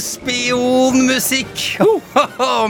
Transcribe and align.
Spionmusikk! 0.00 1.78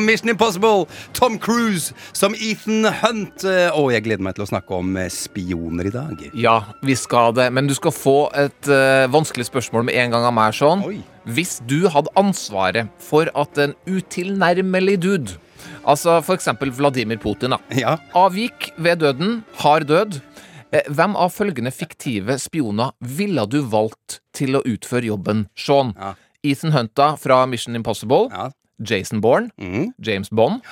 Mission 0.01 0.31
Impossible! 0.33 0.87
Tom 1.17 1.39
Cruise 1.39 1.95
som 2.13 2.35
Ethan 2.35 2.85
Hunt. 3.01 3.45
Og 3.77 3.93
jeg 3.95 4.05
gleder 4.07 4.25
meg 4.27 4.37
til 4.37 4.45
å 4.45 4.51
snakke 4.51 4.77
om 4.81 4.97
eh, 5.01 5.09
spioner 5.13 5.89
i 5.89 5.95
dag. 5.95 6.25
Ja, 6.39 6.57
vi 6.87 6.97
skal 6.99 7.35
det. 7.39 7.49
Men 7.55 7.71
du 7.71 7.75
skal 7.79 7.95
få 7.95 8.17
et 8.39 8.71
uh, 8.71 9.07
vanskelig 9.13 9.47
spørsmål 9.49 9.87
med 9.89 9.99
en 10.03 10.15
gang 10.17 10.27
av 10.29 10.35
meg, 10.37 10.55
Sean. 10.59 10.85
Oi. 10.87 11.01
Hvis 11.31 11.59
du 11.69 11.85
hadde 11.93 12.13
ansvaret 12.19 12.91
for 13.05 13.31
at 13.39 13.59
en 13.63 13.75
utilnærmelig 13.87 14.97
dude, 15.05 15.37
altså 15.85 16.19
f.eks. 16.23 16.49
Vladimir 16.79 17.21
Putin, 17.23 17.55
da, 17.55 17.61
Ja. 17.77 17.97
avgikk 18.17 18.73
ved 18.81 19.03
døden, 19.05 19.43
har 19.63 19.85
død, 19.87 20.19
eh, 20.73 20.89
hvem 20.89 21.15
av 21.21 21.31
følgende 21.37 21.73
fiktive 21.75 22.39
spioner 22.41 22.93
ville 23.05 23.45
du 23.53 23.61
valgt 23.63 24.19
til 24.37 24.57
å 24.59 24.65
utføre 24.67 25.11
jobben, 25.13 25.47
Sean? 25.59 25.95
Ja. 26.01 26.15
Ethan 26.43 26.73
Hunta 26.73 27.13
fra 27.21 27.43
Mission 27.47 27.77
Impossible, 27.77 28.29
Ja. 28.33 28.51
Jason 28.81 29.21
Bourne, 29.21 29.51
Mm. 29.61 29.91
James 30.01 30.31
Bond, 30.31 30.63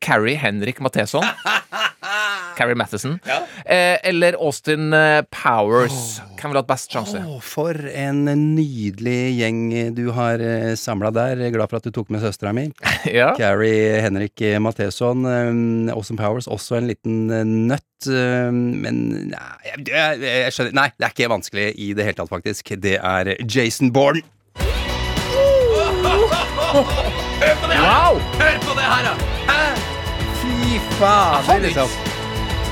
Carrie 0.00 0.34
Henrik 0.40 0.80
Matheson 0.80 1.22
Carrie 2.56 2.74
Matheson. 2.74 3.18
Eh, 3.64 3.96
eller 4.02 4.34
Austin 4.34 4.92
eh, 4.92 5.22
Powers. 5.30 6.20
Hvem 6.36 6.50
ville 6.50 6.60
hatt 6.60 6.68
best 6.68 6.92
sjanse? 6.92 7.20
Oh, 7.24 7.38
for 7.40 7.72
en 7.94 8.24
nydelig 8.56 9.38
gjeng 9.38 9.60
du 9.96 10.10
har 10.16 10.42
samla 10.76 11.12
der. 11.14 11.40
Er 11.40 11.54
Glad 11.54 11.70
for 11.70 11.78
at 11.80 11.86
du 11.86 11.92
tok 11.94 12.10
med 12.12 12.20
søstera 12.24 12.52
mi. 12.56 12.66
ja. 13.20 13.30
Carrie 13.38 14.00
Henrik 14.04 14.42
Matheson. 14.60 15.24
Austin 15.94 16.18
Powers, 16.20 16.48
også 16.50 16.76
en 16.80 16.90
liten 16.92 17.22
eh, 17.32 17.44
nøtt. 17.46 18.08
Men 18.52 19.02
nei, 19.30 19.48
jeg, 19.70 19.84
jeg, 19.92 20.22
jeg 20.26 20.54
skjønner 20.56 20.76
Nei, 20.80 20.88
det 20.98 21.06
er 21.08 21.12
ikke 21.14 21.30
vanskelig 21.32 21.66
i 21.78 21.92
det 21.96 22.08
hele 22.10 22.18
tatt, 22.20 22.32
faktisk. 22.32 22.74
Det 22.82 22.96
er 22.98 23.32
Jason 23.46 23.92
Bourne. 23.94 24.24
Wow! 26.72 28.16
Hør 28.40 28.58
på 28.64 28.74
det 28.78 28.84
her, 28.88 29.02
da! 29.04 29.12
Hæ? 29.48 29.64
Fy 30.40 30.78
faen. 30.96 31.44
hadde 31.44 31.66
liksom. 31.66 31.88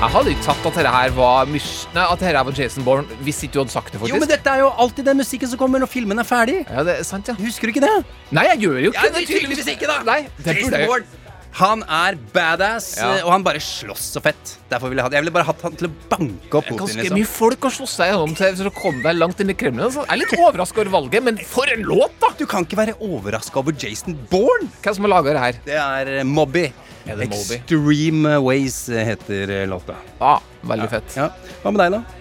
Jeg 0.01 0.09
hadde 0.15 0.31
ikke 0.33 0.45
tatt 0.47 0.63
at 0.65 0.77
dette 0.79 0.93
her 0.95 1.11
var 1.13 1.45
Mish... 1.45 1.83
Nei, 1.93 2.01
at 2.07 2.17
dette 2.17 2.31
her 2.31 2.47
var 2.47 2.55
Jason 2.57 2.85
Bourne 2.87 3.19
hvis 3.21 3.43
ikke 3.45 3.53
du 3.53 3.59
hadde 3.61 3.75
sagt 3.75 3.93
det, 3.93 4.01
Jo, 4.09 4.17
men 4.17 4.31
dette 4.31 4.49
er 4.49 4.63
jo 4.63 4.71
alltid 4.81 5.05
den 5.05 5.21
musikken 5.21 5.51
som 5.51 5.61
kommer 5.61 5.83
når 5.83 5.91
filmen 5.93 6.17
er 6.17 6.25
ferdig. 6.25 6.63
Ja, 6.65 6.81
det 6.87 6.95
er 6.97 7.05
sant, 7.05 7.29
ja. 7.29 7.37
Husker 7.37 7.69
du 7.69 7.75
ikke 7.75 7.85
det? 7.85 7.93
Nei, 8.33 8.47
jeg 8.49 8.63
gjør 8.63 8.79
jo 8.87 8.95
ikke 8.95 9.05
Ja, 9.05 9.13
det 9.13 9.21
er 9.21 9.29
tydeligvis 9.35 9.69
ikke, 9.75 9.91
da. 9.91 9.99
Nei, 10.07 10.21
det 10.39 10.47
Jason 10.49 10.71
burde 10.71 10.81
jeg 10.81 10.89
Bourne. 10.89 11.20
Han 11.59 11.81
er 11.83 12.15
badass, 12.33 12.93
Ja. 12.97 13.09
eh, 13.17 13.25
og 13.25 13.31
han 13.33 13.43
bare 13.43 13.59
slåss 13.59 14.05
så 14.15 14.21
fett. 14.23 14.53
Derfor 14.71 14.87
ville 14.89 15.01
jeg 15.03 15.09
ha 15.09 15.15
Jeg 15.17 15.23
ville 15.25 15.33
bare 15.35 15.43
hatt 15.49 15.61
han 15.65 15.73
til 15.75 15.89
å 15.89 15.91
banke 16.09 16.53
opp 16.57 16.65
Putin. 16.65 16.77
Ganske 16.79 17.01
Liksom. 17.03 17.17
mye 17.19 17.27
folk 17.27 17.61
har 17.67 17.71
slåss 17.75 17.95
seg 17.99 18.11
gjennom 18.13 18.35
til 18.37 18.55
for 18.55 18.69
å 18.69 18.73
komme 18.81 19.03
deg 19.03 19.15
langt 19.19 19.39
inn 19.43 19.49
i 19.49 19.53
Kreml. 19.53 19.83
Altså. 19.83 20.05
Jeg 20.07 20.13
er 20.15 20.21
litt 20.23 20.39
overraska 20.39 20.79
over 20.81 20.91
valget, 20.95 21.23
men 21.23 21.37
for 21.37 21.65
en 21.67 21.83
låt, 21.83 22.11
da! 22.21 22.27
Du 22.37 22.45
kan 22.45 22.63
ikke 22.63 22.77
være 22.79 22.95
overraska 23.01 23.59
over 23.59 23.73
Jason 23.73 24.15
Bourne. 24.29 24.69
Hvem 24.81 24.95
som 24.95 25.03
har 25.03 25.11
laga 25.21 25.33
det 25.33 25.39
her? 25.43 25.59
Det 25.65 25.75
er 25.75 26.19
eh, 26.19 26.23
Mobby. 26.23 26.71
Er 27.05 27.15
det 27.17 27.29
Moby? 27.29 27.55
Extreme 27.59 28.37
Ways 28.45 28.87
eh, 28.89 29.03
heter 29.03 29.49
eh, 29.49 29.67
låta. 29.67 29.95
Ah, 30.21 30.39
veldig 30.63 30.89
fett. 30.89 31.15
Ja. 31.17 31.29
Hva 31.63 31.71
med 31.73 31.81
deg, 31.83 31.91
da? 31.99 32.20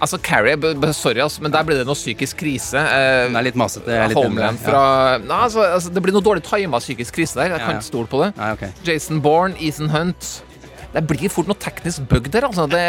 Altså, 0.00 0.16
Carrie, 0.24 0.54
sorry, 0.96 1.20
altså, 1.20 1.42
men 1.44 1.52
der 1.52 1.62
blir 1.68 1.76
det 1.76 1.84
noe 1.86 1.94
psykisk 1.98 2.38
krise. 2.40 2.78
Eh, 2.80 3.26
Den 3.28 3.36
er 3.36 3.42
litt 3.42 3.54
masete. 3.60 3.90
er 3.92 4.08
litt 4.08 4.16
Homeland 4.16 4.56
fra 4.58 5.18
Nei, 5.18 5.42
altså, 5.44 5.60
altså, 5.76 5.90
Det 5.92 6.00
blir 6.02 6.12
noe 6.16 6.22
dårlig 6.24 6.42
tima 6.46 6.78
psykisk 6.80 7.14
krise 7.18 7.34
der. 7.36 7.50
Jeg 7.50 7.58
Ja, 7.60 7.66
kan 7.66 7.74
ja. 7.74 7.78
ikke 7.80 7.84
stole 7.90 8.06
på 8.08 8.22
det. 8.24 8.30
Nei, 8.38 8.52
okay. 8.56 8.70
Jason 8.82 9.20
Bourne, 9.20 9.54
Ethan 9.60 9.90
Hunt 9.92 10.40
Det 10.94 11.04
blir 11.06 11.28
fort 11.30 11.46
noe 11.46 11.54
teknisk 11.54 12.08
bug 12.08 12.30
der. 12.32 12.42
altså 12.48 12.64
Det, 12.66 12.80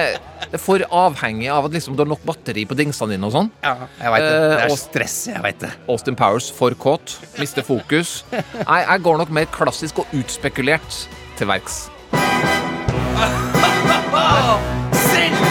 det 0.48 0.54
er 0.54 0.58
for 0.58 0.80
avhengig 0.80 1.52
av 1.54 1.66
at 1.68 1.72
liksom, 1.76 1.94
du 1.96 2.02
har 2.02 2.08
nok 2.10 2.24
batteri 2.26 2.64
på 2.66 2.74
dingsene 2.80 3.12
dine 3.14 3.26
og 3.28 3.32
sånn. 3.36 3.52
Ja, 3.62 3.76
jeg 4.00 4.12
veit 4.16 4.22
det. 4.24 4.32
Det 4.32 4.58
Eh, 4.58 4.66
er 4.66 4.70
og- 4.72 4.78
stress, 4.80 5.28
jeg 5.28 5.42
veit 5.44 5.60
det. 5.60 5.70
Austin 5.90 6.16
Powers 6.16 6.50
for 6.50 6.72
kåt. 6.72 7.20
Mister 7.38 7.62
fokus. 7.62 8.24
Nei, 8.68 8.86
jeg 8.88 9.02
går 9.04 9.18
nok 9.20 9.30
mer 9.30 9.46
klassisk 9.52 10.00
og 10.00 10.06
utspekulert 10.14 11.08
til 11.38 11.48
verks. 11.48 11.90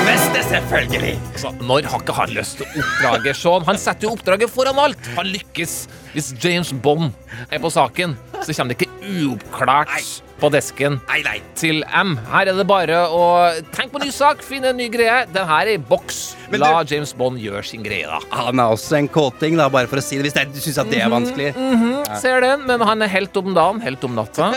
Selveste, 0.00 0.40
selvfølgelig! 0.48 1.16
Så 1.36 1.50
når 1.60 1.84
har 1.92 2.00
ikke 2.00 2.14
han 2.16 2.30
lyst 2.32 2.56
til 2.56 2.78
oppdraget, 2.80 3.36
Sean? 3.36 3.66
Han 3.68 3.76
setter 3.76 4.06
jo 4.08 4.14
oppdraget 4.14 4.48
foran 4.48 4.78
alt. 4.80 5.10
Han 5.18 5.28
lykkes. 5.28 5.74
Hvis 6.14 6.30
James 6.40 6.70
Bond 6.82 7.10
er 7.52 7.60
på 7.60 7.68
saken, 7.68 8.14
så 8.40 8.54
kommer 8.56 8.72
det 8.72 8.80
ikke 8.80 9.26
uoppklart 9.26 9.92
på 10.40 10.50
desken 10.52 10.98
Nei, 11.08 11.20
nei. 11.26 11.38
til 11.58 11.82
M. 11.92 12.16
Her 12.30 12.50
er 12.50 12.56
det 12.58 12.66
bare 12.68 13.02
å 13.12 13.24
tenke 13.74 13.94
på 13.94 14.02
ny 14.04 14.10
sak, 14.14 14.42
finne 14.46 14.72
en 14.72 14.78
ny 14.80 14.88
greie. 14.92 15.24
Den 15.32 15.46
her 15.48 15.68
er 15.68 15.74
i 15.76 15.80
boks. 15.90 16.20
Men 16.50 16.60
La 16.64 16.70
du- 16.82 16.94
James 16.94 17.12
Bond 17.14 17.38
gjøre 17.38 17.62
sin 17.64 17.82
greie, 17.84 18.06
da. 18.10 18.18
Han 18.34 18.58
er 18.58 18.72
også 18.74 18.96
en 18.98 19.08
kåting, 19.08 19.56
da, 19.60 19.68
bare 19.70 19.86
for 19.86 20.00
å 20.00 20.02
si 20.02 20.18
det, 20.18 20.32
hvis 20.32 20.54
du 20.54 20.60
syns 20.64 20.80
at 20.82 20.90
det 20.90 20.98
er 21.04 21.12
vanskelig. 21.12 21.52
Ser 22.20 22.40
den, 22.42 22.64
men 22.66 22.80
han 22.80 23.02
er 23.02 23.12
helt 23.12 23.36
om 23.38 23.52
dagen, 23.54 23.78
helt 23.84 24.02
om 24.08 24.16
natta. 24.18 24.50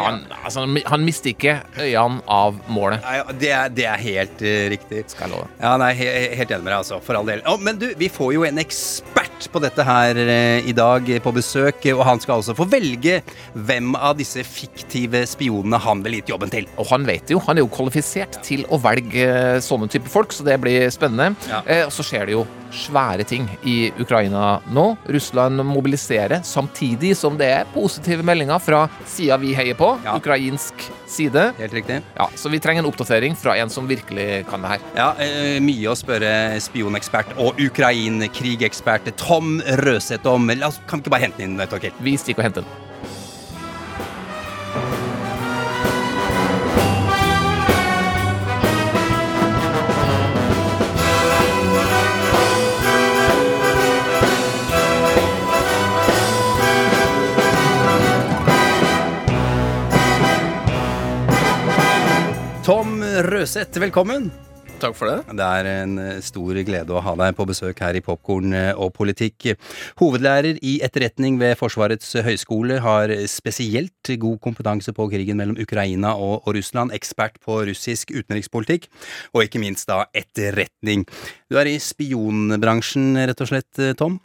Han, 0.00 0.20
altså, 0.44 0.66
han 0.86 1.04
mister 1.06 1.32
ikke 1.32 1.54
øynene 1.78 2.20
av 2.28 2.58
målet. 2.68 3.00
Nei, 3.06 3.38
det, 3.40 3.50
er, 3.56 3.72
det 3.72 3.86
er 3.88 4.04
helt 4.04 4.44
uh, 4.44 4.68
riktig. 4.74 5.04
Skal 5.14 5.28
jeg 5.28 5.36
love. 5.36 5.48
Ja, 5.62 5.76
nei, 5.80 5.92
he, 5.96 6.10
Helt 6.40 6.50
enig 6.52 6.64
med 6.66 6.72
deg, 6.74 6.78
altså. 6.82 7.00
For 7.04 7.16
all 7.18 7.28
del. 7.28 7.40
Oh, 7.48 7.56
men 7.60 7.78
du, 7.80 7.88
vi 7.98 8.10
får 8.12 8.34
jo 8.36 8.44
en 8.48 8.60
ekspert 8.60 9.48
på 9.50 9.62
dette 9.64 9.84
her 9.86 10.18
uh, 10.20 10.68
i 10.68 10.74
dag 10.76 11.08
eh, 11.08 11.22
på 11.24 11.32
besøk. 11.36 11.88
Og 11.94 12.04
han 12.04 12.20
skal 12.20 12.40
altså 12.42 12.54
få 12.58 12.68
velge 12.70 13.20
hvem 13.56 13.94
av 13.96 14.18
disse 14.20 14.44
fiktive 14.44 15.19
spionene 15.28 15.78
han 15.80 16.02
vil 16.04 16.18
gitt 16.20 16.28
jobben 16.32 16.50
til. 16.52 16.66
Og 16.78 16.86
han 16.92 17.04
vet 17.08 17.30
jo. 17.30 17.40
Han 17.46 17.58
er 17.58 17.64
jo 17.64 17.72
kvalifisert 17.72 18.40
til 18.46 18.64
å 18.70 18.78
velge 18.80 19.26
eh, 19.26 19.60
sånne 19.64 19.88
type 19.92 20.08
folk, 20.08 20.32
så 20.32 20.44
det 20.46 20.60
blir 20.62 20.88
spennende. 20.94 21.34
Ja. 21.50 21.62
Eh, 21.66 21.84
og 21.88 21.92
så 21.92 22.04
skjer 22.06 22.26
det 22.30 22.36
jo 22.38 22.46
svære 22.70 23.24
ting 23.26 23.48
i 23.66 23.90
Ukraina 23.98 24.60
nå. 24.70 24.84
Russland 25.10 25.58
mobiliserer 25.66 26.44
samtidig 26.46 27.16
som 27.18 27.34
det 27.40 27.48
er 27.50 27.64
positive 27.74 28.22
meldinger 28.22 28.60
fra 28.62 28.84
sida 29.10 29.36
vi 29.42 29.54
heier 29.58 29.74
på, 29.74 29.88
Ja. 30.04 30.14
ukrainsk 30.20 30.74
side. 31.10 31.48
Helt 31.58 31.72
riktig. 31.74 32.00
Ja, 32.16 32.28
Så 32.36 32.48
vi 32.48 32.60
trenger 32.62 32.84
en 32.84 32.90
oppdatering 32.92 33.34
fra 33.36 33.56
en 33.58 33.68
som 33.68 33.88
virkelig 33.88 34.46
kan 34.48 34.62
det 34.62 34.68
her. 34.70 34.78
Ja, 34.94 35.08
eh, 35.18 35.58
Mye 35.60 35.90
å 35.90 35.96
spørre 35.98 36.60
spionekspert 36.62 37.34
og 37.38 37.58
Ukraina-krigekspert 37.58 39.10
Tom 39.16 39.60
Røseth 39.82 40.26
om. 40.26 40.46
La 40.54 40.68
oss, 40.68 40.78
kan 40.86 41.00
vi 41.00 41.04
ikke 41.08 41.10
bare 41.16 41.26
hente 41.26 41.38
den 41.42 41.58
inn, 41.58 41.66
Torkild? 41.66 41.92
Vi 42.00 42.16
stikker 42.16 42.38
og 42.44 42.44
henter 42.50 42.62
den. 42.62 42.89
Tom 63.50 63.74
velkommen. 63.82 64.28
Takk 64.78 64.94
for 64.94 65.10
det. 65.10 65.34
Det 65.34 65.42
er 65.42 65.68
en 65.82 65.96
eh, 65.98 66.20
stor 66.22 66.54
glede 66.62 66.94
å 66.94 67.00
ha 67.02 67.16
deg 67.18 67.34
på 67.34 67.48
besøk 67.50 67.80
her 67.82 67.96
i 67.98 68.02
Popkorn 68.04 68.54
eh, 68.54 68.70
og 68.78 68.92
politikk. 68.94 69.56
Hovedlærer 69.98 70.60
i 70.62 70.76
etterretning 70.86 71.34
ved 71.40 71.56
Forsvarets 71.58 72.14
høgskole, 72.22 72.78
har 72.84 73.10
spesielt 73.28 74.12
god 74.22 74.38
kompetanse 74.46 74.94
på 74.94 75.08
krigen 75.10 75.42
mellom 75.42 75.58
Ukraina 75.58 76.14
og, 76.14 76.46
og 76.46 76.60
Russland, 76.60 76.94
ekspert 76.94 77.42
på 77.42 77.58
russisk 77.66 78.14
utenrikspolitikk, 78.14 78.86
og 79.34 79.48
ikke 79.48 79.64
minst 79.66 79.90
da 79.90 80.04
etterretning. 80.14 81.02
Du 81.50 81.58
er 81.58 81.74
i 81.74 81.80
spionbransjen, 81.82 83.16
rett 83.18 83.42
og 83.42 83.50
slett, 83.50 83.72
eh, 83.82 83.96
Tom? 83.98 84.20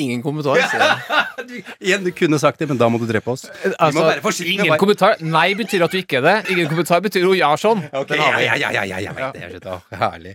Ingen 0.00 0.22
kommentar. 0.24 0.60
sier 0.70 0.80
jeg. 0.80 0.98
Du, 1.42 1.56
igjen, 1.82 2.04
du 2.04 2.12
kunne 2.14 2.38
sagt 2.38 2.60
det, 2.60 2.68
men 2.70 2.78
da 2.78 2.86
må 2.92 3.00
du 3.00 3.06
drepe 3.08 3.32
oss. 3.32 3.42
Altså, 3.72 3.96
må 3.96 4.04
være 4.06 4.22
forsiktige 4.22 4.66
ingen 4.68 4.78
kommentar. 4.78 5.16
Nei 5.24 5.56
betyr 5.58 5.82
at 5.88 5.94
du 5.94 5.98
ikke 5.98 6.20
er 6.20 6.26
det. 6.26 6.34
Ingen 6.54 6.68
kommentar 6.70 7.00
betyr 7.02 7.24
jo 7.24 7.32
ja, 7.34 7.50
sånn. 7.58 7.82
Okay, 8.02 8.18
ja, 8.18 8.38
ja, 8.40 8.54
ja, 8.58 8.70
ja, 8.72 8.84
ja, 8.86 9.00
jeg 9.02 9.50
vet 9.56 9.64
det. 9.64 9.74
Jeg 9.90 9.98
Herlig. 9.98 10.32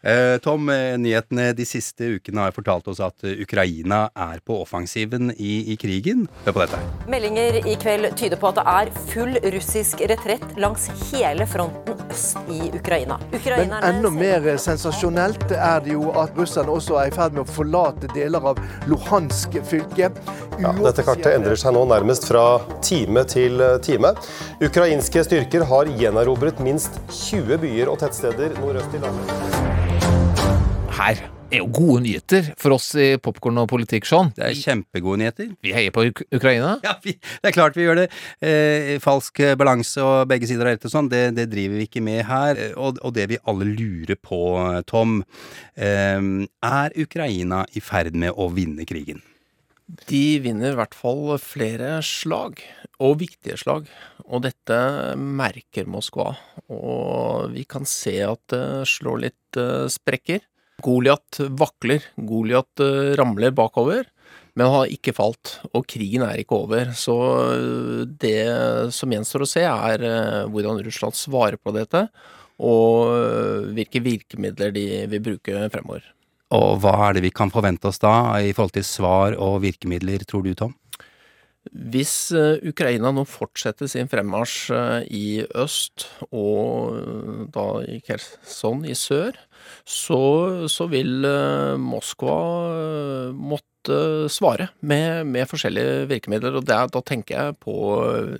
Uh, 0.00 0.36
Tom, 0.44 0.70
eh, 0.72 0.96
nyhetene 1.00 1.50
de 1.56 1.66
siste 1.68 2.08
ukene 2.16 2.46
har 2.46 2.56
fortalt 2.56 2.88
oss 2.92 3.02
at 3.04 3.26
eh, 3.26 3.36
Ukraina 3.44 4.06
er 4.12 4.40
på 4.46 4.58
offensiven 4.62 5.30
i, 5.36 5.72
i 5.72 5.78
krigen. 5.80 6.26
Hør 6.46 6.56
på 6.56 6.64
dette. 6.64 6.80
Meldinger 7.10 7.60
i 7.64 7.76
kveld 7.82 8.10
tyder 8.18 8.40
på 8.40 8.52
at 8.52 8.60
det 8.60 8.66
er 8.76 8.92
full 9.12 9.36
russisk 9.56 10.02
retrett 10.08 10.56
langs 10.60 10.88
hele 11.10 11.48
fronten 11.50 11.96
øst 12.10 12.36
i 12.50 12.70
Ukraina. 12.78 13.18
Men 13.44 13.72
enda 13.82 14.10
mer 14.10 14.56
sensasjonelt 14.56 15.50
er 15.52 15.80
det 15.84 15.92
jo 15.92 16.10
at 16.20 16.36
russerne 16.38 16.72
også 16.72 17.00
er 17.00 17.10
i 17.10 17.14
ferd 17.14 17.36
med 17.36 17.44
å 17.44 17.56
forlate 17.58 18.10
deler 18.14 18.44
av 18.52 18.60
Luhansk 18.96 19.58
fylke. 19.68 20.10
Ja, 20.56 20.72
dette 20.72 21.04
kartet 21.04 21.34
endrer 21.34 21.58
seg 21.60 21.74
nå 21.76 21.84
nærmest 21.90 22.28
fra 22.30 22.46
time 22.84 23.26
til 23.28 23.60
eh, 23.60 23.76
time. 23.84 24.14
Ukrainske 24.64 25.24
styrker 25.26 25.66
har 25.68 25.92
gjenerobret 26.00 26.62
minst 26.64 26.96
20 27.12 27.60
byer 27.60 27.92
og 27.92 28.00
tettsteder 28.00 28.56
nordøst 28.62 28.96
i 28.96 29.02
landet. 29.04 29.34
Her 30.96 31.26
er 31.50 31.60
jo 31.62 31.68
gode 31.70 32.00
nyheter 32.04 32.48
for 32.58 32.74
oss 32.76 32.88
i 32.98 33.06
Popkorn 33.22 33.60
og 33.62 33.68
politikk, 33.70 34.06
Sean. 34.08 34.32
Det 34.36 34.44
er 34.48 34.56
kjempegode 34.58 35.20
nyheter. 35.22 35.52
Vi 35.62 35.74
heier 35.74 35.92
på 35.94 36.06
Uk 36.08 36.24
Ukraina. 36.34 36.76
Ja, 36.84 36.96
vi, 37.04 37.14
det 37.14 37.50
er 37.50 37.54
klart 37.54 37.78
vi 37.78 37.86
gjør 37.86 38.00
det. 38.02 38.06
Eh, 38.42 38.96
falsk 39.02 39.40
eh, 39.44 39.54
balanse 39.58 40.02
og 40.02 40.26
begge 40.30 40.48
sider 40.50 40.66
av 40.66 40.76
dette 40.76 40.90
og 40.90 40.94
sånn, 40.96 41.10
det, 41.12 41.22
det 41.38 41.46
driver 41.52 41.78
vi 41.78 41.86
ikke 41.86 42.02
med 42.04 42.24
her. 42.28 42.58
Eh, 42.58 42.74
Og, 42.76 42.98
og 43.06 43.14
det 43.16 43.28
vi 43.30 43.38
alle 43.46 43.68
lurer 43.68 44.18
på, 44.18 44.40
eh, 44.64 44.82
Tom, 44.90 45.20
eh, 45.78 46.18
er 46.66 46.98
Ukraina 46.98 47.62
i 47.74 47.82
ferd 47.84 48.18
med 48.18 48.34
å 48.34 48.50
vinne 48.54 48.86
krigen? 48.88 49.22
De 50.10 50.40
vinner 50.42 50.74
i 50.74 50.78
hvert 50.80 50.96
fall 50.98 51.36
flere 51.38 52.00
slag, 52.02 52.58
og 52.98 53.20
viktige 53.22 53.54
slag. 53.60 53.86
Og 54.26 54.42
dette 54.42 54.76
merker 55.14 55.86
Moskva. 55.86 56.32
Og 56.74 57.52
vi 57.54 57.62
kan 57.70 57.86
se 57.86 58.18
at 58.26 58.42
det 58.50 58.64
slår 58.90 59.22
litt 59.28 59.60
sprekker. 59.94 60.42
Goliat 60.84 61.40
vakler, 61.56 62.04
Goliat 62.16 62.82
eh, 62.84 63.14
ramler 63.16 63.54
bakover, 63.56 64.04
men 64.56 64.72
har 64.72 64.92
ikke 64.92 65.14
falt. 65.16 65.58
Og 65.72 65.86
krigen 65.88 66.24
er 66.26 66.40
ikke 66.40 66.58
over. 66.58 66.92
Så 66.96 67.16
eh, 67.54 68.02
det 68.20 68.40
som 68.96 69.12
gjenstår 69.12 69.46
å 69.46 69.50
se, 69.50 69.64
er 69.64 70.04
eh, 70.04 70.42
hvordan 70.52 70.82
Russland 70.84 71.16
svarer 71.16 71.60
på 71.60 71.74
dette, 71.76 72.06
og 72.56 73.72
hvilke 73.76 74.00
virkemidler 74.00 74.70
de 74.72 74.84
vil 75.12 75.24
bruke 75.24 75.66
fremover. 75.72 76.06
Og 76.56 76.78
hva 76.80 76.94
er 77.08 77.16
det 77.16 77.26
vi 77.26 77.32
kan 77.34 77.50
forvente 77.52 77.90
oss 77.90 77.98
da 78.00 78.38
i 78.40 78.54
forhold 78.56 78.76
til 78.76 78.86
svar 78.86 79.34
og 79.34 79.58
virkemidler, 79.64 80.24
tror 80.24 80.46
du, 80.46 80.54
Tom? 80.56 80.72
Hvis 81.72 82.30
eh, 82.36 82.58
Ukraina 82.68 83.12
nå 83.14 83.24
fortsetter 83.28 83.88
sin 83.90 84.10
fremmarsj 84.10 84.56
eh, 84.76 85.06
i 85.14 85.26
øst, 85.58 86.06
og 86.30 86.96
eh, 87.00 87.40
da 87.54 87.66
i 87.86 87.98
Kherson 88.04 88.84
i 88.86 88.96
sør, 88.98 89.38
så, 89.88 90.20
så 90.70 90.86
vil 90.92 91.26
Moskva 91.82 92.36
måtte 93.34 93.96
svare 94.30 94.68
med, 94.86 95.26
med 95.30 95.48
forskjellige 95.50 96.06
virkemidler. 96.10 96.58
Og 96.60 96.70
er, 96.70 96.86
da 96.92 97.02
tenker 97.02 97.38
jeg 97.38 97.58
på 97.64 97.76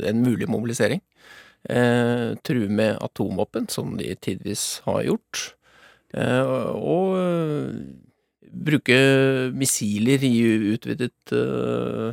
en 0.06 0.23
mulig 0.23 0.49
mobilisering. 0.50 1.02
Eh, 1.67 2.37
true 2.46 2.70
med 2.70 2.99
atomvåpen, 3.02 3.67
som 3.69 3.96
de 3.99 4.12
tidvis 4.23 4.82
har 4.87 5.02
gjort. 5.08 5.46
Eh, 6.14 6.46
og 6.78 7.17
bruke 8.50 8.96
missiler 9.56 10.22
i 10.26 10.34
utvidet 10.75 11.32
uh, 11.34 12.12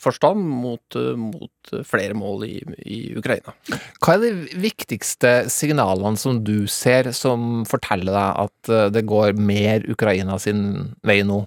forstand 0.00 0.40
mot, 0.40 0.98
uh, 0.98 1.14
mot 1.18 1.72
flere 1.86 2.16
mål 2.16 2.46
i, 2.46 2.54
i 2.84 3.00
Ukraina. 3.18 3.54
Hva 4.00 4.16
er 4.16 4.24
de 4.24 4.60
viktigste 4.62 5.34
signalene 5.52 6.18
som 6.20 6.40
du 6.44 6.68
ser 6.70 7.10
som 7.16 7.64
forteller 7.68 8.14
deg 8.14 8.40
at 8.46 8.70
eh, 8.70 8.88
det 8.94 9.02
går 9.08 9.34
mer 9.34 9.82
Ukraina 9.90 10.38
sin 10.42 10.92
vei 11.06 11.20
nå? 11.26 11.40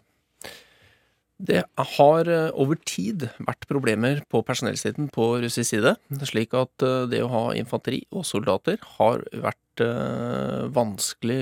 Det 1.39 1.61
har 1.95 2.31
over 2.51 2.75
tid 2.83 3.29
vært 3.39 3.63
problemer 3.69 4.19
på 4.27 4.41
personellsiden 4.43 5.07
på 5.15 5.37
russisk 5.39 5.69
side, 5.71 5.93
slik 6.27 6.51
at 6.59 6.83
det 7.07 7.21
å 7.23 7.31
ha 7.31 7.45
infanteri 7.55 8.01
og 8.11 8.27
soldater 8.27 8.75
har 8.97 9.23
vært 9.31 9.85
vanskelig, 10.75 11.39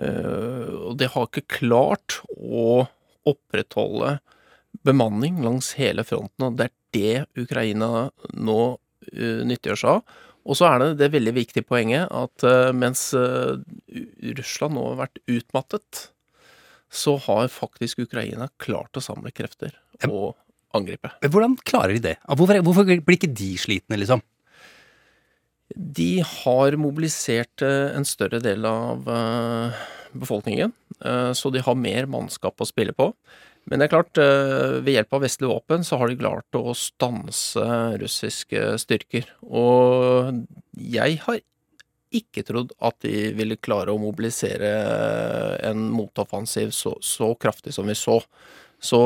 og 0.00 0.94
det 1.00 1.10
har 1.12 1.26
ikke 1.28 1.58
klart 1.60 2.20
å 2.36 2.86
opprettholde 3.28 4.18
bemanning 4.86 5.40
langs 5.44 5.74
hele 5.78 6.04
fronten, 6.06 6.46
og 6.46 6.58
det 6.58 6.68
er 6.68 6.76
det 6.94 7.42
Ukraina 7.44 8.08
nå 8.34 8.60
eh, 9.12 9.42
nyttiggjør 9.46 9.80
seg 9.82 9.98
av. 9.98 10.18
Og 10.50 10.56
så 10.56 10.70
er 10.70 10.80
det 10.80 10.88
det 11.02 11.10
veldig 11.12 11.34
viktige 11.36 11.66
poenget 11.66 12.08
at 12.16 12.46
eh, 12.48 12.70
mens 12.76 13.10
eh, 13.16 13.58
Russland 14.38 14.76
nå 14.76 14.86
har 14.88 15.02
vært 15.04 15.20
utmattet, 15.28 16.06
så 16.90 17.14
har 17.28 17.52
faktisk 17.52 18.02
Ukraina 18.06 18.48
klart 18.58 18.98
å 18.98 19.04
samle 19.04 19.30
krefter 19.34 19.76
og 20.08 20.32
angripe. 20.74 21.12
Hvordan 21.22 21.54
klarer 21.66 21.94
de 21.94 22.02
det? 22.08 22.16
Hvorfor, 22.26 22.62
hvorfor 22.66 22.88
blir 22.88 23.18
ikke 23.18 23.30
de 23.30 23.52
slitne, 23.60 23.98
liksom? 24.00 24.22
De 25.76 26.22
har 26.26 26.76
mobilisert 26.80 27.62
eh, 27.62 27.92
en 27.96 28.06
større 28.06 28.40
del 28.42 28.66
av 28.66 29.06
eh, 29.10 29.84
befolkningen, 30.18 30.72
eh, 31.04 31.30
så 31.36 31.52
de 31.54 31.62
har 31.62 31.78
mer 31.78 32.08
mannskap 32.10 32.60
å 32.60 32.68
spille 32.68 32.94
på. 32.96 33.12
Men 33.70 33.78
det 33.78 33.86
er 33.86 33.92
klart, 33.92 34.18
ved 34.82 34.88
hjelp 34.88 35.12
av 35.14 35.20
vestlige 35.22 35.52
våpen 35.52 35.82
så 35.86 35.98
har 36.00 36.08
de 36.08 36.16
klart 36.18 36.56
å 36.58 36.72
stanse 36.74 37.66
russiske 38.00 38.62
styrker. 38.80 39.28
Og 39.46 40.40
jeg 40.72 41.18
har 41.26 41.42
ikke 42.16 42.42
trodd 42.48 42.72
at 42.82 42.96
de 43.04 43.28
ville 43.36 43.60
klare 43.60 43.92
å 43.92 44.00
mobilisere 44.00 44.72
en 45.68 45.84
motoffensiv 45.92 46.72
så, 46.74 46.96
så 47.04 47.30
kraftig 47.38 47.76
som 47.76 47.86
vi 47.86 47.94
så. 48.00 48.16
Så, 48.80 48.98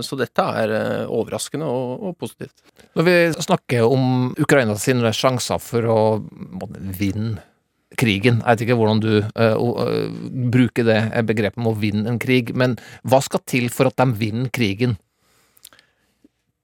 så 0.00 0.16
dette 0.16 0.44
er 0.62 0.72
eh, 0.72 1.12
overraskende 1.12 1.68
og, 1.68 2.06
og 2.08 2.16
positivt. 2.20 2.62
Når 2.96 3.06
vi 3.06 3.16
snakker 3.36 3.84
om 3.84 4.32
Ukraina 4.40 4.76
sine 4.80 5.12
sjanser 5.16 5.60
for 5.60 5.88
å 5.92 6.00
vinne 6.96 7.44
krigen, 8.00 8.38
jeg 8.40 8.46
vet 8.46 8.64
ikke 8.64 8.78
hvordan 8.78 9.02
du 9.02 9.12
uh, 9.18 9.82
eh, 9.84 10.18
bruker 10.54 10.86
det 10.86 11.00
begrepet 11.28 11.60
med 11.60 11.72
å 11.72 11.78
vinne 11.82 12.08
en 12.08 12.20
krig, 12.22 12.54
men 12.56 12.78
hva 13.04 13.20
skal 13.24 13.42
til 13.50 13.68
for 13.74 13.90
at 13.90 13.98
de 14.00 14.08
vinner 14.20 14.48
krigen? 14.54 14.96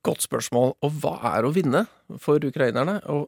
Godt 0.06 0.22
spørsmål. 0.22 0.76
Og 0.86 0.92
hva 1.02 1.16
er 1.34 1.42
å 1.46 1.50
vinne 1.54 1.86
for 2.22 2.38
ukrainerne? 2.46 3.00
Og 3.10 3.26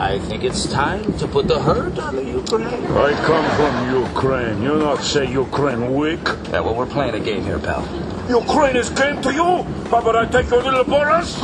I 0.00 0.18
think 0.18 0.44
it's 0.44 0.64
time 0.64 1.12
to 1.18 1.28
put 1.28 1.46
the 1.46 1.60
hurt 1.60 1.98
on 1.98 2.16
the 2.16 2.24
Ukraine. 2.24 2.84
I 3.08 3.12
come 3.28 3.46
from 3.58 3.74
Ukraine. 4.08 4.62
You 4.62 4.76
not 4.76 5.04
say 5.04 5.24
Ukraine 5.28 5.92
weak. 5.92 6.24
Yeah, 6.48 6.60
well, 6.64 6.74
we're 6.74 6.92
playing 6.96 7.14
a 7.20 7.24
game 7.30 7.42
here, 7.44 7.58
pal. 7.58 7.84
Ukraine 8.30 8.76
is 8.80 8.88
game 8.88 9.20
to 9.20 9.30
you. 9.30 9.50
How 9.90 9.98
about 9.98 10.16
I 10.16 10.24
take 10.24 10.48
your 10.48 10.62
little 10.62 10.84
Boris? 10.84 11.36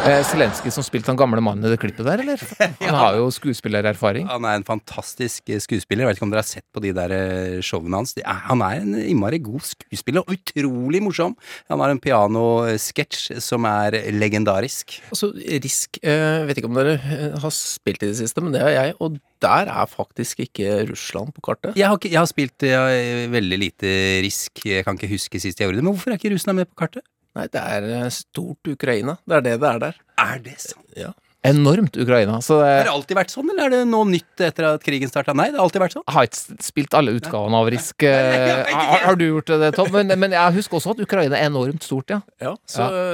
Eh, 0.00 0.22
Zelenskyj 0.24 0.70
som 0.72 0.84
spilte 0.86 1.10
han 1.10 1.18
gamle 1.18 1.42
mannen 1.44 1.66
i 1.66 1.72
det 1.72 1.80
klippet 1.82 2.06
der, 2.06 2.22
eller? 2.22 2.40
Han 2.86 2.94
har 2.94 3.18
jo 3.18 3.26
skuespillererfaring. 3.34 4.28
Han 4.30 4.46
er 4.48 4.60
en 4.60 4.64
fantastisk 4.64 5.50
skuespiller. 5.64 6.04
Jeg 6.04 6.08
vet 6.08 6.20
ikke 6.20 6.28
om 6.28 6.32
dere 6.32 6.44
har 6.44 6.48
sett 6.48 6.64
på 6.72 6.80
de 6.84 6.92
der 6.96 7.12
eh, 7.16 7.58
showene 7.64 8.00
hans. 8.00 8.14
Han 8.46 8.62
er 8.64 8.80
en 8.80 8.94
innmari 9.02 9.42
god 9.44 9.66
skuespiller, 9.66 10.24
og 10.24 10.38
utrolig 10.38 11.02
morsom. 11.04 11.34
Han 11.72 11.82
har 11.82 11.92
en 11.92 12.00
pianosketsj 12.00 13.40
som 13.44 13.66
er 13.68 13.98
legendarisk. 14.14 15.00
Altså, 15.10 15.34
Risk 15.36 16.00
eh, 16.00 16.46
Vet 16.48 16.62
ikke 16.62 16.70
om 16.70 16.78
dere 16.80 16.96
eh, 16.96 16.99
har 17.42 17.52
spilt 17.54 18.02
i 18.04 18.10
det 18.10 18.18
siste, 18.18 18.42
men 18.44 18.54
det 18.54 18.62
har 18.64 18.72
jeg. 18.74 18.96
Og 19.00 19.16
der 19.42 19.70
er 19.72 19.88
faktisk 19.90 20.42
ikke 20.46 20.84
Russland 20.90 21.32
på 21.36 21.44
kartet. 21.50 21.78
Jeg 21.78 21.88
har, 21.88 21.98
ikke, 21.98 22.12
jeg 22.12 22.20
har 22.20 22.28
spilt 22.30 22.66
eh, 22.68 23.24
veldig 23.32 23.58
lite 23.60 23.94
Risk, 24.24 24.64
jeg 24.66 24.84
kan 24.86 24.98
ikke 24.98 25.12
huske 25.14 25.40
sist 25.42 25.60
jeg 25.60 25.68
gjorde 25.68 25.80
det. 25.80 25.86
Men 25.86 25.96
hvorfor 25.96 26.12
er 26.12 26.20
ikke 26.20 26.34
Russland 26.34 26.60
med 26.60 26.70
på 26.70 26.80
kartet? 26.84 27.06
Nei, 27.38 27.46
det 27.52 27.62
er 27.62 27.88
eh, 27.96 28.06
stort 28.14 28.72
Ukraina. 28.72 29.16
Det 29.24 29.38
er 29.38 29.46
det 29.46 29.56
det 29.62 29.72
er 29.72 29.82
der. 29.86 30.00
Er 30.18 30.40
det 30.44 30.56
sant? 30.62 30.86
Ja. 30.98 31.12
Enormt 31.42 31.96
Ukraina. 31.96 32.40
Så 32.44 32.58
Har 32.60 32.66
det, 32.66 32.84
det 32.84 32.92
alltid 32.92 33.16
vært 33.16 33.32
sånn, 33.32 33.48
eller 33.52 33.70
er 33.70 33.72
det 33.72 33.84
noe 33.88 34.04
nytt 34.10 34.42
etter 34.44 34.66
at 34.74 34.82
krigen 34.84 35.08
starta? 35.08 35.32
Nei, 35.36 35.46
det 35.48 35.56
har 35.56 35.64
alltid 35.64 35.80
vært 35.80 35.94
sånn. 35.96 36.04
jeg 36.04 36.16
har 36.18 36.28
ikke 36.28 36.64
spilt 36.66 36.96
alle 36.98 37.14
utgavene 37.16 37.62
av 37.62 37.70
Risk. 37.72 38.04
eh, 38.08 38.68
Har, 38.68 39.06
har 39.06 39.16
du 39.16 39.24
gjort 39.24 39.52
det, 39.62 39.70
Tom? 39.78 39.88
Men, 39.94 40.12
men 40.20 40.34
jeg 40.36 40.56
husker 40.58 40.76
også 40.76 40.92
at 40.92 41.00
Ukraina 41.06 41.38
er 41.38 41.48
enormt 41.48 41.86
stort, 41.86 42.12
ja. 42.12 42.20
Ja, 42.44 42.52
så 42.68 42.90
ja. 42.92 43.06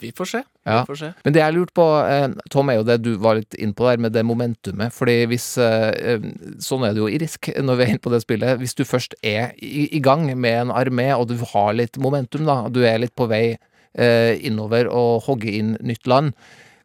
vi 0.00 0.12
får 0.16 0.30
se. 0.32 0.42
Ja. 0.64 0.80
Vi 0.80 0.92
får 0.92 1.00
se. 1.02 1.12
Men 1.24 1.36
det 1.36 1.42
jeg 1.42 1.56
lurte 1.58 1.76
på, 1.76 1.86
eh, 2.06 2.26
Tom, 2.52 2.72
er 2.72 2.80
jo 2.80 2.86
det 2.88 2.96
du 3.04 3.10
var 3.20 3.36
litt 3.42 3.58
inn 3.60 3.74
på 3.76 3.90
der, 3.90 4.00
med 4.00 4.16
det 4.16 4.24
momentumet. 4.28 4.96
Fordi 4.96 5.18
hvis 5.28 5.50
eh, 5.60 5.90
eh, 6.14 6.28
Sånn 6.64 6.84
er 6.88 6.96
det 6.96 7.04
jo 7.04 7.10
i 7.12 7.20
Risk 7.20 7.52
når 7.66 7.76
vi 7.76 7.84
er 7.84 7.92
inne 7.94 8.04
på 8.04 8.14
det 8.14 8.22
spillet. 8.24 8.56
Hvis 8.62 8.76
du 8.78 8.86
først 8.88 9.18
er 9.20 9.52
i, 9.60 9.84
i 9.92 10.00
gang 10.04 10.24
med 10.32 10.62
en 10.64 10.72
armé, 10.72 11.10
og 11.16 11.28
du 11.28 11.36
har 11.52 11.76
litt 11.76 12.00
momentum, 12.00 12.48
da, 12.48 12.62
du 12.72 12.80
er 12.88 13.00
litt 13.04 13.16
på 13.18 13.28
vei 13.28 13.44
eh, 13.52 14.32
innover 14.48 14.88
og 14.88 15.26
hogger 15.28 15.60
inn 15.60 15.76
nytt 15.84 16.08
land, 16.08 16.32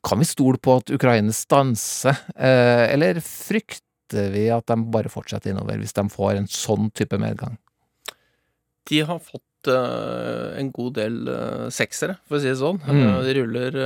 kan 0.06 0.22
vi 0.22 0.28
stole 0.30 0.62
på 0.62 0.78
at 0.80 0.94
Ukraina 0.94 1.34
stanser, 1.34 2.18
eh, 2.38 2.86
eller 2.94 3.20
frykter 3.26 4.30
vi 4.34 4.48
at 4.54 4.68
de 4.70 4.78
bare 4.94 5.10
fortsetter 5.10 5.52
innover 5.52 5.82
hvis 5.82 5.96
de 5.98 6.06
får 6.14 6.38
en 6.38 6.50
sånn 6.52 6.92
type 6.94 7.18
medgang? 7.22 7.58
De 8.86 9.02
har 9.02 9.18
fått 9.18 9.72
øh, 9.72 10.54
en 10.60 10.70
god 10.76 10.94
del 11.00 11.16
øh, 11.32 11.66
seksere, 11.74 12.20
for 12.28 12.38
å 12.38 12.44
si 12.44 12.52
det 12.52 12.60
sånn. 12.62 12.78
Mm. 12.86 13.02
Eh, 13.02 13.22
De 13.26 13.36
ruller 13.40 13.80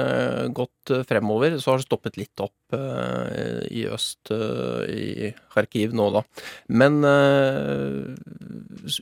godt 0.56 0.76
øh, 0.94 1.04
fremover. 1.08 1.58
Så 1.60 1.72
har 1.72 1.82
det 1.82 1.88
stoppet 1.88 2.18
litt 2.20 2.44
opp 2.44 2.76
uh, 2.76 3.60
i 3.72 3.86
øst, 3.90 4.32
uh, 4.32 4.84
i 4.90 5.32
Kharkiv 5.54 5.94
nå, 5.98 6.10
da. 6.14 6.22
Men 6.70 7.00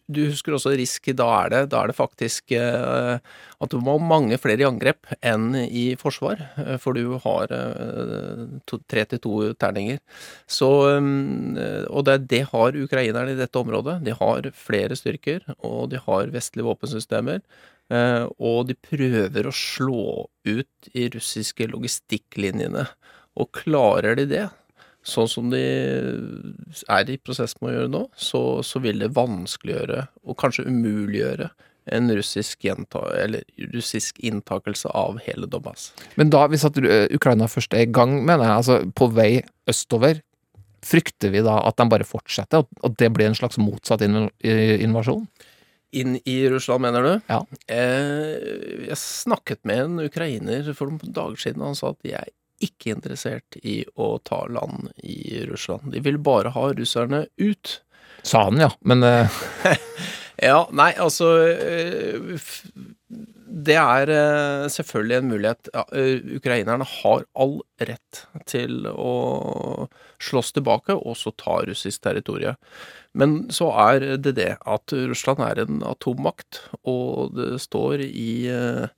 du 0.08 0.22
husker 0.30 0.56
også 0.56 0.74
Risk. 0.78 1.10
Da 1.18 1.28
er 1.44 1.54
det, 1.54 1.62
da 1.74 1.82
er 1.82 1.92
det 1.92 1.98
faktisk 1.98 2.54
at 2.58 3.72
du 3.72 3.78
må 3.84 3.98
ha 3.98 4.04
mange 4.04 4.38
flere 4.42 4.64
i 4.64 4.68
angrep 4.68 5.10
enn 5.20 5.52
i 5.68 5.86
forsvar. 6.00 6.42
For 6.82 6.98
du 6.98 7.18
har 7.24 7.52
to- 8.70 8.82
tre 8.88 9.06
til 9.12 9.22
to 9.24 9.54
terninger. 9.60 10.00
Så, 10.48 10.70
um, 10.98 11.58
og 11.92 12.08
det, 12.08 12.20
det 12.32 12.44
har 12.52 12.80
ukrainerne 12.80 13.36
i 13.36 13.40
dette 13.40 13.60
området. 13.60 14.00
De 14.08 14.16
har 14.16 14.52
flere 14.56 14.96
styrker, 14.98 15.44
og 15.60 15.92
de 15.92 16.02
har 16.08 16.32
vestlige 16.34 16.68
våpensystemer. 16.68 17.44
Eh, 17.94 18.24
Og 18.38 18.68
de 18.70 18.76
prøver 18.76 19.48
å 19.48 19.56
slå 19.56 20.28
ut 20.48 20.92
i 20.94 21.08
russiske 21.14 21.70
logistikklinjene. 21.72 22.88
Og 23.38 23.52
klarer 23.54 24.18
de 24.18 24.26
det, 24.32 24.46
sånn 25.08 25.30
som 25.32 25.52
de 25.54 25.62
er 26.92 27.10
i 27.12 27.20
prosess 27.22 27.56
med 27.62 27.72
å 27.72 27.76
gjøre 27.76 27.94
nå, 27.94 28.04
så, 28.18 28.42
så 28.66 28.82
vil 28.84 29.00
det 29.04 29.14
vanskeliggjøre, 29.16 30.08
og 30.28 30.40
kanskje 30.42 30.68
umuliggjøre, 30.68 31.52
en 31.96 32.12
russisk, 32.12 32.66
gjenta, 32.68 33.00
russisk 33.72 34.18
inntakelse 34.20 34.92
av 34.92 35.22
hele 35.24 35.48
Donbass. 35.48 35.94
Men 36.20 36.34
da, 36.34 36.42
hvis 36.52 36.66
at 36.68 36.76
eh, 36.82 37.06
Ukraina 37.16 37.48
først 37.48 37.78
i 37.80 37.86
gang, 37.88 38.18
mener 38.28 38.44
jeg, 38.44 38.56
altså 38.58 38.80
på 38.98 39.08
vei 39.16 39.30
østover, 39.72 40.20
frykter 40.88 41.32
vi 41.34 41.44
da 41.46 41.58
at 41.68 41.80
de 41.80 41.88
bare 41.90 42.08
fortsetter, 42.08 42.66
og 42.66 42.90
at 42.90 42.98
det 43.00 43.12
blir 43.16 43.30
en 43.30 43.38
slags 43.38 43.60
motsatt 43.62 44.04
invasjon? 44.04 45.24
Inn 45.96 46.18
i 46.28 46.50
Russland, 46.52 46.82
mener 46.84 47.06
du? 47.06 47.14
Ja. 47.32 47.40
Eh, 47.72 48.88
jeg 48.90 48.98
snakket 49.00 49.64
med 49.68 49.84
en 49.86 50.02
ukrainer 50.04 50.68
for 50.76 50.92
noen 50.92 51.16
dager 51.16 51.40
siden, 51.40 51.64
og 51.64 51.72
han 51.72 51.80
sa 51.80 51.94
at 51.94 52.02
de 52.04 52.16
er 52.20 52.34
ikke 52.64 52.92
interessert 52.96 53.58
i 53.62 53.80
å 53.96 54.18
ta 54.26 54.42
land 54.50 54.90
i 55.06 55.46
Russland. 55.48 55.92
De 55.94 56.02
vil 56.04 56.18
bare 56.20 56.52
ha 56.56 56.66
russerne 56.74 57.26
ut. 57.38 57.78
Sa 58.26 58.48
han, 58.50 58.60
ja, 58.60 58.72
men 58.82 59.06
eh, 59.06 59.42
Ja, 60.38 60.68
nei, 60.76 60.92
altså 61.02 61.32
eh, 61.50 62.38
Det 63.48 63.78
er 63.80 64.10
eh, 64.12 64.68
selvfølgelig 64.72 65.18
en 65.18 65.30
mulighet. 65.32 65.70
Eh, 65.96 66.20
Ukrainerne 66.36 66.86
har 66.88 67.26
all 67.40 67.58
rett 67.80 68.22
til 68.50 68.88
å 68.92 69.88
slåss 70.20 70.52
tilbake 70.58 70.98
og 70.98 71.16
så 71.20 71.32
ta 71.40 71.62
russisk 71.68 72.04
territorium. 72.04 72.58
Men 73.18 73.46
så 73.54 73.70
er 73.88 74.18
det 74.22 74.36
det 74.38 74.52
at 74.60 74.94
Russland 74.94 75.42
er 75.46 75.64
en 75.64 75.80
atommakt, 75.88 76.62
og 76.84 77.38
det 77.38 77.56
står 77.64 78.04
i 78.08 78.50
eh, 78.52 78.90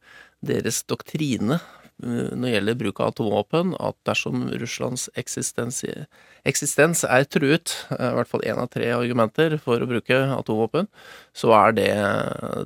deres 0.46 0.82
doktrine 0.90 1.60
når 2.00 2.44
det 2.46 2.52
gjelder 2.54 2.78
bruk 2.80 3.00
av 3.02 3.12
atomvåpen, 3.14 3.74
at 3.84 3.98
dersom 4.08 4.48
Russlands 4.62 5.08
eksistens, 5.20 5.82
eksistens 6.48 7.04
er 7.04 7.28
truet, 7.28 7.74
eh, 7.96 8.12
i 8.12 8.18
hvert 8.18 8.32
fall 8.32 8.46
én 8.48 8.60
av 8.62 8.70
tre 8.72 8.90
argumenter 8.96 9.58
for 9.62 9.82
å 9.82 9.90
bruke 9.90 10.20
atomvåpen, 10.38 10.88
så 11.36 11.54
er 11.60 11.76
det, 11.80 11.92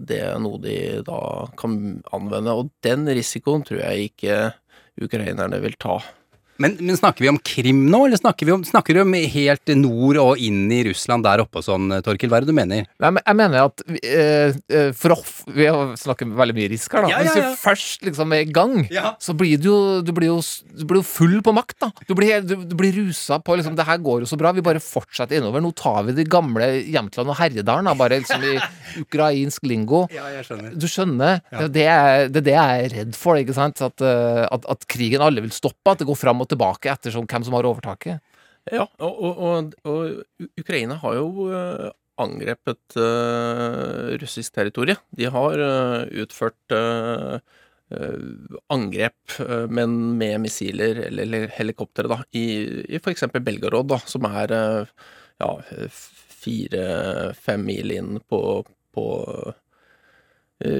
det 0.10 0.24
noe 0.44 0.62
de 0.64 0.78
da 1.08 1.22
kan 1.60 1.80
anvende. 2.14 2.54
Og 2.54 2.74
den 2.86 3.08
risikoen 3.10 3.66
tror 3.66 3.82
jeg 3.82 4.12
ikke 4.12 4.42
ukrainerne 5.02 5.62
vil 5.64 5.80
ta. 5.82 6.00
Men, 6.62 6.76
men 6.80 6.98
snakker 6.98 7.26
vi 7.26 7.32
om 7.32 7.40
Krim 7.42 7.84
nå, 7.90 8.06
eller 8.08 8.20
snakker 8.20 8.48
vi 8.48 8.54
om, 8.56 8.64
snakker 8.66 8.96
du 8.96 9.02
om 9.04 9.14
helt 9.14 9.74
nord 9.80 10.20
og 10.22 10.42
inn 10.42 10.68
i 10.72 10.84
Russland 10.88 11.26
der 11.26 11.44
oppe 11.44 11.62
og 11.62 11.66
sånn, 11.66 11.90
Torkil? 12.06 12.32
Hva 12.32 12.40
er 12.40 12.46
det 12.46 12.54
du 12.54 12.58
mener? 12.58 12.88
Nei, 13.04 13.12
men 13.18 13.24
jeg 13.26 13.40
mener 13.40 13.70
at 13.72 13.84
vi, 13.90 14.00
eh, 14.06 14.54
eh, 14.70 14.92
for 14.98 15.18
off, 15.18 15.34
Vi 15.54 15.66
har 15.68 15.96
snakket 16.00 16.32
veldig 16.38 16.56
mye 16.56 16.70
risk 16.72 16.94
her, 16.94 17.06
da. 17.06 17.12
Ja, 17.12 17.18
ja, 17.18 17.24
Hvis 17.26 17.42
ja. 17.42 17.50
du 17.50 17.60
først 17.60 18.06
liksom 18.08 18.34
er 18.36 18.46
i 18.46 18.52
gang, 18.54 18.88
så 19.20 19.36
blir 19.38 19.58
du 19.60 19.74
du 20.04 20.12
blir 20.16 20.30
jo, 20.30 20.40
du 20.78 20.86
blir 20.88 21.02
jo 21.02 21.08
full 21.08 21.40
på 21.44 21.54
makt, 21.56 21.78
da. 21.82 21.90
Du 22.08 22.14
blir, 22.18 22.42
du, 22.46 22.56
du 22.70 22.76
blir 22.78 22.94
rusa 22.96 23.40
på 23.44 23.58
liksom 23.58 23.76
Det 23.78 23.88
her 23.88 23.98
går 24.04 24.24
jo 24.24 24.30
så 24.30 24.38
bra, 24.40 24.54
vi 24.54 24.64
bare 24.66 24.84
fortsetter 24.84 25.40
innover. 25.40 25.64
Nå 25.64 25.74
tar 25.76 26.04
vi 26.08 26.16
de 26.18 26.26
gamle 26.30 26.70
Jämtland 26.94 27.34
og 27.34 27.40
Herjedalen, 27.40 27.90
da, 27.90 27.96
bare 27.98 28.22
liksom 28.22 28.46
i 28.46 28.56
ukrainsk 29.04 29.66
lingo. 29.68 30.06
Ja, 30.14 30.30
jeg 30.38 30.48
skjønner. 30.48 30.76
Du 30.78 30.88
skjønner? 30.90 31.42
Det, 31.74 31.88
er 31.90 32.28
det, 32.30 32.44
det 32.44 32.54
det 32.54 32.56
jeg 32.58 32.86
er 32.86 32.96
redd 32.98 33.18
for, 33.18 33.40
ikke 33.40 33.56
sant? 33.56 33.82
At, 33.86 34.04
eh, 34.04 34.44
at, 34.46 34.68
at 34.70 34.88
krigen 34.90 35.24
alle 35.26 35.44
vil 35.44 35.54
stoppe, 35.54 35.94
at 35.94 36.02
det 36.02 36.08
går 36.10 36.20
fram 36.20 36.43
og 36.43 36.43
tilbake 36.50 36.92
ettersom 36.94 37.28
hvem 37.30 37.46
som 37.48 37.58
har 37.58 37.68
overtaket. 37.70 38.22
Ja, 38.72 38.86
og, 39.04 39.18
og, 39.28 39.42
og, 39.44 39.74
og 39.90 40.48
Ukraina 40.60 40.96
har 41.02 41.18
jo 41.18 41.50
eh, 41.52 41.90
angrepet 42.24 42.96
uh, 42.96 44.14
russisk 44.22 44.54
territorium. 44.56 45.02
De 45.18 45.28
har 45.34 45.60
uh, 45.60 46.06
utført 46.24 46.76
eh, 46.78 47.40
angrep, 48.74 49.36
men 49.70 49.92
med 50.18 50.40
missiler 50.42 50.98
eller, 51.08 51.26
eller 51.28 51.52
helikoptre, 51.54 52.08
da, 52.10 52.24
i, 52.34 52.46
i 52.90 52.98
f.eks. 52.98 53.28
Belgorod, 53.36 53.92
da, 53.92 54.00
som 54.10 54.26
er 54.26 54.54
ja, 54.56 55.50
fire-fem 56.42 57.68
mil 57.68 57.94
inn 57.94 58.16
på, 58.26 58.40
på 58.96 59.06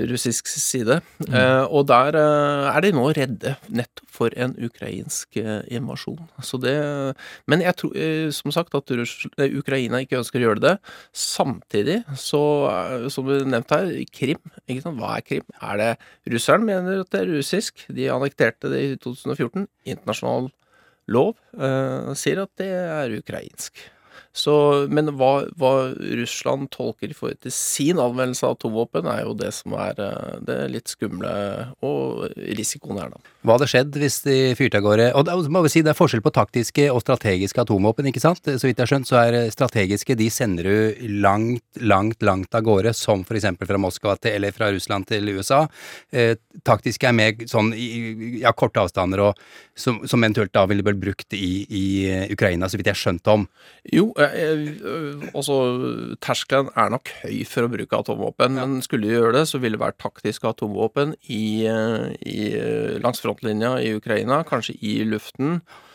russisk 0.10 0.48
side. 0.48 1.00
Eh, 1.28 1.64
og 1.68 1.88
der 1.90 2.18
eh, 2.20 2.70
er 2.72 2.86
de 2.86 2.92
nå 2.96 3.06
redde 3.16 3.56
nettopp 3.68 4.10
for 4.14 4.36
en 4.40 4.56
ukrainsk 4.62 5.38
eh, 5.42 5.62
invasjon. 5.74 6.22
Så 6.46 6.60
det, 6.62 6.76
men 7.50 7.64
jeg 7.66 7.78
tror 7.80 7.98
eh, 7.98 8.30
som 8.36 8.54
sagt 8.56 8.76
at 8.78 8.94
eh, 8.94 9.58
Ukraina 9.60 10.04
ikke 10.04 10.20
ønsker 10.22 10.42
å 10.42 10.48
gjøre 10.48 10.64
det. 10.64 10.74
Samtidig 11.18 12.02
så, 12.20 12.44
eh, 12.72 13.08
som 13.14 13.30
du 13.30 13.36
nevnte 13.44 13.82
her, 13.82 13.94
Krim. 14.14 14.42
Ikke 14.68 14.86
sant? 14.86 15.00
Hva 15.02 15.18
er 15.18 15.28
Krim? 15.28 15.48
Er 15.62 15.82
det 15.82 15.92
Russeren 16.34 16.68
mener 16.68 17.04
at 17.04 17.14
det 17.14 17.24
er 17.24 17.34
russisk? 17.34 17.86
De 17.94 18.12
annekterte 18.14 18.72
det 18.72 18.84
i 18.84 18.94
2014. 19.02 19.68
Internasjonal 19.96 20.52
lov 21.12 21.36
eh, 21.60 22.14
sier 22.20 22.46
at 22.46 22.54
det 22.62 22.72
er 22.72 23.18
ukrainsk. 23.20 23.84
Så, 24.34 24.54
men 24.90 25.12
hva, 25.14 25.46
hva 25.62 25.74
Russland 25.94 26.72
tolker 26.74 27.12
i 27.12 27.14
forhold 27.14 27.44
til 27.46 27.54
sin 27.54 28.00
anvendelse 28.02 28.48
av 28.48 28.56
atomvåpen, 28.56 29.06
er 29.06 29.22
jo 29.28 29.36
det 29.38 29.52
som 29.54 29.76
er 29.78 30.00
eh, 30.02 30.40
det 30.42 30.58
litt 30.74 30.90
skumle 30.90 31.34
og 31.86 32.32
risikoen 32.58 32.98
her, 32.98 33.14
da. 33.14 33.22
Hva 33.44 33.58
hadde 33.58 33.68
skjedd 33.70 33.98
hvis 34.00 34.22
de 34.24 34.36
fyrte 34.56 34.80
av 34.80 34.86
gårde 34.86 35.10
Og 35.20 35.26
da 35.28 35.34
må 35.52 35.60
vi 35.66 35.70
si 35.74 35.82
det 35.84 35.92
er 35.92 35.98
forskjell 35.98 36.22
på 36.24 36.32
taktiske 36.32 36.86
og 36.94 37.02
strategiske 37.04 37.60
atomvåpen, 37.62 38.08
ikke 38.10 38.24
sant? 38.24 38.42
Så 38.42 38.70
vidt 38.70 38.80
jeg 38.80 38.86
har 38.86 38.92
skjønt, 38.94 39.10
så 39.10 39.20
er 39.20 39.52
strategiske 39.54 40.16
de 40.18 40.30
sender 40.34 40.70
du 40.70 41.06
langt, 41.22 41.66
langt, 41.84 42.24
langt 42.26 42.58
av 42.58 42.66
gårde, 42.66 42.96
som 42.98 43.26
for 43.28 43.38
eksempel 43.38 43.70
fra 43.70 43.82
Moskva 43.82 44.16
til, 44.18 44.40
eller 44.40 44.56
fra 44.56 44.72
Russland 44.74 45.10
til 45.12 45.30
USA. 45.36 45.66
Eh, 46.10 46.40
taktiske 46.66 47.10
er 47.10 47.18
mer 47.18 47.46
sånn 47.52 47.74
i 47.78 48.42
ja, 48.42 48.56
korte 48.58 48.82
avstander, 48.82 49.28
og 49.28 49.78
som, 49.78 50.02
som 50.08 50.24
eventuelt 50.24 50.54
da 50.56 50.66
ville 50.70 50.86
blitt 50.86 51.04
brukt 51.04 51.38
i, 51.38 51.52
i 51.68 51.86
Ukraina, 52.34 52.70
så 52.70 52.80
vidt 52.80 52.90
jeg 52.90 52.98
har 52.98 53.04
skjønt 53.04 53.34
om. 53.34 53.46
Jo, 53.92 54.10
eh, 54.32 54.66
eh, 54.74 55.24
altså 55.34 55.58
terskelen 56.24 56.72
er 56.80 56.92
nok 56.94 57.12
høy 57.24 57.44
for 57.50 57.68
å 57.68 57.72
bruke 57.72 58.00
atomvåpen, 58.00 58.60
men 58.60 58.84
skulle 58.86 59.08
de 59.08 59.16
gjøre 59.18 59.38
det, 59.38 59.46
så 59.50 59.62
ville 59.62 59.78
det 59.78 59.84
vært 59.84 60.02
taktisk 60.04 60.48
atomvåpen 60.50 61.16
i, 61.28 61.66
eh, 61.70 62.12
i, 62.24 62.38
langs 63.04 63.24
frontlinja 63.24 63.76
i 63.84 63.94
Ukraina, 63.98 64.44
kanskje 64.48 64.78
i 64.82 65.02
luften, 65.08 65.60
eh, 65.62 65.93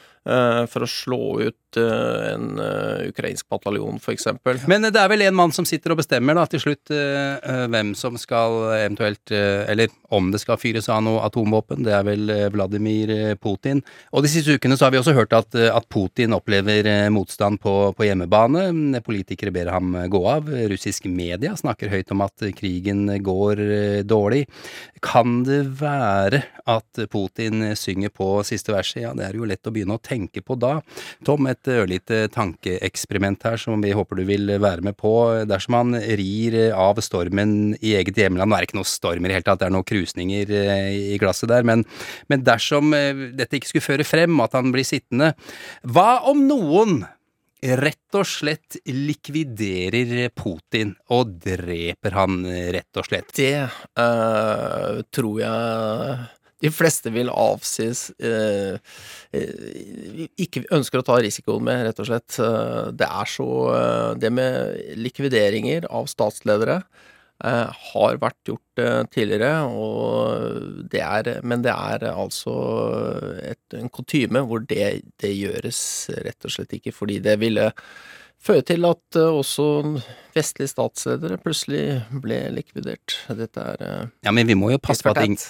for 0.68 0.84
å 0.84 0.90
slå 0.90 1.22
ut 1.40 1.76
eh, 1.76 2.32
en 2.32 2.58
eh, 2.58 3.08
ukrainsk 3.08 3.48
bataljon, 3.48 4.00
eksempel. 4.12 4.60
Men 4.70 4.86
det 4.88 5.00
er 5.00 5.10
vel 5.10 5.24
en 5.26 5.36
mann 5.36 5.52
som 5.54 5.66
sitter 5.68 5.94
og 5.94 6.00
bestemmer 6.02 6.36
da 6.38 6.46
til 6.50 6.62
slutt 6.62 6.92
eh, 6.94 7.38
eh, 7.38 7.64
hvem 7.70 7.94
som 7.98 8.18
skal 8.20 8.58
eventuelt 8.78 9.32
eh, 9.34 9.64
Eller 9.68 9.92
om 10.14 10.30
det 10.32 10.40
skal 10.42 10.60
fyres 10.60 10.88
av 10.92 11.02
noe 11.04 11.22
atomvåpen. 11.26 11.84
Det 11.86 11.94
er 11.94 12.06
vel 12.06 12.32
eh, 12.32 12.46
Vladimir 12.52 13.12
eh, 13.12 13.34
Putin. 13.40 13.82
Og 14.12 14.24
de 14.24 14.32
siste 14.32 14.56
ukene 14.56 14.78
så 14.78 14.86
har 14.86 14.94
vi 14.94 15.00
også 15.00 15.16
hørt 15.16 15.34
at, 15.36 15.54
eh, 15.58 15.70
at 15.74 15.88
Putin 15.92 16.36
opplever 16.36 16.88
eh, 16.88 17.08
motstand 17.12 17.60
på, 17.64 17.74
på 17.96 18.08
hjemmebane. 18.08 19.02
Politikere 19.06 19.52
ber 19.54 19.72
ham 19.74 19.94
eh, 19.98 20.08
gå 20.12 20.22
av. 20.28 20.48
Russisk 20.72 21.08
media 21.10 21.54
snakker 21.58 21.92
høyt 21.92 22.12
om 22.14 22.24
at 22.26 22.48
krigen 22.58 23.06
går 23.24 23.64
eh, 23.64 24.00
dårlig. 24.08 24.46
Kan 25.04 25.42
det 25.48 25.64
være 25.80 26.44
at 26.68 27.04
Putin 27.12 27.72
synger 27.78 28.12
på 28.12 28.30
siste 28.46 28.74
verset? 28.74 29.02
Ja, 29.04 29.14
det 29.16 29.28
er 29.28 29.36
jo 29.38 29.48
lett 29.48 29.66
å 29.68 29.72
begynne 29.74 29.96
å 29.98 30.02
tenke 30.02 30.17
på 30.26 30.56
da. 30.58 30.78
Tom, 31.26 31.46
et 31.50 31.70
ørlite 31.70 32.26
tankeeksperiment 32.34 33.44
her 33.46 33.60
som 33.60 33.82
vi 33.84 33.94
håper 33.96 34.20
du 34.20 34.24
vil 34.28 34.54
være 34.58 34.84
med 34.84 34.96
på. 34.98 35.12
Dersom 35.48 35.78
han 35.78 35.98
rir 36.18 36.58
av 36.74 37.00
stormen 37.04 37.76
i 37.78 37.94
eget 37.98 38.18
hjemland, 38.18 38.50
nå 38.50 38.56
er 38.56 38.64
det 38.64 38.70
ikke 38.70 38.80
noe 38.80 38.88
storm 38.88 39.24
i 39.24 39.30
det 39.30 39.38
hele 39.38 39.48
tatt, 39.48 39.60
det 39.62 39.68
er 39.68 39.76
noen 39.76 39.88
krusninger 39.88 40.54
eh, 40.62 41.14
i 41.14 41.20
glasset 41.20 41.50
der, 41.52 41.66
men, 41.66 41.84
men 42.32 42.42
dersom 42.46 42.94
eh, 42.96 43.28
dette 43.38 43.58
ikke 43.58 43.72
skulle 43.72 43.88
føre 43.90 44.08
frem, 44.08 44.40
at 44.44 44.56
han 44.58 44.72
blir 44.74 44.86
sittende, 44.86 45.34
hva 45.86 46.18
om 46.28 46.46
noen 46.48 47.02
rett 47.58 48.14
og 48.14 48.26
slett 48.28 48.78
likviderer 48.86 50.28
Putin 50.30 50.94
og 51.14 51.38
dreper 51.42 52.14
han, 52.14 52.40
rett 52.46 53.00
og 53.00 53.08
slett? 53.08 53.32
Det 53.34 53.66
uh, 53.98 55.02
tror 55.10 55.40
jeg 55.42 56.28
de 56.62 56.70
fleste 56.74 57.12
vil 57.14 57.30
avsies 57.30 58.08
eh, 58.18 58.78
eh, 59.36 60.24
Ikke 60.42 60.64
ønsker 60.74 61.00
å 61.00 61.06
ta 61.06 61.18
risikoen 61.22 61.64
med, 61.68 61.84
rett 61.86 62.02
og 62.02 62.08
slett. 62.10 62.38
Eh, 62.42 62.90
Det 62.98 63.06
er 63.08 63.30
så 63.30 63.48
Det 64.18 64.32
med 64.34 64.98
likvideringer 64.98 65.86
av 65.90 66.08
statsledere 66.10 66.80
eh, 67.44 67.70
har 67.92 68.18
vært 68.18 68.50
gjort 68.50 68.82
eh, 68.82 69.02
tidligere, 69.14 69.62
og 69.70 70.90
det 70.90 71.04
er 71.04 71.40
Men 71.46 71.62
det 71.62 71.74
er 71.74 72.08
altså 72.10 72.56
et, 73.38 73.78
en 73.78 73.90
kutyme 73.94 74.42
hvor 74.48 74.66
det, 74.66 75.02
det 75.22 75.34
gjøres 75.36 75.80
rett 76.26 76.48
og 76.48 76.56
slett 76.56 76.74
ikke, 76.80 76.94
fordi 76.96 77.20
det 77.22 77.38
ville 77.38 77.70
føre 78.38 78.62
til 78.62 78.86
at 78.86 79.16
også 79.18 79.64
vestlige 80.34 80.70
statsledere 80.70 81.40
plutselig 81.42 82.02
ble 82.22 82.44
likvidert. 82.54 83.16
Dette 83.34 83.64
er 83.74 83.88
Ja, 84.26 84.30
men 84.30 84.46
vi 84.46 84.54
må 84.58 84.70
jo 84.70 84.78
passe 84.82 85.02
på 85.02 85.10
at 85.10 85.24
ingen, 85.26 85.40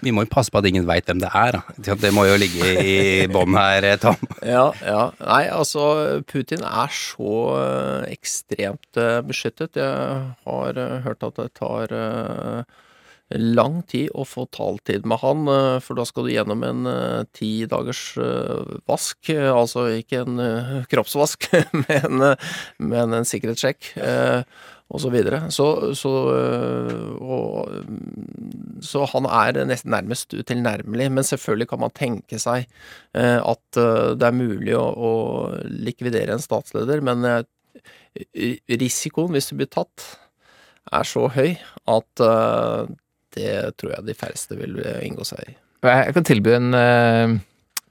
vi 0.00 0.12
må 0.14 0.24
jo 0.24 0.30
passe 0.32 0.52
på 0.52 0.60
at 0.60 0.66
ingen 0.68 0.86
veit 0.88 1.06
hvem 1.08 1.20
det 1.22 1.30
er, 1.34 1.58
da. 1.58 1.94
Det 2.00 2.10
må 2.14 2.24
jo 2.28 2.38
ligge 2.40 2.72
i 2.82 2.96
bånn 3.32 3.56
her, 3.58 3.86
Tom. 4.02 4.18
Ja, 4.54 4.66
ja. 4.84 5.04
Nei, 5.22 5.44
altså, 5.52 5.84
Putin 6.30 6.64
er 6.66 6.92
så 6.94 7.32
eh, 7.60 8.10
ekstremt 8.14 9.00
eh, 9.00 9.20
beskyttet. 9.26 9.78
Jeg 9.80 10.28
har 10.48 10.78
eh, 10.84 11.00
hørt 11.06 11.24
at 11.26 11.40
det 11.40 11.48
tar 11.58 11.92
eh, 11.94 12.78
lang 13.36 13.82
tid 13.90 14.08
å 14.16 14.24
få 14.24 14.46
taletid 14.56 15.04
med 15.08 15.20
han, 15.20 15.42
eh, 15.52 15.74
for 15.84 15.98
da 15.98 16.06
skal 16.08 16.24
du 16.28 16.32
gjennom 16.32 16.62
en 16.64 16.86
eh, 16.88 17.26
ti 17.36 17.50
dagers 17.68 18.02
eh, 18.22 18.78
vask. 18.88 19.18
eh, 19.34 19.50
Altså 19.52 19.88
ikke 19.98 20.22
en 20.24 20.40
eh, 20.44 20.72
kroppsvask, 20.88 21.50
men, 21.84 22.24
eh, 22.30 22.48
men 22.80 23.18
en 23.18 23.28
sikkerhetssjekk. 23.28 23.92
Og 24.88 25.02
så 25.02 25.10
videre. 25.12 25.50
Så, 25.52 25.94
så, 25.98 26.12
øh, 26.32 27.10
og, 27.20 27.68
så 28.84 29.04
han 29.12 29.28
er 29.28 29.64
nesten 29.68 29.92
nærmest 29.92 30.32
utilnærmelig. 30.34 31.10
Men 31.12 31.24
selvfølgelig 31.24 31.68
kan 31.68 31.82
man 31.82 31.92
tenke 31.96 32.40
seg 32.40 32.64
eh, 33.14 33.36
at 33.36 33.80
øh, 33.80 34.14
det 34.16 34.28
er 34.28 34.38
mulig 34.38 34.76
å, 34.78 34.86
å 34.88 35.12
likvidere 35.68 36.36
en 36.36 36.44
statsleder, 36.44 37.04
men 37.04 37.26
risikoen 38.80 39.34
hvis 39.36 39.50
du 39.50 39.58
blir 39.60 39.70
tatt, 39.70 40.06
er 40.88 41.04
så 41.04 41.26
høy 41.28 41.52
at 41.92 42.24
øh, 42.24 42.88
det 43.36 43.52
tror 43.76 43.92
jeg 43.92 44.06
de 44.08 44.16
færreste 44.16 44.56
vil 44.56 44.80
øh, 44.80 45.02
inngå 45.04 45.26
seg 45.28 45.52
i. 45.52 45.58
Jeg 45.84 46.16
kan 46.16 46.26
tilby 46.26 46.56
en 46.56 46.72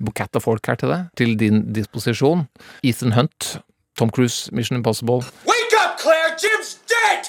bukett 0.04 0.36
av 0.36 0.44
folk 0.44 0.66
her 0.68 0.76
til 0.82 0.92
deg, 0.92 1.06
til 1.18 1.38
din 1.40 1.62
disposisjon. 1.74 2.44
Ethan 2.84 3.16
Hunt, 3.16 3.54
Tom 3.98 4.12
Cruise, 4.12 4.52
Mission 4.52 4.82
Impossible. 4.82 5.22
Wake 5.48 5.57
up, 5.98 6.04
Claire! 6.04 6.36
Jim's 6.38 6.80
dead! 6.88 7.28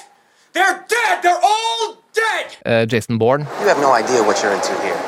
They're 0.52 0.84
dead! 0.88 1.22
They're 1.22 1.40
all 1.42 1.96
dead! 2.12 2.56
Uh, 2.64 2.86
Jason 2.86 3.18
Bourne, 3.18 3.40
You 3.60 3.68
have 3.68 3.78
no 3.78 3.92
idea 3.92 4.22
what 4.22 4.42
you're 4.42 4.52
into 4.52 4.72
here. 4.82 4.98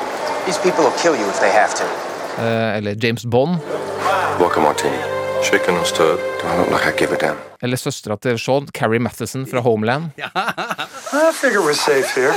These 0.46 0.58
people 0.58 0.84
will 0.84 0.96
kill 0.98 1.16
you 1.16 1.28
if 1.28 1.40
they 1.40 1.52
have 1.52 1.74
to. 1.74 1.84
Uh, 2.38 2.76
eller 2.76 2.94
James 2.94 3.24
Bond, 3.24 3.60
Welcome, 4.38 4.62
martini. 4.62 5.19
Chicken 5.42 5.74
and 5.76 5.86
stirred? 5.86 6.18
Do 6.40 6.46
I 6.46 6.58
look 6.58 6.70
like 6.70 6.86
I 6.86 6.92
give 6.98 7.12
a 7.12 7.16
damn? 7.16 7.50
eller 7.62 7.76
søstera 7.76 8.16
til 8.16 8.38
Sean, 8.40 8.68
Carrie 8.72 9.00
Matheson 9.02 9.44
fra 9.48 9.60
Homeland. 9.60 10.04
I 10.16 11.32
figure 11.36 11.60
we're 11.60 11.76
safe 11.76 12.08
here. 12.16 12.32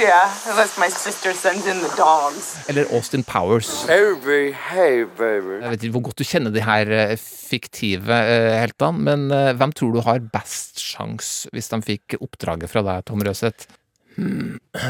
Yeah, 0.00 0.32
unless 0.48 0.78
my 0.80 0.88
sister 0.88 1.34
sends 1.36 1.66
in 1.66 1.82
the 1.84 1.92
dogs. 1.96 2.56
Eller 2.68 2.88
Austin 2.96 3.24
Powers. 3.24 3.84
Hey, 3.84 4.14
baby. 4.14 4.52
Hey, 4.52 5.04
baby. 5.18 5.60
Jeg 5.60 5.70
vet 5.70 5.84
ikke 5.84 5.98
hvor 5.98 6.06
godt 6.08 6.18
du 6.18 6.24
kjenner 6.24 6.54
de 6.54 6.64
her 6.64 6.88
eh, 6.96 7.14
fiktive 7.20 8.16
eh, 8.16 8.56
heltene, 8.62 9.04
men 9.10 9.28
eh, 9.30 9.52
hvem 9.60 9.76
tror 9.76 9.92
du 9.92 10.00
har 10.06 10.24
best 10.32 10.80
sjanse 10.80 11.52
hvis 11.52 11.68
de 11.68 11.82
fikk 11.84 12.16
oppdraget 12.22 12.72
fra 12.72 12.84
deg, 12.88 13.04
Tom 13.10 13.24
Røseth? 13.26 13.68
Hmm. 14.16 14.58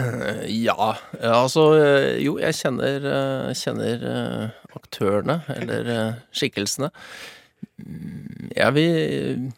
Ja, 0.47 0.95
altså 1.23 1.63
Jo, 2.19 2.39
jeg 2.43 2.55
kjenner, 2.59 3.05
kjenner 3.55 4.03
aktørene, 4.79 5.41
eller 5.59 5.93
skikkelsene. 6.35 6.91
Jeg 8.57 8.75
vil 8.75 9.53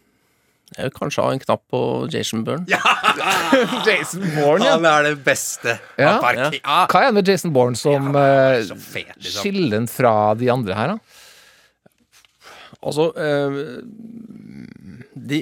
jeg 0.74 0.88
vil 0.88 0.94
kanskje 0.96 1.22
ha 1.22 1.32
en 1.34 1.42
knapp 1.42 1.62
på 1.70 1.80
Jason 2.10 2.42
Byrne. 2.46 2.66
Jason 3.87 4.24
Bourne, 4.34 4.64
ja. 4.64 4.72
Han 4.74 4.87
er 4.90 5.10
det 5.10 5.18
beste. 5.26 5.76
Ja. 6.00 6.16
Ja. 6.18 6.48
Hva 6.90 7.02
er 7.02 7.12
det 7.12 7.18
med 7.20 7.30
Jason 7.30 7.52
Bourne 7.54 7.78
som 7.78 8.08
eh, 8.18 8.64
fet, 8.82 9.12
liksom. 9.20 9.38
skiller 9.38 9.76
den 9.76 9.87
fra 9.90 10.34
de 10.38 10.50
andre 10.50 10.78
her, 10.78 10.94
da? 10.96 11.20
Altså 12.84 13.12
øh, 13.16 13.60
de, 15.14 15.38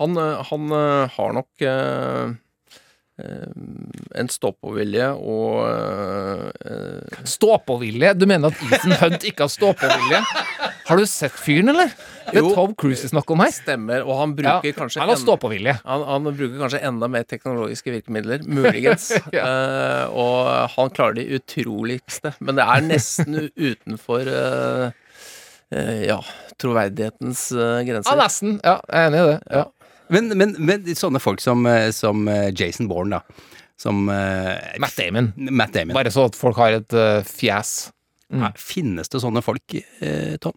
han, 0.00 0.18
øh, 0.18 0.42
han 0.50 0.72
øh, 0.72 1.08
har 1.14 1.36
nok 1.38 1.48
øh, 1.62 2.34
en 4.18 4.28
stå-på-vilje 4.28 5.06
og 5.14 5.70
øh, 5.70 7.22
Stå-på-vilje? 7.24 8.14
Du 8.18 8.26
mener 8.26 8.50
at 8.50 8.66
Ethan 8.72 8.96
Hunt 9.00 9.24
ikke 9.24 9.46
har 9.46 9.52
stå-på-vilje? 9.54 10.24
Har 10.88 10.98
du 10.98 11.06
sett 11.06 11.38
fyren, 11.38 11.70
eller? 11.72 11.94
Det 12.24 12.38
er 12.38 12.40
Jo. 12.40 12.50
Tom 12.56 12.74
Cruise 12.78 13.04
vi 13.04 13.10
snakker 13.12 13.36
om 13.36 13.42
her. 13.44 13.52
Stemmer, 13.54 14.04
og 14.06 14.18
han 14.20 14.34
bruker 14.36 14.68
Ja, 14.68 14.74
kanskje 14.76 15.02
han 15.02 15.12
har 15.12 15.20
ståpåvilje. 15.20 15.76
Han, 15.84 16.04
han 16.08 16.28
bruker 16.30 16.56
kanskje 16.62 16.80
enda 16.88 17.08
mer 17.10 17.26
teknologiske 17.28 17.94
virkemidler, 17.94 18.46
muligens. 18.48 19.12
Eh, 19.44 20.04
og 20.14 20.46
han 20.72 20.90
klarer 20.94 21.16
de 21.18 21.24
utroligste. 21.36 22.30
Men 22.44 22.56
det 22.56 22.64
er 22.64 22.84
nesten 22.86 23.36
utenfor 23.68 24.28
uh, 24.30 24.92
uh, 25.74 26.02
ja, 26.04 26.18
troverdighetens 26.62 27.42
grenser. 27.52 28.12
Ja, 28.14 28.18
nesten. 28.20 28.54
Ja, 28.64 28.76
jeg 28.88 29.00
er 29.00 29.10
enig 29.10 29.20
i 29.20 29.26
det. 29.32 29.38
Ja. 29.58 29.64
Men, 30.14 30.30
men, 30.38 30.54
men 30.64 30.88
sånne 30.96 31.20
folk 31.22 31.42
som, 31.44 31.66
som 31.96 32.28
Jason 32.56 32.88
Bourne, 32.88 33.18
da. 33.18 33.50
Som 33.80 34.06
Matt 34.06 34.96
Damon. 34.96 35.32
Matt 35.50 35.74
Damon. 35.74 35.96
Bare 35.96 36.12
så 36.14 36.28
at 36.30 36.38
folk 36.38 36.60
har 36.62 36.78
et 36.78 36.96
fjes. 37.28 37.74
Ja, 38.32 38.50
Finnes 38.58 39.10
det 39.12 39.20
sånne 39.22 39.42
folk, 39.44 39.74
eh, 40.00 40.36
Tom? 40.42 40.56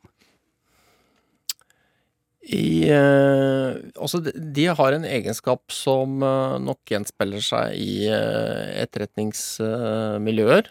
I, 2.47 2.87
eh, 2.87 3.75
altså, 3.99 4.21
de, 4.23 4.31
de 4.55 4.69
har 4.71 4.95
en 4.95 5.05
egenskap 5.07 5.73
som 5.73 6.21
eh, 6.23 6.55
nok 6.63 6.79
gjenspeiler 6.87 7.43
seg 7.43 7.75
i 7.75 8.07
eh, 8.07 8.83
etterretningsmiljøer. 8.85 10.69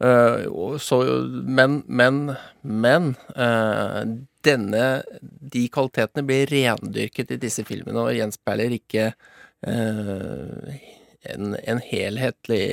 Eh, 0.00 0.46
så, 0.80 1.00
men, 1.44 1.82
men, 1.84 2.22
men 2.64 3.12
eh, 3.36 4.00
denne, 4.48 4.86
de 5.20 5.66
kvalitetene 5.68 6.24
blir 6.24 6.48
rendyrket 6.48 7.36
i 7.36 7.40
disse 7.42 7.66
filmene 7.68 8.06
og 8.06 8.16
gjenspeiler 8.16 8.72
ikke 8.78 9.10
eh, 9.10 10.80
en, 11.28 11.52
en 11.60 11.84
helhetlig 11.84 12.64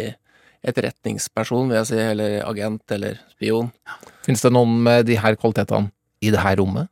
etterretningsperson, 0.67 1.67
vil 1.67 1.81
jeg 1.81 1.89
si, 1.91 1.99
eller 2.15 2.39
agent 2.47 2.95
eller 2.95 3.19
spion. 3.35 3.73
Fins 4.23 4.43
det 4.43 4.55
noen 4.55 4.79
med 4.87 5.09
de 5.11 5.19
her 5.19 5.35
kvalitetene 5.35 5.91
i 6.23 6.31
det 6.31 6.39
her 6.43 6.61
rommet? 6.63 6.87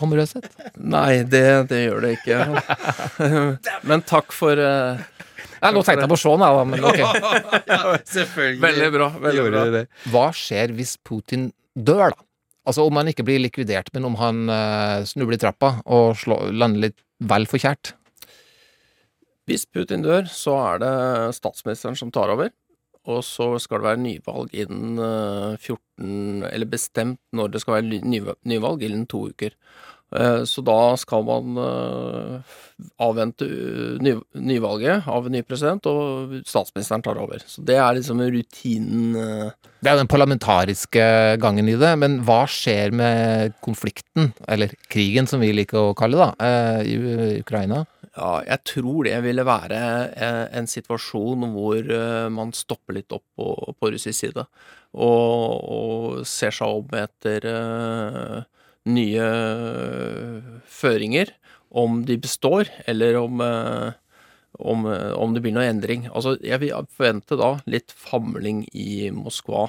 Tom 0.00 0.14
Røseth? 0.16 0.48
Nei, 0.80 1.22
det, 1.28 1.44
det 1.68 1.82
gjør 1.82 2.06
det 2.06 2.14
ikke. 2.16 2.38
Men 3.88 4.04
takk 4.08 4.32
for 4.32 4.56
uh, 4.56 5.02
Nei, 5.60 5.72
Nå 5.76 5.82
tenkte 5.84 6.06
jeg 6.06 6.12
på 6.14 6.16
Shaun, 6.16 6.40
jeg, 6.40 6.56
da, 6.56 6.64
men 6.64 6.84
ok. 6.88 7.00
ja, 7.68 7.80
selvfølgelig. 8.08 8.62
Veldig 8.62 8.86
bra. 8.94 9.08
veldig 9.20 9.42
bra. 9.44 9.64
det. 9.74 9.82
Hva 10.08 10.22
skjer 10.32 10.72
hvis 10.78 10.94
Putin 11.04 11.50
dør, 11.76 12.14
da? 12.14 12.24
Altså 12.70 12.86
om 12.88 12.96
han 12.96 13.10
ikke 13.12 13.26
blir 13.28 13.42
likvidert, 13.42 13.90
men 13.92 14.06
om 14.08 14.16
han 14.20 14.40
uh, 14.48 15.04
snubler 15.08 15.36
i 15.36 15.42
trappa 15.42 15.74
og 15.84 16.14
slår, 16.20 16.48
lander 16.56 16.86
litt 16.86 16.96
vel 17.28 17.44
forkjært? 17.50 17.92
Hvis 19.50 19.66
Putin 19.68 20.04
dør, 20.06 20.28
så 20.32 20.56
er 20.62 20.80
det 20.80 20.94
statsministeren 21.36 21.98
som 21.98 22.12
tar 22.14 22.32
over. 22.32 22.52
Og 23.10 23.22
så 23.26 23.50
skal 23.62 23.80
det 23.82 23.88
være 23.90 24.02
nyvalg 24.06 24.54
innen 24.64 24.98
eh, 25.04 25.56
14 25.60 26.44
Eller 26.50 26.70
bestemt 26.70 27.18
når 27.36 27.52
det 27.54 27.60
skal 27.64 27.78
være 27.80 27.88
ny- 27.90 28.04
nyva- 28.16 28.38
nyvalg, 28.48 28.82
innen 28.86 29.06
to 29.10 29.26
uker. 29.32 29.52
Eh, 30.16 30.42
Så 30.48 30.62
da 30.66 30.96
skal 30.98 31.22
man 31.26 31.58
eh, 31.62 32.56
avvente 32.98 33.46
nyvalget 34.34 35.06
av 35.10 35.28
ny 35.30 35.42
president, 35.46 35.86
og 35.86 36.32
statsministeren 36.48 37.02
tar 37.04 37.18
over. 37.20 37.42
Så 37.46 37.62
det 37.66 37.76
er 37.78 37.94
liksom 37.98 38.20
rutinen 38.24 39.14
eh, 39.20 39.50
Det 39.80 39.92
er 39.92 40.00
den 40.00 40.10
parlamentariske 40.10 41.04
gangen 41.40 41.68
i 41.70 41.76
det, 41.80 41.92
men 42.00 42.18
hva 42.26 42.42
skjer 42.50 42.92
med 42.96 43.54
konflikten, 43.64 44.32
eller 44.48 44.72
krigen 44.92 45.28
som 45.30 45.40
vi 45.44 45.52
liker 45.56 45.90
å 45.90 45.94
kalle 45.98 46.18
det, 46.18 46.26
da, 46.26 46.50
eh, 46.50 46.82
i 46.90 47.40
Ukraina? 47.44 47.84
Ja, 48.18 48.40
jeg 48.42 48.64
tror 48.66 49.06
det 49.06 49.18
ville 49.22 49.44
være 49.46 49.80
eh, 50.18 50.46
en 50.58 50.66
situasjon 50.66 51.46
hvor 51.54 51.78
eh, 51.78 52.26
man 52.34 52.50
stopper 52.56 52.96
litt 52.96 53.14
opp 53.14 53.22
på, 53.38 53.52
på 53.78 53.90
russisk 53.94 54.18
side, 54.18 54.44
og, 54.98 55.68
og 55.70 56.26
ser 56.26 56.50
seg 56.54 56.80
om 56.80 56.96
etter 56.98 57.46
uh, 57.46 58.40
nye 58.90 59.28
føringer, 60.66 61.30
om 61.70 62.00
de 62.08 62.16
består, 62.18 62.66
eller 62.90 63.20
om, 63.20 63.38
uh, 63.38 63.94
om, 64.58 64.88
om 64.90 65.36
det 65.36 65.44
blir 65.44 65.54
noe 65.54 65.68
endring. 65.70 66.08
Altså, 66.10 66.34
jeg 66.42 66.58
vil 66.64 66.90
forvente 66.90 67.38
da 67.38 67.52
litt 67.70 67.94
famling 67.94 68.64
i 68.74 69.12
Moskva. 69.14 69.68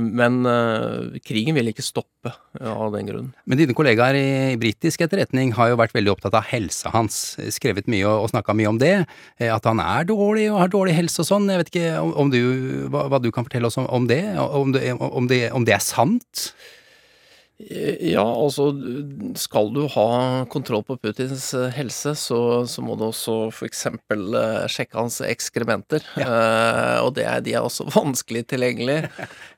Men 0.00 0.40
uh, 0.46 1.18
krigen 1.26 1.56
vil 1.56 1.70
ikke 1.72 1.84
stoppe 1.84 2.32
ja, 2.58 2.72
av 2.72 2.92
den 2.94 3.08
grunn. 3.08 3.30
Men 3.48 3.60
dine 3.60 3.76
kollegaer 3.76 4.16
i 4.18 4.56
britisk 4.60 5.04
etterretning 5.06 5.54
har 5.58 5.72
jo 5.72 5.78
vært 5.80 5.94
veldig 5.96 6.12
opptatt 6.14 6.36
av 6.38 6.46
helsa 6.50 6.92
hans. 6.94 7.36
Skrevet 7.54 7.90
mye 7.92 8.06
og, 8.08 8.26
og 8.26 8.32
snakka 8.34 8.56
mye 8.58 8.70
om 8.72 8.80
det. 8.82 8.94
eh, 9.38 9.50
At 9.52 9.66
han 9.68 9.82
er 9.82 10.06
dårlig 10.08 10.50
og 10.52 10.60
har 10.62 10.72
dårlig 10.72 10.96
helse 10.98 11.24
og 11.24 11.30
sånn. 11.30 11.50
Jeg 11.52 11.62
vet 11.62 11.72
ikke 11.74 11.96
om 12.02 12.30
du, 12.32 12.40
hva, 12.92 13.08
hva 13.12 13.22
du 13.22 13.30
kan 13.34 13.48
fortelle 13.48 13.70
oss 13.70 13.80
om, 13.80 13.88
om 13.90 14.06
det? 14.10 14.22
Om 14.38 14.76
det, 14.76 14.94
om, 14.98 15.28
det, 15.30 15.42
om 15.52 15.66
det 15.68 15.76
er 15.78 15.84
sant? 15.84 16.52
Ja, 17.62 18.24
altså 18.26 18.70
skal 19.38 19.68
du 19.74 19.84
ha 19.94 20.06
kontroll 20.50 20.82
på 20.86 20.96
Putins 20.98 21.44
eh, 21.54 21.68
helse, 21.76 22.14
så, 22.18 22.38
så 22.66 22.82
må 22.82 22.96
du 22.98 23.04
også 23.06 23.36
eksempel 23.66 24.34
eh, 24.34 24.64
sjekke 24.72 24.98
hans 24.98 25.20
ekskrementer. 25.22 26.02
Eh, 26.18 26.96
og 27.04 27.12
det 27.18 27.26
er, 27.28 27.44
de 27.46 27.54
er 27.54 27.62
også 27.62 27.86
vanskelig 27.94 28.42
tilgjengelig. 28.50 28.98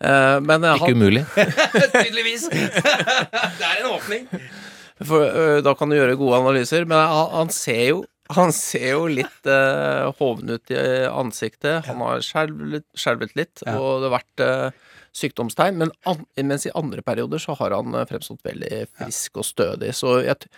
Eh, 0.05 0.37
men 0.45 0.67
eh, 0.69 0.77
Ikke 0.77 0.91
han- 0.91 0.99
umulig. 1.01 1.25
Tydeligvis! 1.95 2.49
det 2.53 3.71
er 3.71 3.79
en 3.85 3.93
åpning. 3.95 4.29
For 5.05 5.25
ø, 5.27 5.47
da 5.65 5.73
kan 5.79 5.91
du 5.91 5.97
gjøre 5.97 6.19
gode 6.21 6.43
analyser. 6.45 6.85
Men 6.87 7.01
han, 7.01 7.31
han 7.41 7.55
ser 7.55 7.87
jo 7.95 8.03
han 8.35 8.55
ser 8.57 8.87
jo 8.95 9.03
litt 9.13 9.45
uh, 9.53 10.09
hoven 10.17 10.49
ut 10.55 10.71
i 10.73 10.79
ansiktet. 11.13 11.85
Han 11.85 11.99
har 12.01 12.23
skjelvet, 12.25 12.87
skjelvet 12.97 13.35
litt, 13.37 13.61
Ja. 13.67 13.75
og 13.77 14.01
det 14.01 14.09
har 14.09 14.15
vært 14.15 14.43
eh, 14.45 14.94
sykdomstegn. 15.17 15.79
Men 15.79 15.93
an, 16.09 16.25
mens 16.37 16.67
i 16.67 16.73
andre 16.75 17.03
perioder 17.03 17.43
så 17.43 17.57
har 17.59 17.75
han 17.77 17.95
eh, 17.95 18.07
fremstått 18.09 18.45
veldig 18.47 18.85
frisk 18.99 19.41
og 19.41 19.49
stødig. 19.49 19.93
Så 19.97 20.19
jeg, 20.27 20.49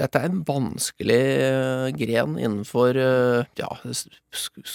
dette 0.00 0.20
er 0.20 0.30
en 0.30 0.44
vanskelig 0.46 1.22
eh, 1.46 1.88
gren 1.96 2.38
innenfor 2.40 3.00
eh, 3.00 3.58
ja, 3.60 3.72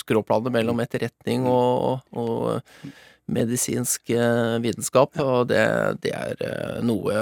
skråplanet 0.02 0.54
mellom 0.54 0.82
etterretning 0.84 1.48
og, 1.50 2.04
og 2.14 2.92
medisinsk 3.32 4.10
vitenskap, 4.60 5.16
og 5.24 5.46
det, 5.48 5.62
det 6.04 6.12
er 6.12 6.82
noe 6.84 7.14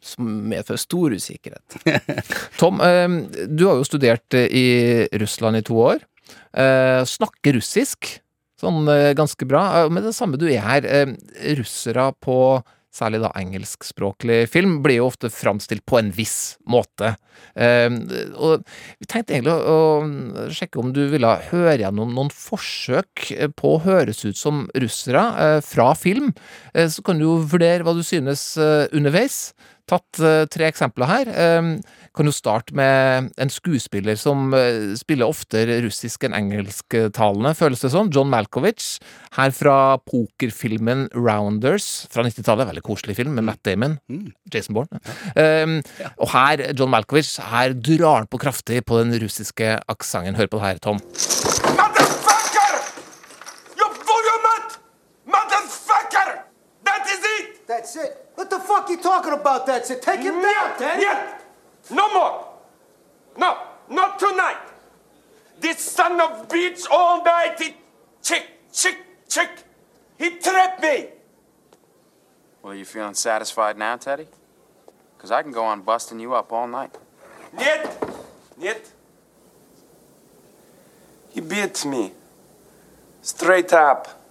som 0.00 0.30
medfører 0.48 0.80
stor 0.80 1.12
usikkerhet. 1.12 1.74
Tom, 2.60 2.80
du 2.80 3.66
har 3.66 3.76
jo 3.76 3.84
studert 3.84 4.38
i 4.40 5.04
Russland 5.20 5.60
i 5.60 5.64
to 5.66 5.76
år. 5.82 6.00
Snakker 7.12 7.58
russisk 7.58 8.08
sånn 8.60 8.84
eh, 8.92 9.12
ganske 9.18 9.48
bra. 9.48 9.64
Med 9.88 9.98
Men 10.00 10.10
det 10.10 10.16
samme 10.16 10.38
du 10.40 10.46
er 10.50 10.60
her. 10.64 10.84
eh, 10.86 11.16
Russere 11.58 12.10
på 12.20 12.62
særlig 12.90 13.20
da 13.22 13.28
engelskspråklig 13.38 14.48
film 14.50 14.80
blir 14.82 14.96
jo 14.98 15.04
ofte 15.06 15.28
framstilt 15.30 15.84
på 15.86 16.00
en 16.00 16.08
viss 16.10 16.56
måte. 16.66 17.12
Eh, 17.54 17.86
Og 18.34 18.64
vi 18.98 19.06
tenkte 19.06 19.36
egentlig 19.36 19.54
å 19.54 20.48
sjekke 20.50 20.80
om 20.82 20.90
du 20.96 21.04
ville 21.12 21.30
høre 21.52 21.76
gjennom 21.84 22.10
noen 22.16 22.32
forsøk 22.34 23.30
eh, 23.36 23.46
på 23.54 23.76
å 23.76 23.82
høres 23.86 24.24
ut 24.26 24.36
som 24.36 24.64
russere 24.74 25.22
eh, 25.38 25.60
fra 25.62 25.92
film. 25.94 26.32
Eh, 26.74 26.88
Så 26.90 27.04
kan 27.06 27.18
du 27.22 27.28
jo 27.28 27.36
vurdere 27.46 27.86
hva 27.86 27.94
du 27.94 28.02
synes 28.02 28.56
eh, 28.58 28.88
underveis. 28.92 29.52
Tatt 29.90 30.18
eh, 30.22 30.44
tre 30.50 30.66
eksempler 30.72 31.06
her. 31.14 31.30
Eh, 31.30 31.70
kan 32.16 32.26
jo 32.26 32.32
starte 32.34 32.74
med 32.74 33.28
en 33.38 33.50
skuespiller 33.52 34.16
som 34.18 34.50
eh, 34.56 34.94
spiller 34.98 35.30
oftere 35.30 35.76
russisk 35.84 36.24
enn 36.26 36.34
engelsktalende, 36.34 37.52
føles 37.54 37.84
det 37.84 37.92
som. 37.92 38.10
John 38.10 38.30
Malkovich. 38.32 38.96
Her 39.36 39.52
fra 39.54 39.76
pokerfilmen 40.10 41.06
Rounders 41.14 41.86
fra 42.10 42.24
90-tallet. 42.26 42.66
Veldig 42.72 42.82
koselig 42.86 43.14
film 43.20 43.36
med 43.38 43.46
Matt 43.46 43.62
Damon. 43.66 43.98
Jason 44.52 44.74
Bourne. 44.74 44.98
Um, 45.38 45.78
Og 46.18 46.32
her, 46.34 46.64
John 46.74 46.90
Malkovich, 46.90 47.36
her 47.52 47.74
drar 47.78 48.24
han 48.24 48.30
på 48.30 48.40
kraftig 48.42 48.82
på 48.86 48.98
den 49.04 49.14
russiske 49.22 49.76
aksenten. 49.88 50.34
Hør 50.38 50.50
på 50.50 50.58
det 50.58 50.66
her, 50.66 50.82
Tom. 50.82 50.98
You 53.78 53.86
volumet! 54.10 54.78
Motherfucker! 55.30 56.42
That 56.84 57.06
is 57.06 57.22
it! 57.38 57.66
That's 57.68 57.94
it. 57.96 58.12
What 58.34 58.50
the 58.50 58.58
fuck 58.58 58.88
are 58.88 58.92
you 58.92 59.02
talking 59.02 59.32
about? 59.32 59.66
That's 59.66 59.90
it. 59.90 60.02
Take 60.02 60.22
him 60.26 60.42
down, 60.42 60.74
Daddy. 60.78 61.39
Нет! 61.89 61.95
No 61.97 62.13
more! 62.13 62.47
No, 63.37 63.57
not 63.89 64.19
tonight! 64.19 64.57
This 65.59 65.79
son 65.79 66.19
of 66.19 66.47
bitch 66.47 66.85
all 66.89 67.23
night, 67.23 67.59
he 67.59 67.75
chick, 68.21 68.45
chick, 68.71 68.97
chick! 69.29 69.49
He 70.17 70.37
trapped 70.37 70.81
me! 70.81 71.07
Well, 72.61 72.73
you 72.73 72.85
feeling 72.85 73.13
satisfied 73.13 73.77
now, 73.77 73.95
Teddy? 73.97 74.27
Because 75.17 75.31
I 75.31 75.43
can 75.43 75.51
go 75.51 75.63
on 75.63 75.81
busting 75.81 76.19
you 76.19 76.33
up 76.33 76.51
all 76.51 76.67
night. 76.67 76.95
Нет! 77.53 78.03
Нет! 78.57 78.91
He 81.31 81.41
beat 81.41 81.85
me. 81.85 82.13
Straight 83.21 83.73
up. 83.73 84.23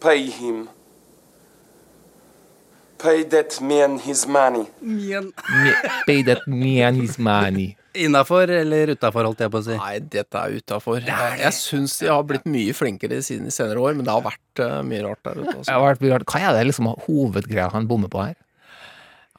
Pay 0.00 0.26
him. 0.26 0.68
Pay 2.97 3.23
that 3.33 3.59
man 3.61 3.99
his 3.99 4.25
money. 4.27 4.65
Pay 6.07 6.21
that 6.23 6.47
man 6.47 6.95
his 7.01 7.17
money. 7.19 7.75
Innafor 7.97 8.49
eller 8.53 8.91
utafor, 8.93 9.25
holdt 9.25 9.39
jeg 9.41 9.51
på 9.53 9.57
å 9.57 9.65
si? 9.65 9.75
Nei, 9.77 9.95
dette 10.13 10.37
er 10.37 10.57
utafor. 10.59 10.99
Jeg, 11.07 11.53
syns 11.57 11.95
de 12.01 12.09
har 12.11 12.25
blitt 12.29 12.45
mye 12.49 12.73
flinkere 12.77 13.17
siden 13.25 13.49
de 13.49 13.53
senere 13.53 13.81
år, 13.81 13.95
men 13.97 14.05
det 14.05 14.13
har 14.13 14.21
vært 14.25 14.61
eh, 14.61 14.75
mye 14.85 15.01
rart 15.07 15.21
der 15.25 15.39
ute. 15.39 15.47
Det 15.49 15.55
Altså. 15.63 15.71
har 15.73 15.85
vært 15.87 16.03
mye 16.05 16.13
rart. 16.13 16.27
Hva 16.29 16.41
er 16.45 16.57
det 16.59 16.67
liksom 16.69 16.91
hovedgreia 17.07 17.71
han 17.73 17.87
bommer 17.89 18.11
på 18.13 18.21
her? 18.21 18.35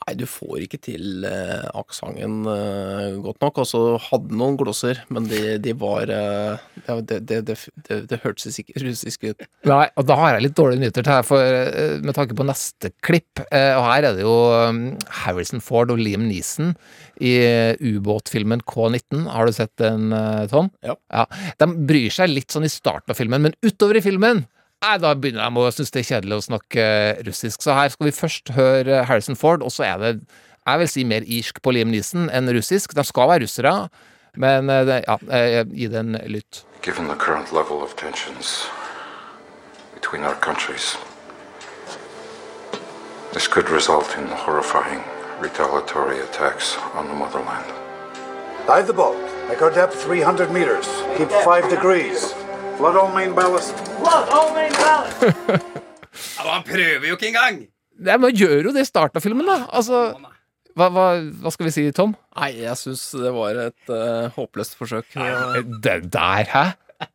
Nei, 0.09 0.15
du 0.17 0.25
får 0.25 0.63
ikke 0.65 0.79
til 0.81 1.25
eh, 1.29 1.67
aksenten 1.77 2.47
eh, 2.49 3.17
godt 3.21 3.43
nok. 3.45 3.59
Og 3.61 3.67
så 3.69 3.81
hadde 4.09 4.33
noen 4.41 4.57
glosser, 4.57 5.03
men 5.13 5.27
de, 5.29 5.59
de 5.61 5.75
var 5.77 6.09
eh, 6.09 6.63
Det, 7.05 7.19
det, 7.29 7.41
det, 7.45 7.57
det, 7.89 7.99
det 8.09 8.21
hørtes 8.23 8.57
ikke 8.63 8.79
russisk 8.87 9.27
ut. 9.29 9.45
Nei, 9.69 9.83
og 10.01 10.07
da 10.09 10.17
har 10.17 10.39
jeg 10.39 10.47
litt 10.47 10.57
dårlige 10.57 10.81
nyheter 10.87 11.05
til 11.05 11.13
her, 11.19 11.27
for, 11.29 11.45
eh, 11.45 11.99
med 12.01 12.17
tanke 12.17 12.37
på 12.39 12.47
neste 12.49 12.93
klipp. 13.05 13.43
eh, 13.53 13.75
Og 13.77 13.85
her 13.91 14.09
er 14.09 14.17
det 14.17 14.25
jo 14.25 14.37
um, 14.71 14.81
Harrison 15.27 15.61
Ford 15.61 15.93
og 15.93 16.01
Liam 16.01 16.25
Neeson 16.31 16.73
i 17.21 17.35
eh, 17.45 17.77
ubåtfilmen 17.85 18.65
K-19. 18.65 19.27
Har 19.35 19.45
du 19.51 19.53
sett 19.59 19.75
den, 19.83 20.09
eh, 20.17 20.47
Tom? 20.49 20.71
Ja. 20.87 20.97
De 21.61 21.69
bryr 21.89 22.15
seg 22.15 22.33
litt 22.33 22.55
sånn 22.55 22.65
i 22.65 22.73
starten 22.73 23.13
av 23.13 23.19
filmen, 23.21 23.45
men 23.45 23.59
utover 23.67 24.01
i 24.01 24.05
filmen 24.09 24.47
Nei, 24.79 24.99
Da 25.03 25.15
begynner 25.19 25.49
de 25.51 25.59
å 25.59 25.71
synes 25.75 25.91
det 25.91 26.05
er 26.05 26.11
kjedelig 26.13 26.37
å 26.37 26.45
snakke 26.47 26.85
russisk. 27.27 27.63
Så 27.65 27.75
her 27.75 27.91
skal 27.91 28.07
vi 28.07 28.15
først 28.15 28.53
høre 28.55 29.03
Harrison 29.09 29.37
Ford, 29.37 29.65
og 29.67 29.75
så 29.75 29.89
er 29.89 29.99
det 29.99 30.13
jeg 30.69 30.79
vil 30.83 30.89
si 30.93 31.05
mer 31.09 31.25
irsk 31.27 31.59
på 31.65 31.73
Liam 31.75 31.91
Neeson 31.91 32.29
enn 32.31 32.51
russisk. 32.55 32.95
De 32.95 33.03
skal 33.07 33.31
være 33.31 33.47
russere, 33.47 33.73
men 34.37 34.71
eh, 34.71 34.91
ja, 35.03 35.17
gi 35.65 35.89
det 35.91 35.99
en 35.99 36.19
lytt. 36.31 36.63
Given 36.83 37.09
the 37.09 37.17
current 37.17 37.53
level 37.53 37.83
of 37.83 37.97
tensions 37.97 38.69
between 39.95 40.23
our 40.23 40.37
countries, 40.37 40.97
this 43.33 43.49
could 43.49 43.69
result 43.71 44.15
in 44.17 44.29
horrifying 44.29 45.03
retaliatory 45.41 46.21
attacks 46.21 46.77
on 46.95 47.09
the 47.09 47.15
motherland. 47.15 47.67
Dive 48.67 48.87
the 48.87 48.93
boat. 48.93 49.19
Make 49.49 49.63
our 49.63 49.71
depth 49.73 49.97
300 50.05 50.53
meters. 50.53 50.87
Keep 51.17 51.31
5 51.31 51.71
degrees. 51.71 52.35
Flood 52.79 52.95
all 52.95 53.11
main 53.11 53.33
ballast. 53.35 53.75
Blood 53.99 54.29
all 54.31 54.53
main 54.55 54.73
ballast. 54.79 55.23
Ja, 56.39 56.45
han 56.51 56.65
prøver 56.67 57.05
jo 57.07 57.15
ikke 57.15 57.29
engang! 57.29 57.59
Nei, 58.03 58.15
men 58.19 58.35
gjør 58.35 58.69
jo 58.69 58.73
det 58.75 58.83
i 58.83 58.89
starten 58.89 59.21
av 59.21 59.23
filmen, 59.23 59.47
da. 59.47 59.69
Altså, 59.77 60.01
hva, 60.79 60.89
hva, 60.95 61.05
hva 61.43 61.53
skal 61.55 61.69
vi 61.69 61.73
si, 61.75 61.85
Tom? 61.95 62.15
Nei, 62.39 62.49
jeg 62.59 62.75
syns 62.81 63.05
det 63.21 63.31
var 63.35 63.59
et 63.69 63.93
uh, 63.93 64.27
håpløst 64.35 64.75
forsøk. 64.79 65.15
Det 65.85 65.97
der, 66.11 66.49
hæ? 66.51 66.65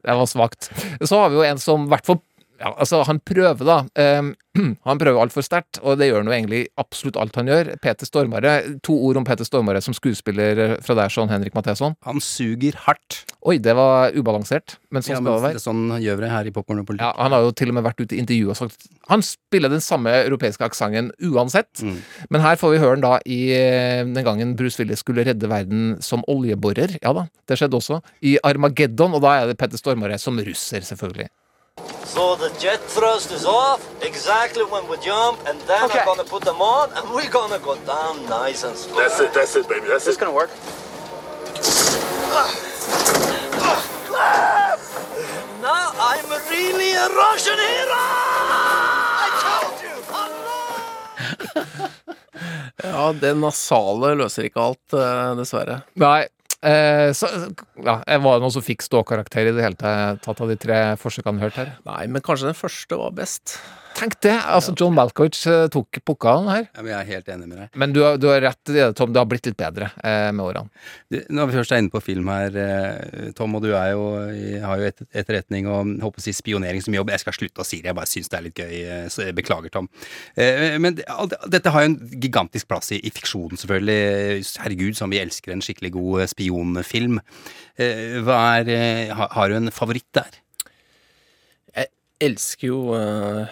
Det 0.04 0.16
var 0.20 0.30
svakt. 0.30 0.70
Så 1.04 1.20
har 1.20 1.34
vi 1.34 1.40
jo 1.42 1.44
en 1.48 1.60
som 1.60 1.88
i 1.88 1.92
hvert 1.92 2.08
fall 2.08 2.22
ja, 2.62 2.70
altså, 2.78 3.02
han 3.08 3.20
prøver, 3.20 3.64
da. 3.68 3.80
Um, 4.20 4.34
han 4.88 5.02
prøver 5.02 5.20
altfor 5.20 5.44
sterkt, 5.44 5.82
og 5.84 5.98
det 6.00 6.08
gjør 6.08 6.22
han 6.22 6.30
jo 6.32 6.36
egentlig 6.38 6.62
absolutt 6.80 7.20
alt 7.20 7.40
han 7.40 7.52
gjør. 7.52 7.74
Peter 7.84 8.08
Stormare, 8.08 8.54
To 8.88 8.96
ord 9.10 9.20
om 9.20 9.28
Peter 9.28 9.48
Stormare 9.48 9.82
som 9.84 9.96
skuespiller 9.98 10.78
fra 10.86 10.96
deg, 11.02 11.12
sånn 11.12 11.32
Henrik 11.34 11.56
Matheson. 11.58 11.98
Han 12.08 12.24
suger 12.24 12.78
hardt. 12.86 13.24
Oi, 13.44 13.58
det 13.60 13.74
var 13.76 14.14
ubalansert, 14.16 14.78
men 14.90 15.04
sånn 15.04 15.18
Ja, 15.18 15.20
skal 15.20 15.26
det 15.36 15.42
være. 15.44 15.54
det 15.58 15.62
sånn 15.66 15.82
gjør 16.00 16.16
vi 16.16 16.24
det 16.24 16.30
her 16.32 16.48
i 16.48 16.52
Popkorn 16.56 16.80
og 16.80 16.86
politikk. 16.88 17.04
Ja, 17.04 17.24
han 17.26 17.34
har 17.36 17.42
jo 17.44 17.52
til 17.52 17.68
og 17.68 17.76
med 17.76 17.84
vært 17.84 18.00
ute 18.00 18.16
i 18.16 18.20
intervju 18.24 18.50
og 18.54 18.56
sagt 18.56 18.86
Han 19.10 19.22
spiller 19.22 19.68
den 19.74 19.82
samme 19.84 20.14
europeiske 20.24 20.64
aksenten 20.64 21.10
uansett. 21.28 21.82
Mm. 21.84 21.98
Men 22.32 22.42
her 22.46 22.56
får 22.56 22.72
vi 22.72 22.80
høre 22.80 22.96
den 22.96 23.04
da 23.04 23.18
i 23.28 23.40
eh, 23.52 24.06
den 24.08 24.24
gangen 24.24 24.56
Bruce 24.56 24.80
Willis 24.80 25.04
skulle 25.04 25.26
redde 25.28 25.50
verden 25.52 25.98
som 26.00 26.24
oljeborer. 26.32 26.96
Ja 27.04 27.12
da, 27.12 27.26
det 27.52 27.58
skjedde 27.60 27.76
også. 27.82 28.00
I 28.24 28.38
Armageddon, 28.48 29.14
og 29.14 29.22
da 29.28 29.36
er 29.42 29.48
det 29.52 29.58
Petter 29.60 29.78
Stormare 29.78 30.16
som 30.18 30.40
russer, 30.40 30.80
selvfølgelig. 30.80 31.28
So 32.06 32.36
the 32.38 32.48
jet 32.62 32.80
thrust 32.88 33.32
is 33.34 33.44
off 33.44 33.82
exactly 34.06 34.64
when 34.64 34.88
we 34.88 34.96
jump, 35.04 35.40
and 35.50 35.60
then 35.68 35.84
Okay. 35.84 36.00
I'm 36.00 36.06
gonna 36.06 36.24
put 36.24 36.44
them 36.46 36.62
on, 36.62 36.94
and 36.96 37.10
we're 37.12 37.28
gonna 37.30 37.60
go 37.60 37.76
down 37.84 38.24
nice 38.30 38.64
and 38.64 38.78
slow. 38.78 39.02
That's 39.02 39.20
it, 39.20 39.34
that's 39.34 39.56
it, 39.58 39.68
baby. 39.68 39.88
That's 39.90 40.06
This 40.06 40.16
it. 40.16 40.20
gonna 40.22 40.32
work. 40.32 40.52
Now 45.64 45.92
I'm 46.10 46.28
really 46.52 46.92
a 46.94 47.08
Russian 47.10 47.58
hero! 47.58 48.04
I 49.26 49.30
told 49.46 49.76
you! 49.86 49.98
Ja, 52.84 53.14
det 53.16 53.32
nasale 53.40 54.12
løser 54.20 54.44
ikke 54.50 54.60
alt, 54.62 54.96
eh, 54.98 55.30
dessverre. 55.40 55.78
Nei. 56.02 56.26
Eh, 56.64 57.10
så, 57.16 57.28
ja, 57.84 57.96
var 58.06 58.38
det 58.38 58.44
noen 58.44 58.54
som 58.54 58.64
fikk 58.64 58.84
ståkarakter 58.86 59.50
i 59.50 59.54
det 59.56 59.64
hele 59.66 59.94
tatt 60.24 60.42
av 60.44 60.52
de 60.52 60.58
tre 60.60 60.80
forsøkene 61.00 61.40
vi 61.40 61.46
hørte 61.48 61.64
her? 61.64 61.72
Nei, 61.88 62.04
men 62.12 62.24
kanskje 62.24 62.50
den 62.52 62.60
første 62.60 63.00
var 63.00 63.16
best. 63.16 63.58
Tenk 63.94 64.16
det! 64.26 64.34
altså 64.50 64.74
John 64.80 64.96
Malkovich 64.98 65.44
eh, 65.48 65.68
tok 65.72 66.00
pokalen 66.08 66.48
her. 66.50 66.64
Ja, 66.74 66.82
men 66.82 66.90
jeg 66.92 66.98
er 66.98 67.10
helt 67.14 67.28
enig 67.30 67.48
med 67.48 67.58
deg. 67.62 67.70
Men 67.80 67.94
du, 67.94 68.00
har- 68.04 68.18
du 68.20 68.26
har 68.32 68.42
rett 68.42 68.72
i 68.72 68.76
det, 68.76 68.88
Tom. 68.98 69.12
Det 69.14 69.22
har 69.22 69.28
blitt 69.30 69.46
litt 69.48 69.58
bedre 69.60 69.90
eh, 70.04 70.32
med 70.34 70.42
årene. 70.44 70.72
Du, 71.14 71.20
Når 71.38 71.50
vi 71.52 71.58
først 71.60 71.76
er 71.76 71.84
inne 71.84 71.94
på 71.94 72.02
film 72.04 72.32
her, 72.34 72.58
eh, 72.58 73.30
Tom, 73.38 73.54
og 73.60 73.64
du 73.64 73.70
er 73.78 73.92
jo, 73.94 74.04
har 74.66 74.82
jo 74.82 74.90
et, 74.90 75.04
etterretning 75.24 75.70
og 75.70 75.94
håper 76.04 76.24
å 76.24 76.26
si 76.26 76.34
spionering 76.36 76.82
som 76.84 76.98
jobb. 76.98 77.14
Jeg 77.14 77.24
skal 77.24 77.38
slutte 77.38 77.62
å 77.64 77.68
si 77.70 77.80
det, 77.84 77.92
jeg 77.92 78.00
bare 78.02 78.10
syns 78.10 78.32
det 78.34 78.40
er 78.40 78.46
litt 78.50 78.62
gøy. 78.64 78.74
eh, 78.82 79.08
Så 79.14 79.28
jeg 79.28 79.38
beklager, 79.40 79.70
Tom. 79.78 79.90
Eh, 80.36 80.78
Men 80.84 80.98
alt- 81.14 81.38
dette 81.54 81.70
har 81.76 81.86
jo 81.86 81.94
en 81.94 82.00
gigantisk 82.24 82.68
plass 82.74 82.92
i, 82.98 83.00
i 83.06 83.14
fiksjonen, 83.14 83.62
selvfølgelig. 83.62 84.42
Herregud, 84.66 84.98
som 85.00 85.14
vi 85.14 85.22
elsker 85.22 85.54
en 85.54 85.62
skikkelig 85.64 85.94
god 86.00 86.26
eh, 86.26 86.32
spionfilm. 86.34 87.22
Eh, 87.78 88.20
Hva 88.26 88.42
er 88.60 88.74
eh, 88.74 89.14
har, 89.14 89.30
har 89.38 89.50
du 89.54 89.60
en 89.62 89.72
favoritt 89.74 90.10
der? 90.18 90.40
Jeg 91.74 91.90
elsker 92.32 92.68
jo 92.70 92.78
eh, 92.96 93.48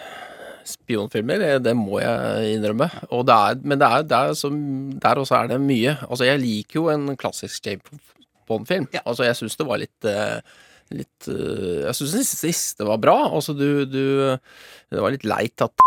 spionfilmer, 0.68 1.58
det, 1.62 1.74
må 1.76 2.00
jeg 2.02 2.56
innrømme. 2.56 2.88
Og 3.10 3.24
det 3.28 3.36
er, 3.36 3.60
men 3.62 3.80
det 3.80 3.88
er, 3.88 4.08
det 4.08 4.18
er 4.18 4.34
som, 4.38 4.58
der 5.02 5.20
også 5.22 5.38
er 5.40 5.52
det 5.52 5.60
mye. 5.62 5.96
Altså, 6.08 6.26
jeg 6.28 6.42
liker 6.42 6.80
jo 6.80 6.88
en 6.92 7.16
klassisk 7.20 7.66
James 7.66 8.12
Bond-film. 8.48 8.88
Altså, 9.04 9.26
jeg 9.28 9.38
syns 9.38 9.58
det 9.58 9.68
var 9.68 9.82
litt 9.82 10.10
eh, 10.10 10.36
Litt 10.92 11.28
eh, 11.32 11.86
Jeg 11.86 11.96
syns 11.96 12.16
den 12.18 12.26
siste 12.28 12.84
var 12.84 13.00
bra. 13.00 13.16
Altså, 13.30 13.54
du, 13.56 13.84
du 13.88 14.02
Det 14.92 15.00
var 15.00 15.14
litt 15.14 15.24
leit 15.24 15.64
at 15.64 15.86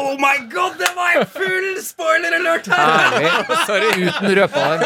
Oh 0.00 0.14
my 0.16 0.38
god, 0.48 0.78
det 0.80 0.88
var 0.96 1.18
en 1.20 1.26
full 1.28 1.66
spoiler 1.84 2.32
alert 2.38 2.68
her! 2.72 2.92
Herlig. 3.12 3.56
Sorry, 3.68 3.90
uten 4.06 4.30
røpealarm. 4.38 4.84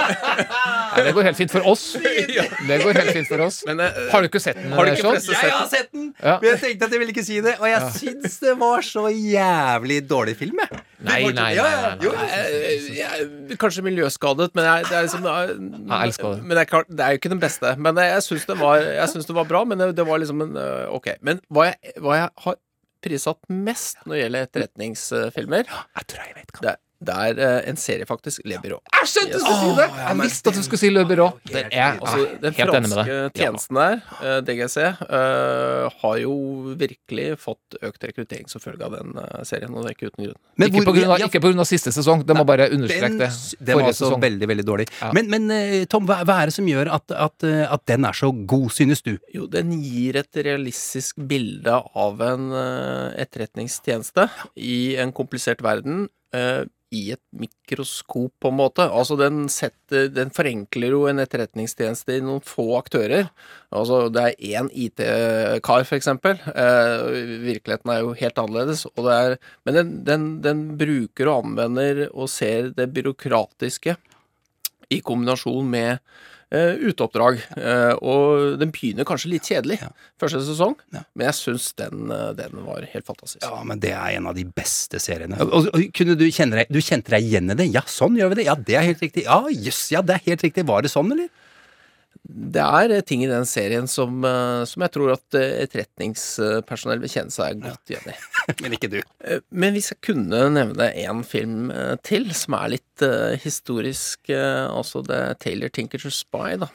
Det 0.96 1.12
går 1.14 1.28
helt 1.28 1.38
fint 1.38 1.52
for 1.54 1.68
oss. 1.70 1.84
Det 1.94 2.78
går 2.82 2.98
helt 2.98 3.12
fint 3.14 3.28
for 3.30 3.44
oss. 3.44 3.60
har 3.68 4.24
du 4.24 4.26
ikke 4.26 4.42
sett 4.42 4.58
den? 4.58 4.72
Har 4.74 4.88
du 4.88 4.90
ikke 4.96 5.04
sånn? 5.06 5.20
Jeg 5.30 5.52
har 5.54 5.68
sett 5.70 5.92
den, 5.94 6.08
Ja. 6.18 6.38
men 6.42 6.48
jeg 6.50 6.58
tenkte 6.64 6.88
at 6.88 6.96
jeg 6.96 7.02
ville 7.04 7.14
ikke 7.14 7.24
si 7.28 7.38
det. 7.44 7.54
Og 7.60 7.68
jeg 7.70 7.78
Ja. 7.80 7.90
syns 8.00 8.40
det 8.42 8.56
var 8.58 8.82
så 8.82 9.06
jævlig 9.12 10.00
dårlig 10.10 10.36
film, 10.42 10.58
jeg. 10.64 10.82
Nei, 11.06 11.20
nei, 11.22 11.32
nei, 11.32 11.54
nei, 11.54 11.54
nei. 11.54 11.96
jo. 12.02 12.10
Jeg, 12.10 12.96
jeg, 12.98 13.58
kanskje 13.62 13.84
miljøskadet, 13.86 14.50
men 14.58 14.64
jeg, 14.64 14.84
det 14.90 14.96
er 14.96 15.02
liksom 15.06 15.26
er, 15.30 15.54
Jeg 15.54 16.08
elsker 16.10 16.34
det. 16.34 16.42
Men 16.42 16.56
det 16.56 16.66
er, 16.66 16.82
det 16.90 17.00
er 17.06 17.10
jo 17.14 17.20
ikke 17.22 17.34
den 17.36 17.40
beste. 17.46 17.76
Men 17.78 17.94
jeg 18.02 18.22
syns 18.26 18.46
det, 18.50 18.58
var- 18.58 18.82
jeg 18.82 19.08
syns 19.14 19.26
det 19.30 19.36
var 19.38 19.44
bra, 19.44 19.62
men 19.64 19.78
det, 19.78 19.92
det 19.94 20.06
var 20.08 20.18
liksom 20.18 20.42
en 20.42 20.56
øh, 20.56 20.90
Ok. 20.98 21.12
Men 21.22 21.38
hva 21.52 21.70
jeg, 21.70 21.94
hva 22.02 22.16
jeg 22.24 22.30
har 22.42 22.56
prissatt 23.06 23.46
mest 23.52 24.02
når 24.04 24.14
det 24.14 24.24
gjelder 24.24 24.48
etterretningsfilmer. 24.48 25.70
Jeg 25.70 26.10
tror 26.12 26.26
jeg 26.26 26.36
vet 26.40 26.52
hva. 26.56 26.66
Det, 26.66 26.74
det 26.74 26.85
er 27.04 27.38
øh, 27.38 27.68
en 27.68 27.76
serie, 27.76 28.06
faktisk. 28.06 28.40
Le 28.44 28.56
Byrå. 28.62 28.78
Jeg 29.02 29.08
skjønte 29.12 29.32
du 29.32 29.38
skulle 29.44 29.60
si 29.60 29.74
det! 29.76 29.88
Jeg 30.00 30.16
visste 30.20 30.48
at 30.48 30.56
du 30.56 30.62
skulle 30.62 30.80
si 30.80 30.90
Le 30.90 31.04
Byrå. 31.04 31.26
Det 31.46 31.64
er 31.72 31.98
Altså, 32.00 32.24
den 32.42 32.54
helt 32.56 32.74
enig 32.74 32.88
med 32.88 32.96
franske 32.96 33.16
deg. 33.16 33.32
tjenesten 33.36 33.76
der, 33.76 34.00
eh, 34.22 34.40
DGC, 34.46 34.76
eh, 34.80 35.88
har 36.02 36.16
jo 36.22 36.34
virkelig 36.80 37.26
fått 37.42 37.76
økt 37.82 38.04
rekruttering 38.08 38.48
som 38.48 38.60
følge 38.64 38.82
av 38.86 38.96
den 38.96 39.12
eh, 39.20 39.42
serien, 39.44 39.74
og 39.76 39.84
det 39.84 39.92
er 39.92 39.96
ikke 39.98 40.10
uten 40.12 40.24
grunn. 40.26 40.38
Men 40.56 40.68
Ikke 40.68 40.76
hvor- 40.80 40.88
på 40.88 40.94
grunn 40.96 41.10
av, 41.12 41.18
ja, 41.20 41.26
ikke 41.26 41.40
på 41.44 41.50
grunn 41.52 41.60
av 41.60 41.66
siste 41.68 41.92
sesong. 41.92 42.24
Det 42.26 42.36
må 42.36 42.44
bare 42.46 42.70
understreke 42.70 43.18
det 43.18 43.28
det. 43.28 43.58
den 43.60 43.74
var 43.76 43.82
Forrige 43.82 43.92
også 43.94 44.06
sesong. 44.08 44.20
veldig, 44.22 44.48
veldig 44.48 44.64
dårlig. 44.64 44.88
Ja. 45.02 45.12
Men, 45.12 45.28
men 45.30 45.50
eh, 45.50 45.84
Tom, 45.86 46.06
hva, 46.06 46.22
hva 46.24 46.40
er 46.42 46.46
det 46.46 46.54
som 46.56 46.66
gjør 46.66 46.90
at, 46.94 47.10
at, 47.12 47.44
eh, 47.44 47.66
at 47.72 47.84
den 47.86 48.04
er 48.04 48.12
så 48.16 48.32
god, 48.46 48.70
synes 48.72 49.02
du? 49.02 49.18
Jo, 49.34 49.46
den 49.46 49.72
gir 49.82 50.16
et 50.16 50.32
realistisk 50.46 51.16
bilde 51.28 51.76
av 51.94 52.20
en 52.20 52.50
eh, 52.52 53.22
etterretningstjeneste 53.26 54.28
i 54.56 54.96
en 55.00 55.12
komplisert 55.12 55.62
verden. 55.62 56.08
eh, 56.34 56.64
i 56.94 57.02
et 57.16 57.22
mikroskop, 57.34 58.30
på 58.40 58.50
en 58.52 58.58
måte. 58.60 58.84
Altså, 58.86 59.16
den 59.18 59.46
setter 59.52 60.06
Den 60.14 60.30
forenkler 60.34 60.94
jo 60.94 61.02
en 61.10 61.22
etterretningstjeneste 61.22 62.18
i 62.18 62.22
noen 62.24 62.44
få 62.44 62.68
aktører. 62.78 63.30
Altså, 63.74 64.06
det 64.12 64.22
er 64.22 64.60
én 64.60 64.70
IT-kar, 64.70 65.86
eksempel. 65.96 66.38
Eh, 66.54 67.08
virkeligheten 67.46 67.92
er 67.92 68.04
jo 68.04 68.14
helt 68.18 68.38
annerledes. 68.38 68.86
Og 68.94 69.08
det 69.08 69.16
er, 69.16 69.36
men 69.66 69.78
den, 69.78 69.92
den, 70.06 70.28
den 70.46 70.62
bruker 70.78 71.32
og 71.32 71.44
anvender 71.44 72.06
og 72.12 72.30
ser 72.30 72.70
det 72.76 72.92
byråkratiske 72.94 73.96
i 74.94 75.02
kombinasjon 75.02 75.66
med 75.66 75.98
uteoppdrag. 76.54 77.40
Eh, 77.58 77.94
og 78.06 78.60
den 78.60 78.70
begynner 78.74 79.06
kanskje 79.08 79.32
litt 79.32 79.48
kjedelig 79.48 79.80
første 80.20 80.42
sesong, 80.46 80.76
men 80.92 81.24
jeg 81.26 81.38
syns 81.40 81.72
den, 81.78 82.10
eh, 82.14 82.30
den 82.38 82.60
var 82.66 82.86
helt 82.92 83.06
fantastisk. 83.06 83.42
Ja, 83.42 83.62
men 83.66 83.80
det 83.82 83.92
er 83.96 84.16
en 84.16 84.28
av 84.30 84.36
de 84.38 84.44
beste 84.46 85.00
seriene. 85.02 85.40
Og, 85.42 85.70
og, 85.72 85.88
kunne 85.96 86.16
du 86.18 86.26
kjenne 86.30 86.60
deg 86.60 86.70
Du 86.70 86.78
kjente 86.80 87.10
deg 87.14 87.26
igjen 87.26 87.50
i 87.50 87.58
det? 87.58 87.66
Ja, 87.74 87.82
sånn 87.90 88.16
gjør 88.18 88.32
vi 88.32 88.40
det. 88.42 88.46
Ja, 88.50 88.54
det 88.54 88.78
er 88.78 88.86
helt 88.86 89.02
riktig. 89.02 89.26
Ja, 89.26 89.42
jøss, 89.50 89.90
ja, 89.90 90.02
det 90.06 90.18
er 90.18 90.24
helt 90.30 90.46
riktig. 90.46 90.66
Var 90.68 90.86
det 90.86 90.92
sånn, 90.92 91.10
eller? 91.14 91.30
Det 92.26 92.62
er 92.62 92.92
eh, 92.96 93.04
ting 93.06 93.22
i 93.22 93.30
den 93.30 93.46
serien 93.46 93.86
som, 93.90 94.18
eh, 94.26 94.64
som 94.66 94.82
jeg 94.82 94.92
tror 94.96 95.12
at 95.14 95.36
eh, 95.38 95.62
etterretningspersonell 95.62 97.02
vil 97.04 97.12
kjenne 97.12 97.34
seg 97.34 97.60
godt 97.62 97.92
igjen 97.92 98.10
i. 98.10 98.16
Men 98.64 98.74
ikke 98.74 98.90
du. 98.90 98.98
Men 99.54 99.76
hvis 99.76 99.92
jeg 99.92 100.00
kunne 100.08 100.40
nevne 100.54 100.88
én 100.98 101.22
film 101.26 101.70
til 102.06 102.28
som 102.36 102.56
er 102.58 102.76
litt 102.76 103.02
uh, 103.02 103.34
historisk, 103.42 104.30
uh, 104.30 104.70
altså 104.70 105.02
det 105.06 105.16
er 105.16 105.38
Taylor 105.42 105.72
Tinker 105.74 106.00
to 106.02 106.10
Spy, 106.14 106.54
da. 106.60 106.68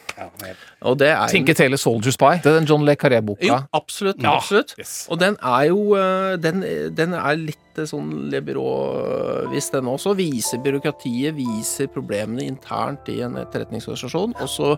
Og 0.88 0.98
det 1.00 1.10
er 1.12 1.22
en- 1.22 1.32
Tinker 1.32 1.58
Taylor 1.58 1.80
Soldier 1.82 2.16
Spy. 2.16 2.34
Det 2.44 2.52
er 2.52 2.60
den 2.60 2.68
John 2.70 2.86
Le 2.88 2.96
Carré-boka. 3.00 3.46
Jo, 3.48 3.60
absolutt. 3.78 4.22
Ja, 4.24 4.36
absolutt. 4.38 4.76
Og 5.12 5.20
den 5.22 5.38
er 5.40 5.68
jo 5.70 5.96
uh, 5.96 6.36
Den, 6.42 6.64
den 6.96 7.16
er 7.18 7.40
litt 7.40 7.58
sånn 7.88 8.12
Le 8.32 8.42
Byrå-vis, 8.44 9.72
den 9.72 9.88
også. 9.92 10.16
Viser 10.20 10.60
byråkratiet, 10.64 11.36
viser 11.38 11.88
problemene 11.92 12.46
internt 12.48 13.08
i 13.12 13.22
en 13.26 13.40
etterretningsorganisasjon. 13.40 14.36
Og 14.44 14.52
så, 14.52 14.76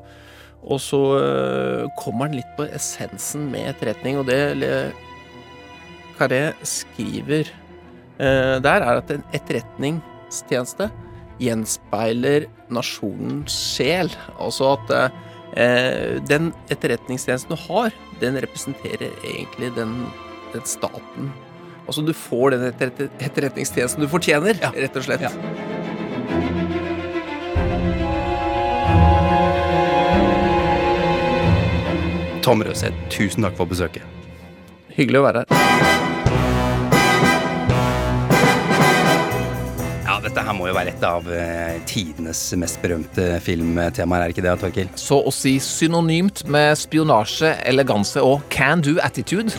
og 0.63 0.79
så 0.79 1.01
eh, 1.19 1.87
kommer 1.99 2.29
han 2.29 2.37
litt 2.39 2.53
på 2.57 2.67
essensen 2.71 3.49
med 3.51 3.73
etterretning, 3.73 4.21
og 4.21 4.29
det 4.29 4.91
Carré 6.17 6.53
skriver 6.67 7.49
eh, 8.21 8.57
der, 8.63 8.85
er 8.85 9.01
at 9.01 9.11
en 9.11 9.25
etterretningstjeneste 9.35 10.89
gjenspeiler 11.41 12.47
nasjonens 12.73 13.55
sjel. 13.75 14.11
Altså 14.37 14.73
at 14.77 14.93
eh, 15.57 16.19
den 16.29 16.51
etterretningstjenesten 16.73 17.55
du 17.55 17.59
har, 17.67 17.95
den 18.21 18.39
representerer 18.45 19.09
egentlig 19.25 19.73
den, 19.77 19.97
den 20.53 20.69
staten. 20.69 21.33
Altså 21.83 22.05
du 22.05 22.13
får 22.15 22.55
den 22.55 22.69
etter, 22.69 23.09
etterretningstjenesten 23.19 24.05
du 24.05 24.11
fortjener, 24.11 24.59
rett 24.77 24.99
og 24.99 25.09
slett. 25.09 25.27
Tom 32.43 32.59
Røseth, 32.59 32.95
tusen 33.07 33.45
takk 33.45 33.55
for 33.55 33.69
besøket. 33.69 34.03
Hyggelig 34.97 35.21
å 35.21 35.23
være 35.23 35.43
her. 35.43 35.61
Ja, 40.03 40.17
dette 40.21 40.43
her 40.43 40.57
må 40.57 40.67
jo 40.67 40.75
være 40.75 40.91
et 40.91 41.05
av 41.07 41.29
eh, 41.31 41.77
tidenes 41.87 42.41
mest 42.59 42.81
berømte 42.83 43.39
filmtemaer, 43.45 44.25
er 44.27 44.35
ikke 44.35 44.43
det, 44.43 44.57
Torkil? 44.59 44.91
Så 44.99 45.21
å 45.23 45.31
si 45.33 45.55
synonymt 45.63 46.43
med 46.51 46.75
spionasje, 46.77 47.55
eleganse 47.71 48.21
og 48.21 48.43
can 48.53 48.83
do 48.83 48.97
attitude. 49.01 49.55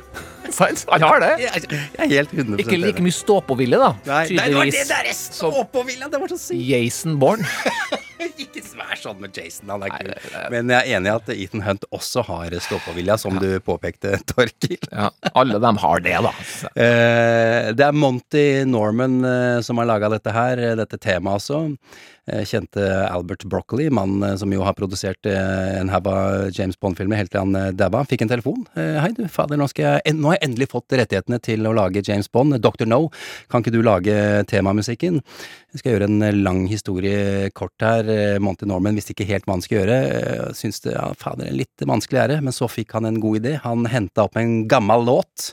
Sant? 0.56 0.84
Han 0.92 1.02
har 1.08 1.24
det. 1.24 1.32
Jeg 1.40 1.64
er 2.04 2.12
helt 2.12 2.36
100 2.36 2.60
Ikke 2.62 2.78
like 2.78 3.02
mye 3.04 3.16
stå-på-vilje, 3.16 3.80
da. 3.80 3.94
Nei, 4.12 4.22
det 4.36 4.52
var 4.54 4.68
det 4.76 4.84
der 4.92 5.08
jeg 5.08 5.16
stå! 5.24 5.50
Det 5.72 6.20
var 6.20 6.36
så 6.36 6.42
sykt! 6.50 6.60
Jason 6.68 7.16
Bourne. 7.20 7.48
Ikke 8.44 8.62
vær 8.76 8.98
sånn 9.00 9.20
med 9.22 9.36
Jason, 9.36 9.70
han 9.72 9.84
er 9.86 9.94
kul. 9.94 10.10
Men 10.52 10.72
jeg 10.72 10.78
er 10.80 10.98
enig 10.98 11.10
i 11.10 11.14
at 11.14 11.30
Ethan 11.36 11.64
Hunt 11.66 11.86
også 11.94 12.24
har 12.28 12.56
stå-på-vilja, 12.66 13.18
som 13.20 13.38
du 13.42 13.48
påpekte, 13.64 14.16
Torkil. 14.30 14.80
Ja, 14.90 15.10
alle 15.34 15.60
dem 15.62 15.80
har 15.82 16.04
det, 16.04 16.16
da. 16.26 16.34
Eh, 16.72 17.70
det 17.76 17.86
er 17.88 17.96
Monty 17.96 18.46
Norman 18.68 19.20
eh, 19.26 19.60
som 19.66 19.80
har 19.82 19.90
laga 19.90 20.12
dette 20.16 20.34
her, 20.34 20.62
eh, 20.62 20.76
dette 20.78 21.00
temaet 21.02 21.42
også. 21.42 21.62
Eh, 22.26 22.42
Kjente 22.42 22.82
Albert 23.06 23.44
Broccoli, 23.44 23.86
mannen 23.90 24.22
eh, 24.26 24.36
som 24.36 24.50
jo 24.50 24.64
har 24.66 24.74
produsert 24.74 25.28
eh, 25.30 25.76
en 25.78 25.92
haug 25.92 26.08
av 26.10 26.48
James 26.56 26.74
Bond-filmer 26.82 27.20
helt 27.20 27.30
til 27.30 27.44
han 27.44 27.76
dabba, 27.78 28.00
fikk 28.10 28.24
en 28.24 28.32
telefon. 28.32 28.64
Hei, 28.74 29.12
du, 29.14 29.22
fader, 29.30 29.60
nå, 29.60 29.68
jeg, 29.78 30.02
nå 30.16 30.32
har 30.32 30.38
jeg 30.38 30.48
endelig 30.48 30.68
fått 30.72 30.96
rettighetene 30.98 31.38
til 31.42 31.68
å 31.70 31.74
lage 31.76 32.02
James 32.06 32.26
Bond. 32.32 32.58
Dr. 32.62 32.88
No, 32.90 33.04
kan 33.52 33.62
ikke 33.62 33.76
du 33.76 33.78
lage 33.86 34.16
temamusikken? 34.50 35.20
Jeg 35.74 35.82
skal 35.82 35.94
gjøre 35.94 36.10
en 36.10 36.42
lang 36.42 36.64
historie 36.70 37.52
kort 37.54 37.84
her. 37.84 38.10
Monty 38.42 38.66
Norman 38.66 38.98
visste 38.98 39.14
ikke 39.14 39.28
helt 39.28 39.46
hva 39.46 39.58
han 39.58 39.64
skulle 39.64 39.84
gjøre. 39.84 40.52
Syns 40.56 40.82
det, 40.82 40.96
ja, 40.96 41.10
fader, 41.20 41.52
litt 41.54 41.86
vanskelig 41.86 42.22
er 42.24 42.34
det, 42.34 42.42
men 42.46 42.56
så 42.56 42.66
fikk 42.70 42.96
han 42.96 43.06
en 43.06 43.20
god 43.22 43.42
idé. 43.42 43.56
Han 43.62 43.86
henta 43.92 44.26
opp 44.26 44.38
en 44.40 44.64
gammel 44.70 45.06
låt 45.06 45.52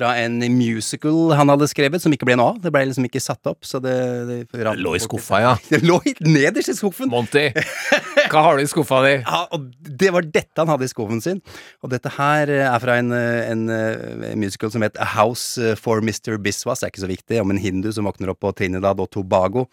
fra 0.00 0.14
en 0.16 0.38
musical 0.56 1.34
han 1.36 1.50
hadde 1.52 1.68
skrevet, 1.68 2.00
som 2.02 2.12
ikke 2.14 2.24
ble 2.28 2.38
noe 2.40 2.54
av. 2.54 2.60
Det 2.64 2.72
ble 2.72 2.86
liksom 2.88 3.04
ikke 3.06 3.20
satt 3.22 3.44
opp, 3.50 3.60
så 3.68 3.80
det, 3.84 3.94
det 4.30 4.38
det 4.56 4.76
Lå 4.80 4.94
i 4.96 5.02
skuffa, 5.02 5.40
ja. 5.44 5.52
Det 5.68 5.82
lå 5.84 5.98
nederst 6.24 6.72
i 6.72 6.76
skuffen! 6.78 7.10
Monty, 7.12 7.50
hva 8.32 8.42
har 8.46 8.56
du 8.56 8.64
i 8.64 8.70
skuffa 8.70 9.02
di? 9.04 9.12
Ja, 9.20 9.42
og 9.52 9.68
det 10.00 10.10
var 10.14 10.24
dette 10.24 10.62
han 10.62 10.70
hadde 10.72 10.86
i 10.88 10.90
skuffen 10.92 11.20
sin. 11.24 11.42
Og 11.84 11.92
dette 11.92 12.12
her 12.16 12.48
eh, 12.52 12.64
er 12.70 12.80
fra 12.82 12.96
en, 13.02 13.12
eh, 13.16 13.50
en 13.52 13.66
eh, 13.74 14.32
musical 14.40 14.72
som 14.72 14.84
het 14.86 14.96
A 15.00 15.08
House 15.18 15.74
for 15.80 16.00
Mr. 16.04 16.38
Biswas. 16.42 16.80
Det 16.80 16.88
er 16.88 16.94
ikke 16.94 17.04
så 17.04 17.10
viktig, 17.12 17.40
om 17.44 17.52
en 17.52 17.60
hindu 17.60 17.90
som 17.92 18.08
våkner 18.08 18.32
opp 18.32 18.40
på 18.44 18.54
Trinidad 18.56 19.02
og 19.02 19.10
Tobago. 19.12 19.66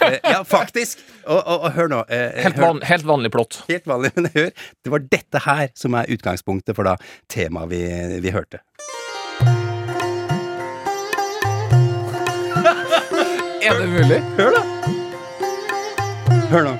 Ja, 0.00 0.40
faktisk! 0.48 1.02
Og, 1.26 1.40
og, 1.40 1.66
og 1.68 1.76
hør 1.76 1.92
nå. 1.92 2.02
eh, 2.08 2.40
Helt, 2.46 2.60
van, 2.62 2.80
helt 2.88 3.08
vanlig 3.08 3.32
plott. 3.34 3.60
Helt 3.68 3.88
vanlig, 3.90 4.14
men 4.16 4.30
hør. 4.34 4.50
Det 4.84 4.94
var 4.94 5.04
dette 5.12 5.44
her 5.44 5.68
som 5.76 5.98
er 6.00 6.08
utgangspunktet 6.14 6.76
for 6.78 6.88
da 6.88 6.96
temaet 7.32 7.72
vi, 7.74 7.84
vi 8.24 8.34
hørte. 8.34 8.62
Er 13.64 13.78
det 13.78 13.88
mulig? 13.88 14.22
Hør, 14.36 14.50
da! 14.50 14.62
Hør 16.50 16.62
nå. 16.62 16.74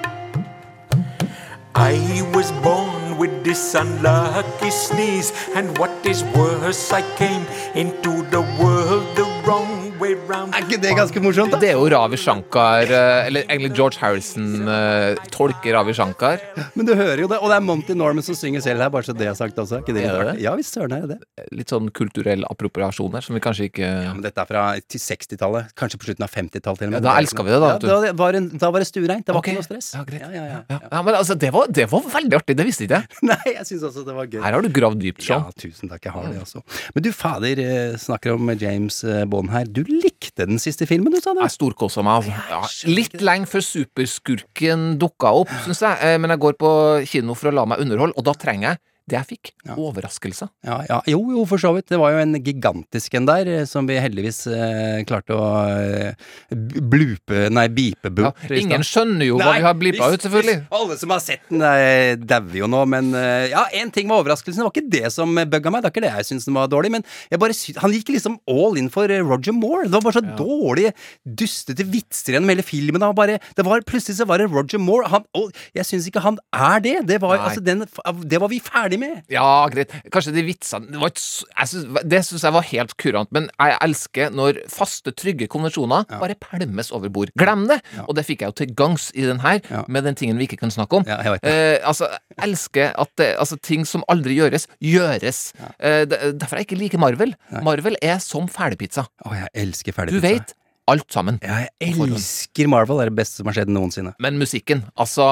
I 1.77 2.23
was 2.35 2.53
born 2.63 3.19
with 3.19 3.43
this 3.43 3.75
unlucky 3.75 4.71
sneeze, 4.71 5.33
and 5.57 5.79
what 5.79 5.91
is 6.05 6.23
worse, 6.37 6.93
I 6.93 7.03
came 7.17 7.47
into 7.75 8.23
the 8.31 8.43
world 8.61 9.17
the. 9.17 9.34
Er 9.45 10.63
ikke 10.63 10.79
det 10.81 10.95
ganske 10.97 11.21
morsomt, 11.21 11.53
da? 11.53 11.59
Det 11.61 11.69
er 11.69 11.77
jo 11.77 11.89
Ravi 11.93 12.17
Shankar, 12.17 12.89
eh, 12.89 13.27
eller 13.29 13.43
egentlig 13.45 13.75
George 13.77 14.01
Harrison 14.01 14.69
eh, 14.73 15.19
tolker 15.35 15.75
Ravi 15.77 15.93
Shankar. 15.97 16.41
Men 16.73 16.89
du 16.89 16.95
hører 16.97 17.21
jo 17.21 17.29
det, 17.29 17.37
og 17.43 17.53
det 17.53 17.59
er 17.59 17.65
Monty 17.67 17.97
Norman 17.99 18.25
som 18.25 18.39
synger 18.39 18.65
selv 18.65 18.81
her, 18.81 18.89
bare 18.95 19.05
så 19.05 19.13
det 19.17 19.27
er 19.29 19.37
sagt 19.37 19.59
også. 19.61 19.83
Er 19.83 19.85
Ikke 19.85 19.97
det, 19.97 20.07
Er 20.09 20.31
det? 20.31 20.35
Ja 20.41 20.55
visst 20.57 20.73
søren 20.73 20.95
er 20.97 21.05
det 21.05 21.19
det. 21.19 21.45
Litt 21.53 21.75
sånn 21.75 21.91
kulturell 21.93 22.47
appropriasjon 22.49 23.13
her, 23.13 23.27
som 23.27 23.37
vi 23.37 23.43
kanskje 23.45 23.69
ikke 23.69 23.85
Ja, 23.85 24.15
men 24.15 24.25
dette 24.25 24.41
er 24.41 24.49
fra 24.49 24.63
60-tallet, 24.81 25.75
kanskje 25.77 26.01
på 26.01 26.09
slutten 26.09 26.25
av 26.25 26.33
50-tallet 26.33 26.81
til 26.81 26.89
og 26.89 26.95
med. 26.95 27.01
Ja, 27.03 27.05
da 27.05 27.19
elsker 27.21 27.45
vi 27.45 27.53
det, 27.53 27.61
da, 27.61 27.75
Ja, 27.75 28.01
da, 28.07 28.15
var 28.17 28.39
det, 28.39 28.43
da 28.65 28.73
var 28.73 28.85
det 28.85 28.89
stuereint, 28.89 29.27
det 29.29 29.37
var 29.37 29.43
okay. 29.45 29.59
ikke 29.59 29.65
noe 29.65 29.69
stress. 29.69 29.91
Ja, 29.99 30.07
greit. 30.09 30.25
Ja, 30.25 30.33
ja, 30.33 30.47
ja. 30.55 30.63
ja. 30.73 30.81
ja, 30.89 31.05
men 31.05 31.21
altså, 31.21 31.37
det 31.45 31.53
var, 31.53 31.69
det 31.69 31.89
var 31.93 32.09
veldig 32.17 32.41
artig, 32.41 32.57
det 32.63 32.69
visste 32.71 32.89
ikke 32.89 33.03
jeg. 33.03 33.21
Nei, 33.35 33.41
jeg 33.59 33.69
syns 33.75 33.87
også 33.91 34.07
det 34.09 34.17
var 34.17 34.33
gøy. 34.33 34.41
Her 34.41 34.59
har 34.59 34.65
du 34.65 34.73
gravd 34.81 35.05
dypt, 35.05 35.29
Ja, 35.29 35.43
tusen 35.61 35.93
takk, 35.93 36.09
jeg 36.09 36.17
har 36.17 36.33
det 36.33 36.41
også. 36.47 36.65
Men 36.97 37.05
du 37.05 37.13
fader, 37.13 37.61
eh, 37.61 38.01
snakker 38.01 38.39
om 38.39 38.57
James 38.57 39.03
eh, 39.05 39.25
Bond 39.35 39.51
her. 39.53 39.67
Du 39.67 39.83
likte 39.91 40.47
den 40.47 40.61
siste 40.63 40.87
filmen, 40.89 41.13
du 41.15 41.19
sa 41.21 41.35
det? 41.35 41.45
Jeg 41.49 41.57
storkosa 41.59 42.03
meg. 42.07 42.31
Altså. 42.31 42.87
Ja, 42.87 42.95
litt 42.95 43.19
lenge 43.25 43.51
før 43.51 43.67
superskurken 43.67 44.95
dukka 45.03 45.33
opp, 45.43 45.53
syns 45.67 45.83
jeg. 45.85 45.99
Eh, 46.07 46.19
Men 46.23 46.31
jeg 46.35 46.43
går 46.47 46.59
på 46.61 46.71
kino 47.11 47.35
for 47.39 47.51
å 47.51 47.55
la 47.59 47.65
meg 47.75 47.83
underholde, 47.85 48.15
og 48.17 48.25
da 48.31 48.35
trenger 48.39 48.71
jeg 48.75 48.83
det 49.11 49.19
jeg 49.19 49.29
fikk. 49.35 49.51
Overraskelser. 49.75 50.49
Ja, 50.65 50.79
ja, 50.89 50.99
jo, 51.13 51.21
jo, 51.35 51.45
for 51.49 51.61
så 51.61 51.75
vidt. 51.77 51.91
Det 51.93 51.99
var 52.01 52.15
jo 52.15 52.23
en 52.23 52.39
gigantisk 52.41 53.17
en 53.19 53.29
der, 53.29 53.51
eh, 53.53 53.65
som 53.69 53.89
vi 53.89 53.99
heldigvis 54.01 54.47
eh, 54.49 55.03
klarte 55.09 55.37
å 55.37 55.49
eh, 55.69 56.15
blupe 56.55 57.49
Nei, 57.53 57.67
bipe 57.73 58.11
Ja, 58.23 58.31
ingen 58.57 58.85
skjønner 58.87 59.29
jo 59.29 59.37
hva 59.41 59.55
vi 59.59 59.65
har 59.67 59.77
blipa 59.77 60.09
ut, 60.13 60.25
selvfølgelig. 60.25 60.65
Alle 60.75 60.97
som 61.01 61.13
har 61.13 61.23
sett 61.25 61.45
den, 61.51 61.65
eh, 61.69 62.15
dauer 62.17 62.57
jo 62.63 62.71
nå, 62.71 62.85
men 62.89 63.13
eh, 63.19 63.51
ja, 63.53 63.67
én 63.77 63.93
ting 63.93 64.09
med 64.09 64.17
overraskelsen. 64.23 64.63
Det 64.63 64.69
var 64.69 64.75
ikke 64.75 64.95
det 64.97 65.13
som 65.13 65.37
bugga 65.37 65.73
meg, 65.75 65.85
det 65.85 65.91
er 65.91 65.95
ikke 65.95 66.07
det 66.07 66.15
jeg 66.15 66.29
syns 66.31 66.49
den 66.49 66.57
var 66.57 66.73
dårlig, 66.73 66.95
men 66.97 67.07
jeg 67.29 67.43
bare 67.43 67.57
han 67.85 67.95
gikk 67.95 68.15
liksom 68.15 68.39
all 68.51 68.79
in 68.81 68.91
for 68.93 69.11
eh, 69.13 69.23
Roger 69.25 69.55
Moore. 69.57 69.89
Det 69.89 69.99
var 69.99 70.07
bare 70.09 70.19
så 70.19 70.25
dårlige, 70.39 70.95
dustete 71.25 71.87
vitser 71.89 72.37
gjennom 72.37 72.53
hele 72.53 72.65
filmen. 72.67 73.05
Var 73.05 73.17
bare, 73.17 73.39
det 73.57 73.67
var, 73.67 73.85
plutselig 73.85 74.19
så 74.21 74.29
var 74.29 74.41
det 74.41 74.51
Roger 74.53 74.81
Moore, 74.81 75.09
han, 75.13 75.29
og 75.37 75.53
jeg 75.77 75.89
syns 75.89 76.09
ikke 76.09 76.25
han 76.25 76.41
er 76.57 76.81
det. 76.85 76.97
Det 77.09 77.21
var, 77.23 77.37
altså, 77.51 77.63
den, 77.65 77.85
det 78.25 78.41
var 78.41 78.53
vi 78.53 78.61
ferdig 78.95 79.01
med. 79.03 79.23
Ja, 79.33 79.67
greit. 79.73 79.91
Kanskje 80.13 80.33
de 80.35 80.43
vitsene 80.47 80.91
Det, 80.91 81.01
var 81.01 81.11
ikke 81.11 81.21
s- 81.21 81.45
jeg 81.59 81.69
synes, 81.69 82.03
det 82.05 82.21
syns 82.25 82.43
jeg 82.47 82.53
var 82.53 82.63
helt 82.63 82.97
kurant, 82.97 83.33
men 83.33 83.49
jeg 83.59 83.79
elsker 83.83 84.31
når 84.35 84.61
faste, 84.71 85.13
trygge 85.15 85.49
konvensjoner 85.49 86.05
bare 86.09 86.35
pælmes 86.41 86.91
over 86.93 87.09
bord. 87.11 87.31
Glem 87.39 87.67
det! 87.69 87.81
Og 88.09 88.15
det 88.17 88.25
fikk 88.27 88.41
jeg 88.45 88.53
jo 88.53 88.57
til 88.63 88.75
gangs 88.75 89.11
i 89.15 89.23
den 89.27 89.41
her, 89.41 89.61
med 89.89 90.05
den 90.05 90.15
tingen 90.15 90.39
vi 90.39 90.45
ikke 90.49 90.59
kan 90.61 90.71
snakke 90.71 90.97
om. 90.97 91.05
Ja, 91.07 91.19
jeg 91.23 91.33
vet 91.37 91.43
det. 91.43 91.53
eh, 91.83 91.89
altså, 91.89 92.09
jeg 92.37 92.49
elsker 92.49 92.93
at 92.99 93.09
det, 93.19 93.37
altså, 93.39 93.57
ting 93.63 93.85
som 93.87 94.05
aldri 94.09 94.37
gjøres, 94.39 94.67
gjøres. 94.83 95.53
Eh, 95.81 96.05
derfor 96.07 96.57
jeg 96.59 96.67
ikke 96.69 96.79
liker 96.79 96.99
Marvel. 96.99 97.35
Marvel 97.63 97.97
er 98.03 98.19
som 98.19 98.49
ferdigpizza. 98.49 99.07
Å, 99.27 99.35
jeg 99.35 99.49
elsker 99.55 99.93
Du 100.11 100.21
vet 100.21 100.55
alt 100.91 101.09
sammen. 101.13 101.39
Ja, 101.43 101.63
jeg 101.81 101.95
elsker 102.05 102.69
Marvel. 102.69 102.99
Det 103.01 103.07
er 103.07 103.11
det 103.13 103.19
beste 103.23 103.41
som 103.41 103.49
har 103.49 103.57
skjedd 103.57 103.73
noensinne. 103.73 104.13
Men 104.21 104.37
musikken, 104.41 104.85
altså 105.01 105.31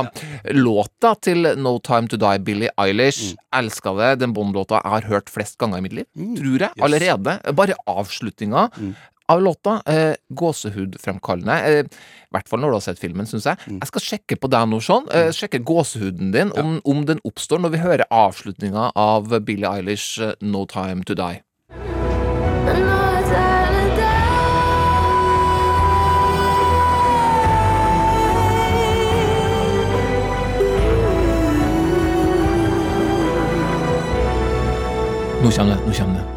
Låta 0.57 1.15
til 1.21 1.45
No 1.61 1.77
Time 1.85 2.09
To 2.09 2.17
Die, 2.21 2.41
Billie 2.47 2.73
Eilish, 2.81 3.35
elska 3.55 3.93
det. 3.99 4.11
Den 4.25 4.33
Bond-låta 4.37 4.81
jeg 4.81 4.95
har 4.97 5.09
hørt 5.13 5.33
flest 5.33 5.59
ganger 5.61 5.83
i 5.83 5.87
mitt 5.89 5.97
liv. 6.01 6.09
Tror 6.39 6.67
jeg. 6.67 6.71
Allerede. 6.81 7.39
Bare 7.59 7.77
avslutninga 7.91 8.69
av 9.33 9.41
låta. 9.45 9.79
Eh, 9.87 10.15
gåsehudfremkallende. 10.35 11.59
Eh, 11.69 11.85
I 11.85 12.35
hvert 12.35 12.49
fall 12.49 12.61
når 12.65 12.73
du 12.73 12.77
har 12.79 12.85
sett 12.89 13.01
filmen, 13.01 13.29
syns 13.29 13.47
jeg. 13.49 13.61
Jeg 13.69 13.89
skal 13.93 14.05
sjekke 14.09 14.39
på 14.41 14.51
deg 14.53 14.67
nå, 14.73 14.81
Sean. 14.83 15.07
Eh, 15.13 15.31
sjekke 15.37 15.61
gåsehuden 15.69 16.33
din, 16.35 16.53
om, 16.59 16.79
om 16.89 17.05
den 17.09 17.21
oppstår 17.29 17.63
når 17.63 17.75
vi 17.77 17.83
hører 17.85 18.09
avslutninga 18.11 18.91
av 18.99 19.29
Billie 19.47 19.69
Eilish, 19.69 20.19
eh, 20.21 20.35
No 20.41 20.65
Time 20.71 21.05
To 21.09 21.17
Die. 21.19 21.43
Nå 35.43 35.51
kommer 35.51 35.75
det. 35.75 35.87
Nå 35.87 35.93
kommer 35.93 36.15
det. 36.15 36.32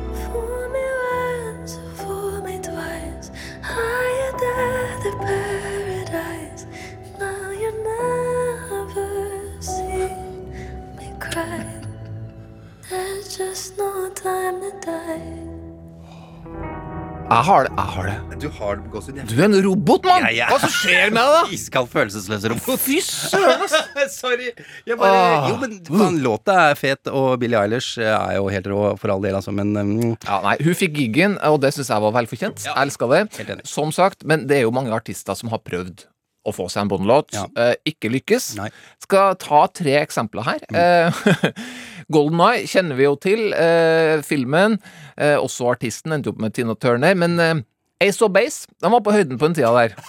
Jeg 17.35 17.43
har 17.49 17.65
det. 17.67 17.71
Jeg 17.75 17.91
har 17.95 18.05
det. 18.07 18.35
Du 18.39 18.45
har 18.59 18.77
gåsehud, 18.93 19.17
Du 19.27 19.33
er 19.41 19.45
en 19.49 19.55
robot, 19.65 20.05
mann! 20.07 20.23
Hva 20.47 20.59
som 20.61 20.71
skjer 20.71 21.11
med 21.11 21.31
deg? 21.33 21.51
Iskald 21.57 21.89
følelsesløs 21.91 22.45
robot. 22.53 22.79
Fy 22.79 23.01
søren, 23.03 23.65
ass! 23.65 23.75
Sorry. 24.21 24.53
Jeg 24.87 24.95
bare, 25.01 25.17
Ah. 25.25 25.49
jo, 25.51 25.57
men 25.59 25.75
faen, 25.89 26.21
låta 26.23 26.55
er 26.69 26.79
fet, 26.79 27.11
og 27.11 27.35
Billie 27.41 27.59
Eilish 27.59 27.99
er 27.99 28.37
jo 28.37 28.47
helt 28.53 28.69
rå 28.71 28.79
for 29.01 29.11
all 29.11 29.23
del, 29.25 29.35
altså, 29.35 29.51
men 29.55 29.75
um... 29.75 29.93
Ja, 30.23 30.39
nei, 30.47 30.55
Hun 30.63 30.77
fikk 30.79 30.95
giggen, 31.01 31.35
og 31.43 31.59
det 31.65 31.73
syns 31.75 31.91
jeg 31.91 32.05
var 32.07 32.15
velfortjent. 32.21 32.63
Jeg 32.69 32.75
elska 32.85 33.11
det. 33.11 33.21
Helt 33.41 33.53
enig. 33.57 33.67
Som 33.67 33.91
sagt, 33.95 34.23
men 34.23 34.47
det 34.47 34.61
er 34.61 34.67
jo 34.69 34.75
mange 34.75 34.95
artister 34.95 35.35
som 35.35 35.51
har 35.51 35.59
prøvd 35.65 36.05
å 36.45 36.53
få 36.53 36.67
seg 36.69 36.83
en 36.85 36.89
Bond-låt. 36.91 37.33
Eh, 37.57 37.73
ikke 37.89 38.11
lykkes. 38.13 38.51
Skal 39.01 39.33
ta 39.41 39.63
tre 39.73 39.95
eksempler 40.05 40.45
her. 40.45 40.61
Eh, 40.71 41.23
Golden 42.13 42.41
Eye 42.45 42.65
kjenner 42.69 42.97
vi 42.99 43.07
jo 43.07 43.15
til. 43.21 43.47
Eh, 43.53 44.19
filmen. 44.25 44.77
Eh, 45.17 45.35
også 45.41 45.71
artisten 45.71 46.13
endte 46.15 46.29
opp 46.33 46.41
med 46.43 46.53
Tina 46.53 46.75
Turner. 46.77 47.15
Men 47.17 47.39
eh, 47.39 47.55
Ace 48.05 48.21
of 48.25 48.31
Base 48.35 48.67
den 48.83 48.91
var 48.93 49.01
på 49.05 49.13
høyden 49.15 49.39
på 49.39 49.49
den 49.49 49.57
tida 49.61 49.71
der. 49.77 49.95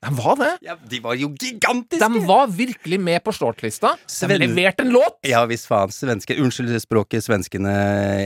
De 0.00 0.08
var 0.16 0.38
det. 0.40 0.54
ja, 0.64 0.78
de 0.88 0.96
var 1.04 1.12
jo 1.20 1.26
gigantiske! 1.36 2.00
De 2.00 2.20
var 2.24 2.46
virkelig 2.48 2.96
med 3.04 3.20
på 3.20 3.34
shortlista. 3.36 3.90
De 4.00 4.08
Sven- 4.08 4.40
leverte 4.40 4.80
en 4.86 4.94
låt! 4.94 5.18
Ja 5.28 5.42
visst 5.44 5.66
faen. 5.68 5.92
Svenske 5.92 6.38
Unnskyld 6.40 6.72
språket, 6.80 7.26
svenskene 7.26 7.74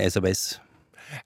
Ace 0.04 0.14
of 0.20 0.22
Base. 0.22 0.60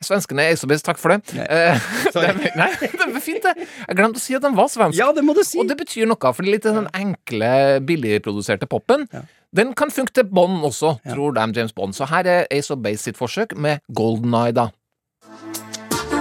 Svenskene 0.04 0.44
er 0.44 0.54
Ace 0.54 0.66
of 0.66 0.84
takk 0.84 1.00
for 1.00 1.14
det. 1.14 1.34
Nei. 1.36 1.46
det 2.14 2.24
er, 2.24 2.40
nei, 2.58 2.68
det 2.82 3.08
er 3.08 3.24
fint, 3.24 3.44
det. 3.44 3.68
Jeg 3.86 3.98
glemte 3.98 4.20
å 4.20 4.24
si 4.24 4.36
at 4.38 4.44
de 4.44 4.52
var 4.56 4.70
svenske. 4.72 5.00
Ja, 5.00 5.10
det 5.16 5.24
må 5.26 5.34
du 5.36 5.42
si. 5.46 5.58
Og 5.60 5.68
det 5.70 5.78
betyr 5.80 6.08
noe, 6.10 6.32
for 6.32 6.44
det 6.44 6.52
er 6.52 6.56
litt 6.58 6.68
den 6.68 6.90
enkle, 6.96 7.52
billigproduserte 7.88 8.68
poppen. 8.70 9.08
Den 9.56 9.72
kan 9.78 9.92
funke 9.94 10.12
til 10.12 10.28
Bond 10.28 10.60
også, 10.68 10.98
tror 11.08 11.32
de 11.38 11.48
James 11.56 11.72
Bond. 11.72 11.96
Så 11.96 12.08
her 12.10 12.28
er 12.28 12.46
Ace 12.52 12.72
of 12.74 12.82
Base 12.84 13.08
sitt 13.08 13.20
forsøk 13.20 13.56
med 13.56 13.84
Golden 13.94 14.34
Eye, 14.36 14.52
da. 14.52 14.68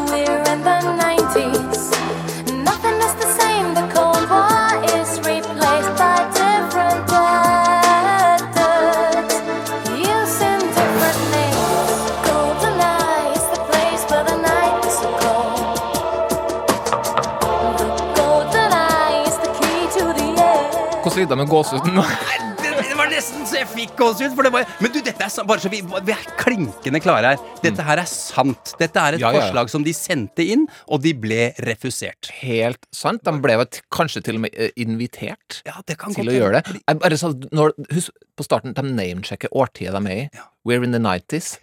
We're 0.08 0.54
in 0.54 0.64
the 0.64 0.80
90s. 0.98 1.97
Det 21.26 21.38
med 21.40 21.50
gåsehuden? 21.50 21.98
Det, 22.62 22.94
var 22.98 23.10
nesten 23.10 23.46
så 23.48 23.60
jeg 23.60 23.70
fikk 23.72 23.96
gåsehud. 23.98 24.36
For 24.38 24.46
det 24.46 24.52
var, 24.54 24.68
men 24.84 24.94
du, 24.94 25.00
dette 25.06 25.26
er 25.26 25.48
bare 25.50 25.64
så 25.64 25.72
vi, 25.74 25.80
vi 25.82 26.14
er 26.14 26.28
klinkende 26.42 27.02
klare 27.02 27.34
her. 27.34 27.44
Dette 27.64 27.86
her 27.88 28.02
er 28.04 28.10
sant. 28.12 28.74
Dette 28.78 29.02
er 29.02 29.18
et 29.18 29.24
Ja, 29.24 29.32
ja, 29.32 29.40
ja. 29.40 29.48
forslag 29.48 29.72
som 29.74 29.86
de 29.86 29.94
sendte 29.98 30.46
inn, 30.46 30.68
og 30.86 31.02
de 31.06 31.16
ble 31.18 31.52
refusert. 31.66 32.30
Helt 32.42 32.86
sant. 32.96 33.24
De 33.26 33.34
ble 33.42 33.58
vel 33.64 33.82
kanskje 33.94 34.22
til 34.28 34.38
og 34.38 34.46
med 34.46 34.58
eh, 34.58 34.74
invitert 34.84 35.62
kan 35.98 36.14
til 36.14 36.30
å 36.30 36.36
gjøre 36.36 36.60
det. 36.62 36.78
Jeg 36.84 37.02
bare 37.02 37.18
sa, 37.20 37.32
når, 37.56 37.74
husk 37.96 38.14
på 38.38 38.46
starten, 38.46 38.76
de 38.78 38.86
name 38.86 39.26
checker 39.26 39.50
årtiet 39.58 39.96
de 39.96 40.14
er 40.14 40.24
i. 40.28 40.46
We're 40.68 40.84
in 40.84 40.92
the 40.92 41.00
90s. 41.00 41.54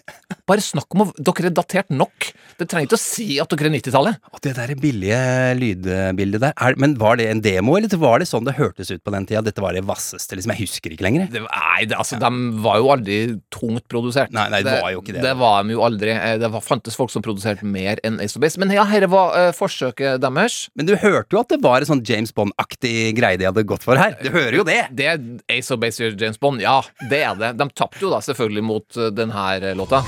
Bare 0.48 0.62
snakk 0.64 0.94
om 0.96 1.02
å 1.04 1.10
Dere 1.20 1.50
er 1.50 1.52
datert 1.52 1.90
nok. 1.92 2.30
Det 2.56 2.66
trenger 2.70 2.88
ikke 2.88 2.96
å 2.96 3.02
si 3.02 3.26
at 3.42 3.50
dere 3.52 3.68
er 3.68 3.74
90-tallet. 3.74 4.30
Og 4.32 4.40
det 4.46 4.54
der 4.56 4.72
billige 4.80 5.18
lydbildet 5.58 6.40
der, 6.40 6.54
er, 6.56 6.76
men 6.80 6.94
var 7.00 7.18
det 7.20 7.26
en 7.28 7.42
demo, 7.44 7.74
eller 7.76 7.92
var 8.00 8.22
det 8.22 8.30
sånn 8.30 8.46
det 8.48 8.56
hørtes 8.56 8.94
ut 8.94 9.02
på 9.04 9.12
den 9.12 9.26
tida? 9.28 9.42
Dette 9.44 9.60
var 9.60 9.76
det 9.76 9.84
vasseste, 9.84 10.38
liksom. 10.38 10.54
Jeg 10.54 10.70
husker 10.70 10.94
ikke 10.94 11.04
lenger. 11.04 11.28
Det, 11.34 11.42
nei, 11.44 11.84
det, 11.90 11.98
altså, 12.00 12.16
de 12.22 12.62
var 12.64 12.80
jo 12.80 12.92
aldri 12.94 13.18
tungt 13.64 13.88
produsert. 13.88 14.32
Nei, 14.34 14.46
nei, 14.52 14.62
det 14.66 14.78
var 14.82 14.92
jo 14.94 15.02
ikke 15.02 15.16
det. 15.16 15.24
Det 15.24 15.34
var 15.40 15.64
de 15.64 15.76
jo 15.76 15.84
aldri. 15.86 16.14
Eh, 16.14 16.38
Det 16.38 16.50
var, 16.52 16.64
fantes 16.64 16.96
folk 16.98 17.12
som 17.12 17.24
produserte 17.24 17.66
mer 17.66 18.00
enn 18.04 18.20
Ace 18.20 18.36
of 18.36 18.42
Base. 18.44 18.60
Men 18.60 18.72
ja, 18.74 18.84
dette 18.90 19.10
var 19.12 19.34
uh, 19.36 19.50
forsøket 19.56 20.20
deres. 20.22 20.68
Men 20.74 20.88
du 20.88 20.94
hørte 20.96 21.36
jo 21.36 21.42
at 21.42 21.52
det 21.52 21.60
var 21.64 21.80
en 21.80 21.90
sånn 21.94 22.04
James 22.06 22.34
Bond-aktig 22.34 23.14
greie 23.18 23.40
de 23.40 23.48
hadde 23.48 23.66
gått 23.68 23.86
for 23.86 24.00
her. 24.00 24.16
Du 24.22 24.30
hører 24.34 24.60
jo 24.60 24.66
det. 24.66 24.82
Det 24.94 25.08
er 25.14 25.24
Ace 25.52 25.72
of 25.74 25.80
Base 25.82 26.02
gjør 26.02 26.18
James 26.20 26.40
Bond, 26.40 26.62
ja. 26.64 26.80
Det 27.10 27.24
er 27.24 27.40
det. 27.40 27.54
De 27.60 27.68
tapte 27.74 28.02
jo 28.02 28.12
da 28.12 28.22
selvfølgelig 28.24 28.64
mot 28.66 29.00
uh, 29.00 29.10
den 29.14 29.34
her 29.34 29.70
eh, 29.70 29.76
låta. 29.78 30.04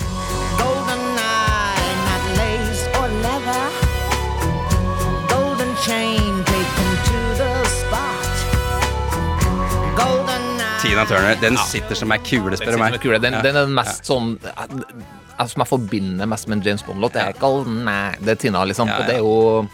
Tina 10.97 11.05
Turner, 11.11 11.34
den 11.40 11.59
sitter 11.61 11.99
som 11.99 12.12
ei 12.14 12.16
kule, 12.24 12.57
spør 12.57 12.72
du 12.72 12.80
meg. 12.80 12.94
Den, 12.94 13.01
kule. 13.03 13.18
den, 13.20 13.34
Ja. 13.36 13.42
den 13.44 13.57
er 13.61 13.66
den 13.66 13.74
mest 13.76 14.07
sånn 14.09 14.38
eh, 14.40 14.62
eh, 14.64 15.47
Som 15.47 15.61
jeg 15.61 15.68
forbinder 15.68 16.24
mest 16.26 16.49
med 16.49 16.57
en 16.57 16.62
James 16.64 16.82
Bond-låt. 16.86 17.12
Det 17.12 17.20
er 17.20 17.34
ikke 17.34 17.44
all, 17.51 17.66
nei, 17.68 18.14
Det 18.16 18.32
er 18.32 18.38
Tina, 18.40 18.64
liksom. 18.64 18.88
Ja, 18.88 18.97
Og 18.97 19.07
det 19.07 19.16
er 19.16 19.20
jo 19.20 19.68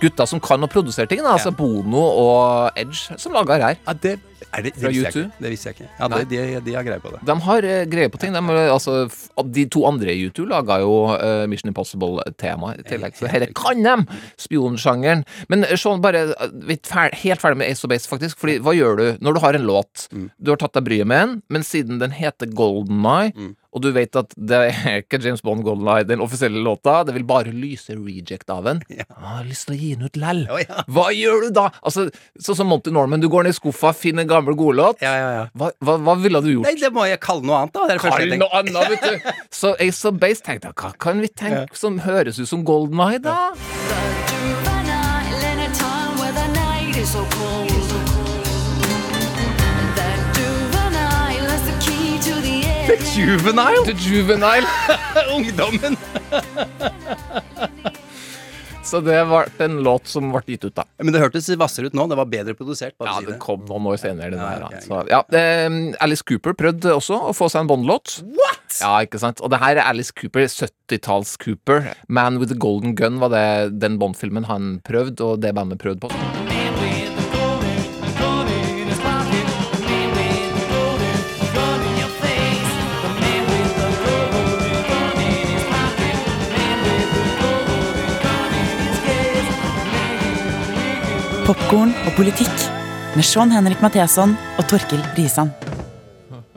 gutta 0.00 0.26
som 0.30 0.38
kan 0.38 0.62
å 0.62 0.68
produsere 0.70 1.08
ting. 1.10 1.24
Da. 1.24 1.32
Altså 1.34 1.50
Bono 1.50 1.98
og 1.98 2.70
Edge 2.78 3.18
som 3.18 3.34
lager 3.34 3.58
her. 3.60 3.80
Ja, 3.84 3.92
det, 3.92 4.20
er 4.48 4.64
det, 4.64 4.72
det, 4.74 4.80
Fra 4.82 4.90
ikke. 4.90 5.24
det 5.42 5.50
visste 5.52 5.70
jeg 5.70 5.76
ikke. 5.78 5.88
Ja, 5.98 6.08
det, 6.12 6.20
de, 6.30 6.60
de 6.66 6.74
har 6.76 6.86
greie 6.86 7.02
på 7.02 7.12
det. 7.14 7.20
De 7.28 7.36
har 7.46 7.66
uh, 7.68 7.76
greie 7.92 8.10
på 8.12 8.20
ting. 8.22 8.32
De, 8.36 8.42
altså, 8.72 8.96
de 9.44 9.64
to 9.72 9.84
andre 9.88 10.14
i 10.16 10.24
U2 10.30 10.46
laga 10.50 10.80
jo 10.82 10.94
uh, 11.12 11.44
Mission 11.50 11.70
Impossible-tema 11.72 12.74
i 12.78 12.84
tillegg. 12.88 13.16
Så 13.18 13.28
dette 13.30 13.50
kan 13.56 13.82
de! 13.84 13.96
Spionsjangeren. 14.40 15.24
Men 15.52 15.64
eh, 15.68 15.76
Sean, 15.80 16.00
bare 16.04 16.26
fer 16.88 17.14
helt 17.22 17.42
ferdig 17.42 17.60
med 17.60 17.70
Ace 17.70 17.84
of 17.86 17.92
Base, 17.92 18.08
faktisk. 18.10 18.38
Fordi 18.40 18.58
hva 18.64 18.74
gjør 18.76 18.98
du 19.00 19.06
når 19.24 19.36
du 19.36 19.42
har 19.44 19.58
en 19.58 19.66
låt? 19.68 20.06
Mm. 20.12 20.28
Du 20.40 20.52
har 20.54 20.60
tatt 20.62 20.76
deg 20.78 20.86
bryet 20.88 21.08
med 21.10 21.24
en, 21.26 21.36
men 21.52 21.66
siden 21.66 22.00
den 22.02 22.14
heter 22.16 22.50
Golden 22.56 23.04
Eye, 23.06 23.30
Mm. 23.36 23.54
Og 23.70 23.82
du 23.84 23.90
vet 23.94 24.16
at 24.18 24.32
det 24.36 24.60
er 24.70 24.98
ikke 25.02 25.20
James 25.22 25.42
Bond 25.46 25.62
Golden 25.66 25.88
Eye, 25.90 26.06
den 26.08 26.22
offisielle 26.24 26.62
låta, 26.64 27.00
det 27.06 27.14
vil 27.16 27.26
bare 27.28 27.52
lyse 27.54 27.94
reject 27.94 28.50
av 28.50 28.64
den. 28.66 28.82
Jeg 28.90 29.06
har 29.08 29.44
lyst 29.46 29.68
til 29.68 29.76
å 29.76 29.80
gi 29.80 29.90
den 29.94 30.08
ut 30.10 30.18
lell. 30.20 30.42
Hva 30.90 31.06
gjør 31.14 31.46
du 31.46 31.50
da? 31.60 31.68
Altså, 31.82 32.08
Sånn 32.40 32.58
som 32.58 32.70
Monty 32.70 32.92
Norman, 32.94 33.20
du 33.22 33.28
går 33.30 33.46
ned 33.46 33.54
i 33.54 33.58
skuffa, 33.58 33.92
finner 33.96 34.24
en 34.24 34.30
gammel 34.30 34.56
godlåt. 34.58 35.02
Hva, 35.02 35.70
hva, 35.78 35.96
hva 36.00 36.16
ville 36.20 36.42
du 36.44 36.50
gjort? 36.54 36.68
Nei, 36.68 36.76
det 36.80 36.90
må 36.94 37.06
jeg 37.08 37.20
kalle 37.22 37.46
noe 37.46 37.62
annet, 37.62 37.76
da. 37.76 37.86
Det 37.86 37.96
er 37.96 38.00
det 38.00 38.10
Kall 38.10 38.36
noe 38.40 38.60
annet, 38.60 38.94
vet 38.94 39.06
du. 39.06 39.30
Så 39.60 39.74
Ace 39.78 40.08
of 40.08 40.18
Base 40.22 40.42
tenkte 40.46 40.70
jeg, 40.70 40.78
hva 40.80 40.92
kan 40.98 41.22
vi 41.22 41.30
tenke 41.30 41.78
som 41.78 42.00
høres 42.06 42.40
ut 42.40 42.50
som 42.50 42.64
Golden 42.66 43.02
Eye, 43.06 43.22
da? 43.22 43.38
Juvenile 44.30 45.20
the 52.90 52.98
Juvenile? 53.14 53.84
The 53.86 53.94
Juvenile. 53.94 54.66
Ungdommen. 55.36 55.96
Så 58.90 58.98
det 59.04 59.18
ble 59.28 59.44
en 59.62 59.76
låt 59.84 60.08
som 60.10 60.30
ble 60.32 60.40
gitt 60.48 60.64
ut, 60.66 60.72
da. 60.74 60.82
Men 60.98 61.12
det 61.14 61.20
hørtes 61.22 61.46
hvassere 61.52 61.90
ut 61.90 61.94
nå. 61.94 62.08
Det 62.10 62.16
var 62.18 62.26
bedre 62.32 62.54
produsert. 62.58 62.96
Ja, 62.98 63.18
si 63.20 63.26
det 63.28 63.36
det. 63.36 63.38
kom 63.44 63.62
noen 63.68 63.86
år 63.92 64.00
senere, 64.02 64.32
den 64.32 64.40
Ja, 64.40 64.48
der. 64.56 64.64
ok. 64.66 64.82
Så, 64.88 65.02
ja, 65.12 65.20
eh, 65.36 65.94
Alice 66.02 66.24
Cooper 66.26 66.56
prøvde 66.58 66.96
også 66.96 67.20
å 67.30 67.34
få 67.36 67.46
seg 67.52 67.62
en 67.62 67.70
Bond-låt. 67.70 68.16
What?! 68.24 68.80
Ja, 68.80 68.96
ikke 69.04 69.20
sant? 69.22 69.38
Og 69.44 69.52
det 69.52 69.60
her 69.62 69.76
er 69.78 69.84
Alice 69.92 70.10
Cooper, 70.16 70.48
70-talls 70.50 71.36
Cooper. 71.44 71.92
Man 72.08 72.40
with 72.42 72.50
a 72.56 72.58
Golden 72.58 72.96
Gun 72.98 73.20
var 73.22 73.30
det 73.36 73.78
den 73.78 74.00
Bond-filmen 74.00 74.48
han 74.50 74.80
prøvde, 74.82 75.20
og 75.22 75.44
det 75.44 75.54
bandet 75.54 75.78
prøvde 75.78 76.08
på. 76.08 76.39
Popkorn 91.50 91.90
og 92.06 92.12
politikk 92.14 92.60
med 93.18 93.26
Sean 93.26 93.50
Henrik 93.50 93.80
Matheson 93.82 94.36
og 94.54 94.68
Torkil 94.70 95.00
Risan. 95.16 95.48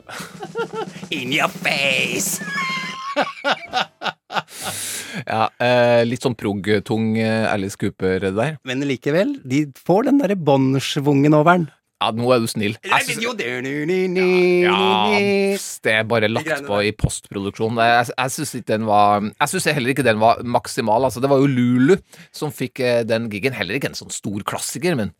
In 1.18 1.34
your 1.34 1.50
face! 1.50 2.38
Ja, 5.24 5.48
eh, 5.62 6.02
Litt 6.06 6.22
sånn 6.26 6.34
prog-tung 6.38 7.12
eh, 7.18 7.46
Alice 7.46 7.78
Cooper 7.78 8.22
der. 8.34 8.56
Men 8.66 8.82
likevel, 8.86 9.36
de 9.46 9.64
får 9.86 10.08
den 10.08 10.18
derre 10.22 10.36
båndsvungen 10.38 11.34
over 11.38 11.58
den. 11.58 11.66
Ja, 12.02 12.10
nå 12.12 12.26
er 12.34 12.40
du 12.42 12.46
snill. 12.50 12.74
Jeg 12.84 12.90
synes- 13.06 13.22
Ja, 14.66 15.18
det 15.84 15.92
er 15.92 16.02
bare 16.04 16.28
lagt 16.28 16.46
på 16.66 16.80
i 16.84 16.90
postproduksjon. 16.92 17.76
Jeg, 17.76 18.06
syns 18.30 18.52
Jeg 19.40 19.48
syns 19.48 19.64
heller 19.72 19.94
ikke 19.94 20.04
den 20.04 20.18
var 20.20 20.42
maksimal. 20.42 21.04
Altså, 21.04 21.20
det 21.20 21.30
var 21.30 21.38
jo 21.38 21.46
Lulu 21.46 21.96
som 22.32 22.50
fikk 22.50 22.80
eh, 22.80 23.02
den 23.04 23.30
gigen. 23.30 23.52
Heller 23.54 23.74
ikke 23.78 23.88
en 23.88 23.94
sånn 23.94 24.10
stor 24.12 24.40
klassiker, 24.42 24.96
men 24.96 25.12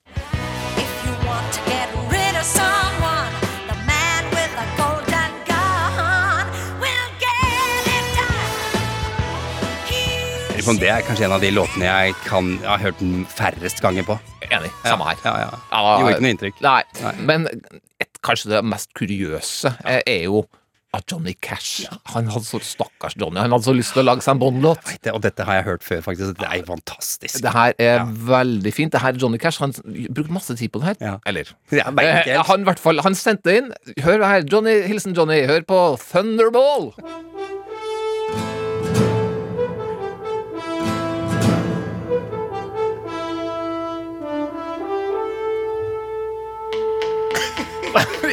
Lurer 10.65 10.73
på 10.73 10.79
om 10.79 10.81
Det 10.81 10.89
er 10.89 11.03
kanskje 11.05 11.25
en 11.27 11.33
av 11.37 11.43
de 11.43 11.51
låtene 11.53 11.85
jeg 11.85 12.13
kan 12.25 12.47
Jeg 12.57 12.69
har 12.71 12.81
hørt 12.81 13.01
den 13.03 13.27
færrest 13.29 13.83
ganger 13.85 14.07
på. 14.09 14.17
Enig. 14.49 14.71
Samme 14.85 15.05
her. 15.11 15.19
Ja, 15.25 15.33
ja. 15.43 15.51
Ja, 15.69 15.81
Gjorde 16.01 16.13
ikke 16.15 16.25
noe 16.25 16.33
inntrykk. 16.35 16.61
Nei, 16.65 17.17
men 17.29 17.45
et, 18.01 18.21
kanskje 18.25 18.55
det 18.55 18.63
mest 18.65 18.95
kuriøse 18.97 19.75
eh, 19.85 20.01
er 20.09 20.23
jo 20.25 20.47
at 20.95 21.11
Johnny 21.11 21.35
Cash 21.43 21.89
Han 22.15 22.31
hadde 22.31 22.47
så 22.47 22.61
Stakkars 22.63 23.17
Johnny. 23.21 23.43
Han 23.43 23.53
hadde 23.53 23.67
så 23.67 23.75
lyst 23.77 23.93
til 23.97 24.05
å 24.05 24.07
lage 24.07 24.25
seg 24.25 24.37
en 24.37 24.41
Bond-låt. 24.41 24.95
Det, 25.05 25.13
og 25.13 25.21
dette 25.27 25.45
har 25.45 25.59
jeg 25.59 25.67
hørt 25.69 25.85
før, 25.85 26.01
faktisk. 26.07 26.39
Det 26.41 26.49
er 26.49 26.65
fantastisk. 26.69 27.41
Det 27.45 27.53
her 27.53 27.77
er 27.83 28.05
veldig 28.31 28.73
fint. 28.73 28.95
Det 28.95 29.03
her 29.03 29.13
er 29.13 29.21
Johnny 29.21 29.41
Cash. 29.43 29.61
Han 29.61 29.75
brukte 30.15 30.33
masse 30.33 30.57
tid 30.57 30.73
på 30.73 30.81
det 30.81 30.95
her. 30.95 31.19
Eller 31.29 31.51
Ja, 31.81 31.91
vet 31.91 32.23
ikke 32.23 32.39
eh. 32.39 32.45
Han, 32.49 32.65
i 32.65 32.71
hvert 32.71 32.81
fall, 32.81 33.05
han 33.05 33.19
sendte 33.19 33.59
inn 33.59 33.73
Hør 34.07 34.25
her, 34.25 34.47
Johnny, 34.49 34.79
hilsen 34.89 35.17
Johnny. 35.19 35.43
Hør 35.51 35.67
på 35.69 35.83
Thunderball. 36.09 36.93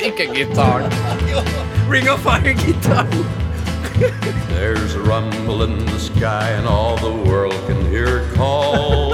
Ikke 0.02 0.34
gitaren. 0.34 0.91
Ring 1.89 2.10
of 2.10 2.20
Fire-gitar. 2.22 3.06
There's 4.49 4.95
a 4.95 5.02
rumble 5.02 5.64
in 5.64 5.86
the 5.86 5.99
sky, 5.99 6.49
and 6.49 6.68
all 6.68 6.97
the 6.97 7.12
world 7.30 7.54
can 7.68 7.86
hear 7.86 8.20
it 8.20 8.34
call. 8.34 9.12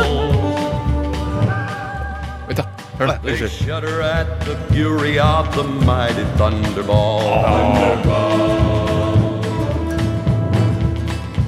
Vent, 2.48 2.58
da. 2.58 2.64
Hør 2.98 3.08
da. 3.08 3.18
They 3.24 3.48
shudder 3.48 4.02
at 4.02 4.40
the 4.46 4.56
fury 4.72 5.20
of 5.20 5.54
the 5.56 5.64
mighty 5.64 6.24
thunderball. 6.38 8.77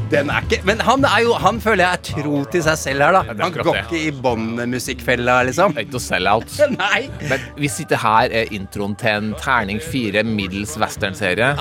Den 0.09 0.31
er 0.33 0.45
ikke 0.45 0.63
Men 0.65 0.81
han 0.85 1.05
er 1.05 1.21
jo 1.25 1.35
Han 1.37 1.59
føler 1.61 1.85
jeg 1.85 1.99
er 1.99 2.23
tro 2.23 2.39
til 2.51 2.63
seg 2.65 2.79
selv 2.81 3.05
her, 3.05 3.17
da. 3.19 3.35
Han 3.43 3.53
går 3.53 3.81
ikke 3.83 4.01
i 4.07 4.13
bånd 4.25 4.55
med 4.57 4.71
musikkfella, 4.73 5.41
liksom. 5.49 5.75
Det 5.75 5.83
er 5.83 5.87
ikke 5.87 5.97
noe 5.99 6.05
sell-out. 6.07 6.55
Nei. 6.79 7.03
Men 7.29 7.45
vi 7.59 7.69
sitter 7.71 8.01
her 8.01 8.33
er 8.41 8.53
introen 8.55 8.97
til 8.99 9.13
en 9.13 9.33
terning 9.41 9.81
fire 9.83 10.25
middels 10.25 10.75
western-serie. 10.81 11.53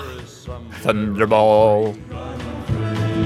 Thunderball. 0.82 1.92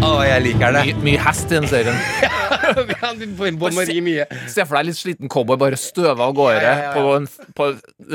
Å, 0.03 0.11
jeg 0.27 0.43
liker 0.49 0.75
det. 0.75 0.97
Mye, 1.05 1.21
hest 1.23 1.53
i 1.53 1.61
den 1.61 1.69
serien. 1.71 1.99
Bon 3.59 3.75
Marie 3.75 4.03
mye. 4.05 4.27
Se 4.51 4.65
for 4.67 4.79
deg 4.79 4.89
litt 4.91 4.99
sliten 4.99 5.31
cowboy 5.33 5.59
bare 5.61 5.79
støva 5.81 6.29
av 6.29 6.35
gårde 6.37 6.61
Ja, 6.63 6.73
ja, 6.73 6.83
ja. 6.85 6.93
på, 6.95 7.15
en, 7.17 7.27
på 7.59 7.69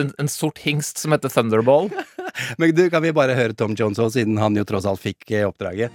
en, 0.03 0.11
en 0.19 0.29
sort 0.31 0.61
hingst 0.63 1.01
som 1.01 1.15
heter 1.15 1.31
Thunderball. 1.31 1.89
Men 2.59 2.75
du, 2.75 2.85
kan 2.93 3.03
vi 3.03 3.13
bare 3.15 3.35
høre 3.37 3.55
Tom 3.57 3.75
Jones 3.77 3.99
òg, 4.03 4.13
siden 4.15 4.39
han 4.41 4.57
jo 4.57 4.65
tross 4.67 4.87
alt 4.89 5.03
fikk 5.03 5.31
eh, 5.31 5.47
oppdraget? 5.47 5.93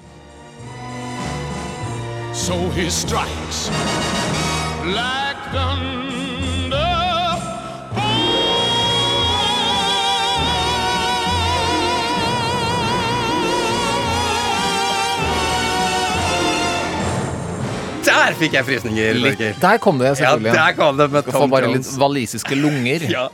So 2.34 2.56
he 2.70 2.88
strikes 2.90 3.68
like 4.84 5.36
thunder. 5.52 6.92
Der 18.02 18.34
fikk 18.38 18.56
jeg 18.56 18.66
frysninger! 18.66 19.18
Litt, 19.22 19.42
der 19.62 19.78
kom 19.82 20.00
det, 20.00 20.16
selvfølgelig. 20.18 20.50
Ja, 20.50 20.64
der 20.66 20.74
kom 20.78 20.98
det 20.98 21.06
med 21.12 21.22
Skal 21.22 21.36
få 21.36 21.46
bare 21.52 21.68
Jones. 21.68 21.92
litt 21.92 22.00
walisiske 22.02 22.58
lunger. 22.58 23.04
Ja. 23.16 23.28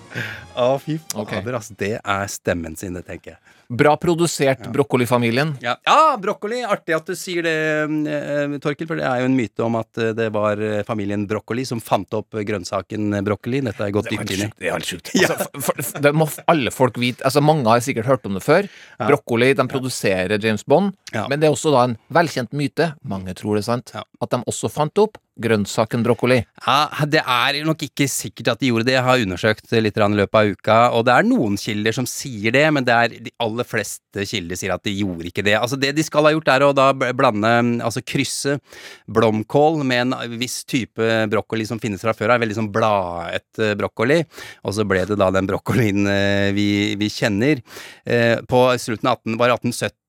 Å, 0.58 0.72
fy 0.82 0.98
fader, 1.14 1.54
altså. 1.56 1.76
Det 1.78 1.94
er 2.02 2.30
stemmen 2.32 2.74
sin, 2.76 2.96
det, 2.98 3.04
tenker 3.08 3.36
jeg. 3.36 3.40
Bra 3.68 3.96
produsert, 4.00 4.72
Brokkolifamilien. 4.72 5.50
Ja. 5.60 5.74
ja, 5.84 6.16
brokkoli. 6.16 6.62
Artig 6.64 6.94
at 6.96 7.10
du 7.10 7.12
sier 7.18 7.44
det, 7.44 7.52
Torkel, 7.84 8.60
Torkil, 8.64 8.88
for 8.88 8.96
det 8.96 9.04
er 9.04 9.20
jo 9.20 9.26
en 9.28 9.36
myte 9.36 9.64
om 9.66 9.76
at 9.76 10.00
eh, 10.00 10.14
det 10.16 10.30
var 10.32 10.62
eh, 10.64 10.80
familien 10.88 11.26
Brokkoli 11.28 11.66
som 11.68 11.82
fant 11.84 12.16
opp 12.16 12.38
eh, 12.38 12.46
grønnsaken 12.48 13.18
eh, 13.18 13.24
brokkoli. 13.26 13.60
Dette 13.66 13.84
er 13.84 13.92
gått 13.92 14.08
dypt 14.08 14.32
inn 14.32 14.46
i. 14.46 14.48
Det 14.56 14.70
er 14.70 14.78
helt 14.78 14.88
sjukt. 14.88 15.12
Altså, 15.18 16.00
det 16.00 16.14
må 16.16 16.24
alle 16.48 16.72
folk 16.72 16.96
vite. 16.96 17.20
Altså, 17.28 17.44
mange 17.44 17.68
har 17.68 17.84
sikkert 17.84 18.08
hørt 18.08 18.24
om 18.30 18.38
det 18.38 18.44
før. 18.46 18.70
Brokkoli 19.02 19.52
de 19.58 19.68
produserer 19.68 20.40
James 20.40 20.64
Bond, 20.64 20.96
men 21.12 21.36
det 21.36 21.50
er 21.50 21.52
også 21.52 21.74
da 21.74 21.84
en 21.90 21.98
velkjent 22.14 22.56
myte, 22.56 22.94
mange 23.04 23.36
tror 23.36 23.58
det 23.58 23.66
er 23.66 23.68
sant, 23.68 23.92
at 23.98 24.32
de 24.32 24.40
også 24.48 24.72
fant 24.72 25.04
opp 25.04 25.20
grønnsaken 25.42 26.04
brokkoli? 26.06 26.40
Ja, 26.66 27.06
Det 27.08 27.22
er 27.22 27.60
nok 27.66 27.82
ikke 27.86 28.08
sikkert 28.10 28.52
at 28.54 28.60
de 28.60 28.70
gjorde 28.70 28.86
det. 28.88 28.96
Jeg 28.96 29.06
har 29.06 29.24
undersøkt 29.24 29.72
litt 29.72 29.96
i 29.96 30.08
løpet 30.18 30.38
av 30.38 30.52
uka, 30.52 30.78
og 30.96 31.04
det 31.06 31.14
er 31.14 31.28
noen 31.28 31.56
kilder 31.56 31.94
som 31.96 32.06
sier 32.06 32.52
det, 32.54 32.64
men 32.74 32.84
det 32.84 32.94
er 32.94 33.16
de 33.28 33.32
aller 33.42 33.66
fleste 33.68 34.26
kilder 34.28 34.58
sier 34.58 34.74
at 34.74 34.84
de 34.84 34.94
gjorde 34.98 35.28
ikke 35.30 35.44
det. 35.46 35.56
Altså 35.58 35.76
Det 35.76 35.94
de 35.96 36.04
skal 36.06 36.26
ha 36.26 36.32
gjort, 36.34 36.48
er 36.48 36.66
å 36.66 36.72
da 36.76 36.92
blande, 36.92 37.54
altså 37.84 38.02
krysse 38.04 38.58
blomkål 39.06 39.82
med 39.84 40.06
en 40.06 40.38
viss 40.38 40.64
type 40.68 41.08
brokkoli 41.30 41.66
som 41.68 41.80
finnes 41.80 42.02
fra 42.02 42.14
før 42.16 42.34
av, 42.34 42.42
veldig 42.42 42.58
sånn 42.58 42.72
bladete 42.74 43.72
eh, 43.72 43.76
brokkoli, 43.78 44.20
og 44.64 44.74
så 44.76 44.86
ble 44.88 45.04
det 45.08 45.18
da 45.20 45.30
den 45.34 45.48
brokkolien 45.48 46.06
eh, 46.10 46.50
vi, 46.56 46.68
vi 46.98 47.10
kjenner. 47.12 47.62
Eh, 48.04 48.38
på 48.48 48.64
slutten 48.80 49.10
av 49.10 49.20
18, 49.22 49.38
var 49.40 49.54
1870 49.56 50.07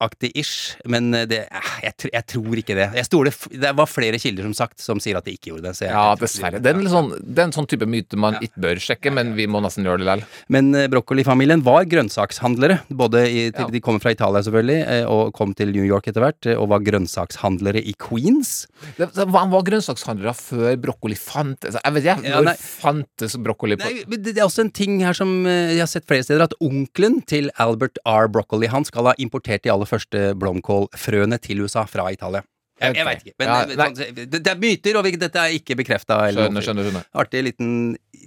Aktig-ish, 0.00 0.78
men 0.88 1.10
det, 1.28 1.42
jeg, 1.84 1.92
jeg, 2.08 2.24
tror 2.32 2.56
ikke 2.56 2.76
det. 2.78 2.86
Det, 2.96 3.32
det, 3.60 3.72
var 3.76 3.88
flere 3.90 4.16
kilder 4.20 4.46
som 4.48 4.54
sagt 4.56 4.80
som 4.80 5.00
sier 5.02 5.18
at 5.18 5.26
de 5.26 5.34
ikke 5.36 5.50
gjorde 5.52 5.66
det. 5.66 5.74
Jeg, 5.84 5.92
ja, 5.92 6.14
dessverre. 6.16 6.60
Sånn, 6.88 7.10
det 7.20 7.42
er, 7.42 7.48
en 7.50 7.52
sånn 7.52 7.68
type 7.68 7.84
myte 7.84 8.16
man 8.16 8.38
ja. 8.38 8.46
ikke 8.48 8.64
bør 8.64 8.80
sjekke, 8.80 9.12
men 9.12 9.34
vi 9.36 9.44
må 9.50 9.60
nesten 9.60 9.84
gjøre 9.84 10.00
det 10.00 10.08
likevel. 10.08 10.24
Men 10.56 10.70
eh, 10.74 10.88
brokkolifamilien 10.90 11.62
var 11.66 11.84
grønnsakshandlere. 11.90 12.80
Både 12.88 13.24
i, 13.28 13.42
til, 13.52 13.66
ja. 13.66 13.68
De 13.74 13.82
kommer 13.84 14.02
fra 14.02 14.14
Italia, 14.14 14.42
selvfølgelig, 14.46 14.78
eh, 14.94 15.04
og 15.10 15.34
kom 15.36 15.54
til 15.58 15.72
New 15.74 15.84
York 15.86 16.08
etter 16.10 16.24
hvert, 16.24 16.48
eh, 16.48 16.58
og 16.58 16.70
var 16.72 16.84
grønnsakshandlere 16.86 17.82
i 17.84 17.94
Queens. 18.00 18.54
Hva 18.98 19.44
var, 19.52 19.66
grønnsakshandlere 19.68 20.34
før 20.36 20.80
brokkoli 20.80 21.18
fantes? 21.18 21.74
Altså, 21.74 21.84
jeg 21.84 21.96
vet 21.96 22.08
ikke, 22.08 22.32
ja, 22.32 22.56
fantes 22.56 23.36
brokkoli 23.40 23.78
på 23.80 23.90
nei, 23.90 24.04
Det 24.16 24.36
er 24.36 24.46
også 24.46 24.64
en 24.66 24.72
ting 24.74 25.00
her 25.04 25.16
som 25.16 25.42
jeg 25.44 25.80
har 25.80 25.90
sett 25.90 26.08
flere 26.08 26.26
steder, 26.26 26.46
at 26.48 26.56
onkelen 26.64 27.20
til 27.28 27.52
Albert 27.60 28.00
R. 28.08 28.30
Broccoli, 28.32 28.70
han 28.70 28.86
skal 28.88 29.10
ha 29.10 29.16
importert 29.22 29.62
de 29.66 29.70
aller 29.74 29.86
første 29.88 30.30
blomkålfrøene 30.40 31.38
til 31.42 31.60
USA 31.66 31.84
fra 31.88 32.08
Italia. 32.12 32.42
Jeg, 32.80 32.94
jeg 32.96 33.04
veit 33.04 33.18
ikke. 33.26 33.34
Men 33.42 33.48
Ja, 33.50 33.56
eh, 33.60 33.76
sånn, 33.76 34.14
det, 34.16 34.38
det 34.40 34.46
er 34.48 34.56
myter, 34.56 34.96
og 34.96 35.04
vi- 35.04 35.18
dette 35.20 35.36
er 35.36 35.52
ikke 35.52 35.76
bekrefta. 35.76 36.16
Skjønner, 36.32 36.64
skjønner, 36.64 36.86
skjønner. 36.88 37.04
Artig 37.20 37.42
liten 37.44 37.74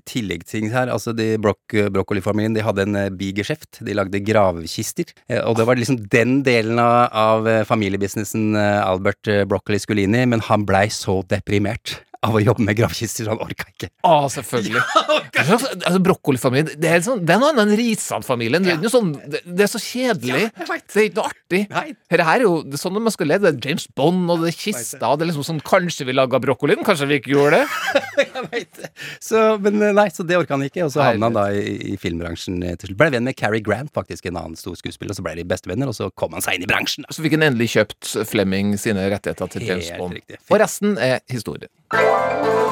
tilleggsting 0.06 0.68
her. 0.70 0.92
Altså, 0.94 1.14
de 1.18 1.38
brok 1.42 1.74
Brokkolifamilien 1.96 2.54
de 2.54 2.62
hadde 2.62 2.86
en 2.86 2.96
eh, 3.00 3.10
bigeskjeft. 3.10 3.82
De 3.82 3.96
lagde 3.98 4.22
gravkister. 4.22 5.10
Eh, 5.28 5.42
Og 5.42 5.58
det 5.58 5.66
var 5.66 5.76
liksom 5.82 5.98
den 6.08 6.44
delen 6.46 6.78
av, 6.78 7.10
av 7.12 7.50
familiebusinessen 7.66 8.54
Albert 8.56 9.26
Broccoli 9.50 9.80
skulle 9.82 10.06
inn 10.06 10.14
i, 10.22 10.26
men 10.30 10.40
han 10.46 10.66
blei 10.70 10.86
så 10.94 11.24
deprimert 11.28 12.04
av 12.24 12.38
å 12.38 12.42
jobbe 12.42 12.64
med 12.66 12.78
gravkister, 12.78 13.28
han 13.32 13.42
orka 13.44 13.68
ikke. 13.70 13.90
Å, 14.08 14.14
selvfølgelig. 14.32 14.84
altså, 15.44 16.00
Brokkolifamilien 16.04 16.72
det 16.80 16.90
er, 16.90 17.02
sånn, 17.06 17.24
det 17.26 17.36
er 17.36 17.42
noe 17.42 17.52
annet 17.54 17.66
enn 17.66 17.78
Risan-familien. 17.80 18.66
Det, 18.66 18.78
er 18.78 18.94
sånn, 18.94 19.12
det, 19.30 19.44
det 19.46 19.66
er 19.66 19.72
så 19.72 19.82
kjedelig. 19.84 20.46
det 20.56 20.68
er 20.70 21.08
ikke 21.10 21.20
noe 21.20 21.32
artig. 21.32 21.62
Dette 21.68 22.28
her 22.30 22.36
er 22.38 22.46
jo 22.46 22.54
det 22.64 22.78
er 22.78 22.84
sånn 22.84 23.00
man 23.04 23.14
skal 23.14 23.30
lede. 23.32 23.52
Det 23.52 23.68
er 23.68 23.74
James 23.74 23.88
Bond 23.98 24.32
og 24.32 24.46
det 24.46 24.54
er 24.54 24.58
kista. 24.58 25.02
Og 25.10 25.20
det 25.20 25.28
er 25.28 25.32
liksom 25.34 25.48
sånn 25.50 25.62
Kanskje 25.74 26.06
vi 26.08 26.14
laga 26.16 26.40
brokkolien, 26.44 26.84
kanskje 26.86 27.08
vi 27.10 27.20
ikke 27.22 27.34
gjorde 27.34 27.64
det? 28.54 28.90
Så, 29.24 29.40
men 29.64 29.80
eh, 29.82 29.94
nei, 29.96 30.08
så 30.14 30.26
det 30.28 30.38
orka 30.38 30.56
han 30.56 30.66
ikke, 30.68 30.84
og 30.86 30.92
så 30.94 31.04
havna 31.08 31.30
han 31.30 31.38
da 31.38 31.46
i, 31.56 31.94
i 31.94 31.98
filmbransjen 32.00 32.60
eh, 32.62 32.76
til 32.80 32.92
slutt. 32.92 33.00
Ble 33.00 33.10
venn 33.16 33.28
med 33.28 33.38
Cary 33.40 33.62
Grant, 33.64 33.92
faktisk, 33.96 34.28
en 34.30 34.40
annen 34.40 34.60
stor 34.60 34.78
skuespiller, 34.80 35.14
og 35.16 35.20
så 35.20 35.26
ble 35.26 35.38
de 35.40 35.48
bestevenner, 35.50 35.90
og 35.90 35.98
så 35.98 36.10
kom 36.20 36.36
han 36.38 36.46
seg 36.46 36.60
inn 36.60 36.68
i 36.68 36.70
bransjen. 36.70 37.08
da. 37.08 37.16
Så 37.16 37.26
fikk 37.26 37.38
han 37.38 37.48
endelig 37.50 37.72
kjøpt 37.76 38.14
Flemming 38.30 38.76
sine 38.82 39.08
rettigheter 39.14 39.50
til 39.56 39.68
James 39.72 39.94
Bond. 39.98 40.20
Og 40.50 40.60
resten 40.62 40.98
er 41.02 41.22
historie. 41.32 41.72
Bye. 42.14 42.63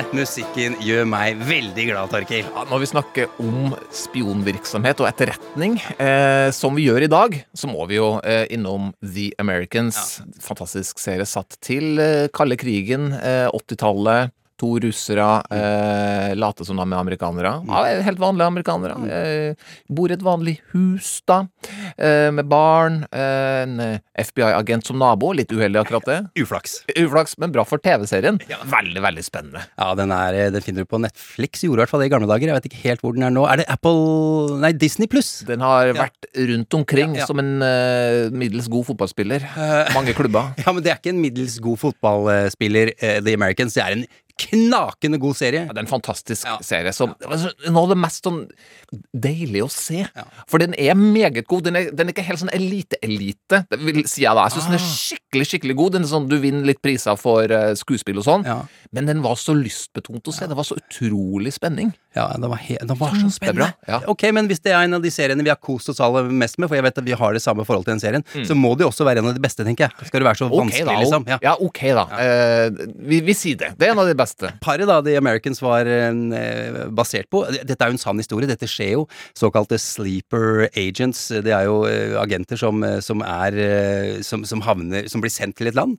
Denne 0.00 0.22
musikken 0.22 0.78
gjør 0.80 1.04
meg 1.04 1.36
veldig 1.44 1.82
glad, 1.90 2.08
Torkil. 2.08 2.46
Ja, 2.46 2.62
når 2.70 2.80
vi 2.80 2.86
snakker 2.88 3.42
om 3.42 3.74
spionvirksomhet 3.92 5.02
og 5.02 5.08
etterretning, 5.10 5.74
eh, 6.00 6.48
som 6.56 6.72
vi 6.78 6.86
gjør 6.86 7.04
i 7.04 7.10
dag, 7.12 7.36
så 7.52 7.68
må 7.68 7.84
vi 7.90 7.98
jo 7.98 8.14
eh, 8.24 8.46
innom 8.48 8.94
The 9.04 9.26
Americans. 9.42 10.22
Fantastisk 10.40 11.02
serie 11.02 11.28
satt 11.28 11.58
til 11.60 12.00
eh, 12.00 12.30
kalde 12.32 12.56
krigen, 12.56 13.10
eh, 13.12 13.52
80-tallet. 13.52 14.32
To 14.60 14.74
russere 14.82 15.26
eh, 15.56 16.34
later 16.36 16.66
som 16.68 16.76
de 16.76 16.84
er 16.84 16.98
amerikanere. 17.00 17.52
Ja, 17.64 17.78
helt 18.04 18.18
vanlige 18.20 18.48
amerikanere. 18.50 18.96
Eh, 19.08 19.70
bor 19.88 20.10
i 20.12 20.16
et 20.18 20.24
vanlig 20.26 20.58
hus, 20.74 21.22
da, 21.28 21.38
eh, 21.96 22.28
med 22.36 22.44
barn. 22.50 22.98
Eh, 23.08 23.62
en 23.62 23.80
eh, 23.80 23.94
FBI-agent 24.20 24.84
som 24.90 24.98
nabo. 25.00 25.30
Litt 25.32 25.48
uheldig, 25.54 25.80
akkurat 25.80 26.04
det. 26.10 26.18
Uflaks. 26.44 26.82
Uflaks, 26.92 27.38
men 27.40 27.54
bra 27.54 27.64
for 27.64 27.80
TV-serien. 27.80 28.36
Veldig, 28.68 29.00
veldig 29.06 29.24
spennende. 29.24 29.64
Ja, 29.80 29.94
den, 29.96 30.12
er, 30.12 30.36
eh, 30.36 30.50
den 30.52 30.66
finner 30.66 30.84
du 30.84 30.90
på 30.92 31.00
Netflix. 31.00 31.64
Gjorde 31.64 31.80
i 31.80 31.84
hvert 31.86 31.94
fall 31.94 32.04
det 32.04 32.10
i 32.10 32.14
gamle 32.18 32.28
dager. 32.28 32.52
Jeg 32.52 32.60
vet 32.60 32.68
ikke 32.70 32.82
helt 32.84 33.04
hvor 33.06 33.16
den 33.16 33.24
er 33.30 33.32
nå. 33.34 33.46
Er 33.48 33.62
det 33.62 33.68
Apple 33.72 34.60
Nei, 34.60 34.74
Disney 34.76 35.08
pluss? 35.08 35.32
Den 35.48 35.64
har 35.64 35.94
vært 35.96 36.28
rundt 36.36 36.76
omkring 36.82 37.16
Ja, 37.16 37.24
ja. 37.24 37.30
som 37.32 37.40
en 37.40 37.56
middels 38.36 38.68
god 38.68 38.90
fotballspiller. 38.92 39.48
Mange 39.96 40.12
klubber. 40.18 40.52
Ja, 40.66 40.72
men 40.76 40.84
det 40.84 40.92
er 40.92 40.98
ikke 41.00 41.14
en 41.14 41.22
middels 41.24 41.56
god 41.64 41.78
fotballspiller, 41.80 42.92
The 43.00 43.32
Americans. 43.34 43.74
Det 43.78 43.82
er 43.86 43.96
en 43.96 44.04
knakende 44.40 45.20
god 45.22 45.38
serie. 45.38 45.66
Ja, 45.66 45.74
det 45.74 45.82
er 45.82 45.86
en 45.86 45.90
fantastisk 45.90 46.48
serie. 46.66 46.92
Som, 46.96 47.14
noe 47.20 47.84
av 47.84 47.92
det 47.92 47.98
mest 48.00 48.26
sånn 48.26 48.44
deilig 49.14 49.62
å 49.64 49.70
se. 49.70 50.04
For 50.50 50.62
den 50.62 50.74
er 50.78 50.94
meget 50.98 51.46
god. 51.50 51.64
Den 51.68 51.76
er, 51.78 51.90
den 51.94 52.08
er 52.10 52.14
ikke 52.14 52.24
helt 52.26 52.42
sånn 52.42 52.52
elite-elite, 52.56 53.62
sier 54.08 54.26
jeg 54.28 54.36
da. 54.38 54.46
Jeg 54.48 54.56
syns 54.56 54.68
den 54.70 54.78
er 54.78 54.84
skikkelig 54.86 55.46
skikkelig 55.52 55.76
god. 55.78 55.96
Den 55.96 56.06
er 56.06 56.10
sånn, 56.12 56.28
Du 56.30 56.36
vinner 56.42 56.66
litt 56.66 56.80
priser 56.82 57.18
for 57.20 57.50
uh, 57.54 57.70
skuespill 57.78 58.18
og 58.22 58.26
sånn. 58.26 58.46
Men 58.94 59.06
den 59.10 59.22
var 59.22 59.36
så 59.38 59.54
lystbetont 59.54 60.26
å 60.26 60.34
se. 60.34 60.48
Det 60.50 60.56
var 60.58 60.66
så 60.66 60.78
utrolig 60.80 61.52
spenning. 61.54 61.92
Ja, 62.16 62.24
den 62.34 62.50
var, 62.50 62.58
den 62.66 62.98
var 62.98 63.14
så 63.14 63.28
spennende. 63.30 63.70
Ja. 63.86 64.00
Ok, 64.10 64.24
men 64.34 64.48
hvis 64.50 64.62
det 64.64 64.72
er 64.74 64.82
en 64.88 64.96
av 64.98 65.02
de 65.04 65.12
seriene 65.14 65.44
vi 65.46 65.52
har 65.52 65.60
kost 65.62 65.92
oss 65.92 66.00
aller 66.02 66.26
mest 66.26 66.58
med, 66.58 66.66
for 66.70 66.74
jeg 66.78 66.82
vet 66.88 66.98
at 66.98 67.06
vi 67.06 67.14
har 67.14 67.36
det 67.36 67.42
samme 67.44 67.62
forhold 67.68 67.86
til 67.86 67.94
den 67.96 68.02
serien, 68.02 68.26
Mm. 68.30 68.44
så 68.46 68.54
må 68.54 68.74
det 68.78 68.84
jo 68.84 68.88
også 68.90 69.04
være 69.06 69.18
en 69.22 69.28
av 69.30 69.34
de 69.34 69.42
beste, 69.42 69.64
tenker 69.66 69.86
jeg. 69.88 70.06
Skal 70.06 70.22
det 70.22 70.26
være 70.28 70.38
så 70.38 70.46
Ok 70.46 70.58
vanskelig, 70.60 70.84
da, 70.86 70.94
liksom? 71.02 71.24
Ja, 71.42 71.52
ok 71.60 71.80
da. 71.96 72.04
Uh, 72.14 72.82
vi, 73.10 73.18
vi 73.26 73.34
sier 73.34 73.58
det. 73.58 73.70
Det 73.78 73.88
er 73.88 73.92
en 73.94 73.98
av 74.02 74.06
de 74.10 74.14
beste. 74.18 74.50
Paret 74.62 74.86
da, 74.88 75.00
The 75.02 75.16
Americans 75.18 75.60
var 75.62 75.86
uh, 75.86 76.86
basert 76.94 77.28
på 77.30 77.42
Dette 77.50 77.76
er 77.78 77.90
jo 77.92 77.96
en 77.96 78.02
sann 78.02 78.18
historie, 78.22 78.48
dette 78.50 78.66
skjer 78.70 78.79
jo. 78.88 79.06
Såkalte 79.38 79.78
sleeper 79.80 80.68
agents. 80.74 81.26
Det 81.44 81.52
er 81.54 81.68
jo 81.68 81.82
eh, 81.88 82.16
agenter 82.20 82.60
som, 82.60 82.82
eh, 82.86 82.98
som 83.04 83.24
er 83.26 83.56
eh, 83.60 84.20
som, 84.26 84.44
som 84.48 84.62
havner 84.64 85.08
Som 85.10 85.22
blir 85.22 85.32
sendt 85.32 85.58
til 85.58 85.70
et 85.70 85.78
land. 85.78 85.98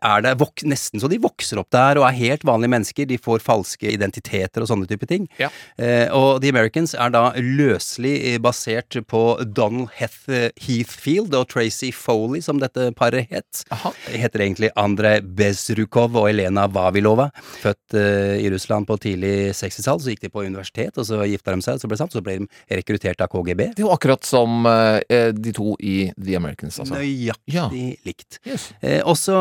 Er 0.00 0.24
det 0.24 0.36
vok 0.40 0.64
nesten 0.68 1.02
så 1.02 1.10
de 1.10 1.20
vokser 1.22 1.60
opp 1.60 1.70
der 1.74 2.00
og 2.00 2.06
er 2.08 2.18
helt 2.18 2.46
vanlige 2.46 2.72
mennesker. 2.74 3.08
De 3.08 3.18
får 3.20 3.44
falske 3.44 3.90
identiteter 3.92 4.62
og 4.62 4.70
sånne 4.70 4.88
type 4.90 5.08
ting. 5.10 5.26
Ja. 5.40 5.50
Eh, 5.76 6.08
og 6.14 6.42
The 6.42 6.52
Americans 6.52 6.94
er 6.94 7.12
da 7.14 7.24
løselig 7.36 8.14
eh, 8.32 8.38
basert 8.42 8.96
på 9.08 9.22
Donald 9.44 9.92
Heth 9.98 10.30
Heathfield 10.62 11.34
og 11.36 11.48
Tracy 11.52 11.92
Foley, 11.94 12.42
som 12.44 12.60
dette 12.62 12.90
paret 12.98 13.30
het. 13.32 13.64
Heter 14.12 14.44
egentlig 14.44 14.72
Andrej 14.78 15.20
Bezrukov 15.38 16.16
og 16.18 16.28
Elena 16.30 16.68
Vavilova. 16.72 17.30
Født 17.62 17.98
eh, 17.98 18.38
i 18.42 18.50
Russland 18.52 18.88
på 18.88 18.98
tidlig 19.02 19.52
60-tall. 19.58 20.00
Så 20.02 20.12
gikk 20.12 20.26
de 20.26 20.32
på 20.32 20.44
universitet, 20.46 20.98
og 20.98 21.08
så 21.08 21.20
gifta 21.28 21.54
de 21.54 21.64
seg, 21.64 21.78
og 21.78 21.82
så 21.82 21.90
ble 21.90 21.98
det 21.98 22.02
sant, 22.02 22.16
så 22.16 22.21
ble 22.24 22.38
de 22.42 22.46
rekruttert 22.78 23.20
av 23.24 23.28
KGB. 23.32 23.62
Det 23.74 23.82
er 23.82 23.86
jo 23.86 23.92
akkurat 23.94 24.24
som 24.26 24.66
eh, 24.68 25.30
de 25.34 25.52
to 25.56 25.74
i 25.82 26.10
The 26.16 26.36
Americans, 26.38 26.78
altså. 26.82 26.96
Nøyaktig 26.98 27.84
likt. 28.06 28.38
Eh, 28.82 29.00
og 29.04 29.16
så 29.20 29.36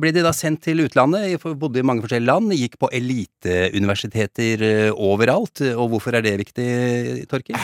ble 0.00 0.12
de 0.16 0.24
da 0.24 0.32
sendt 0.36 0.62
til 0.66 0.84
utlandet, 0.86 1.38
bodde 1.60 1.80
i 1.82 1.86
mange 1.86 2.04
forskjellige 2.04 2.30
land, 2.30 2.52
gikk 2.56 2.78
på 2.82 2.90
eliteuniversiteter 2.94 4.62
eh, 4.64 4.90
overalt. 4.94 5.62
Og 5.74 5.90
hvorfor 5.94 6.16
er 6.18 6.24
det 6.24 6.36
viktig, 6.40 6.68
Torkil? 7.30 7.58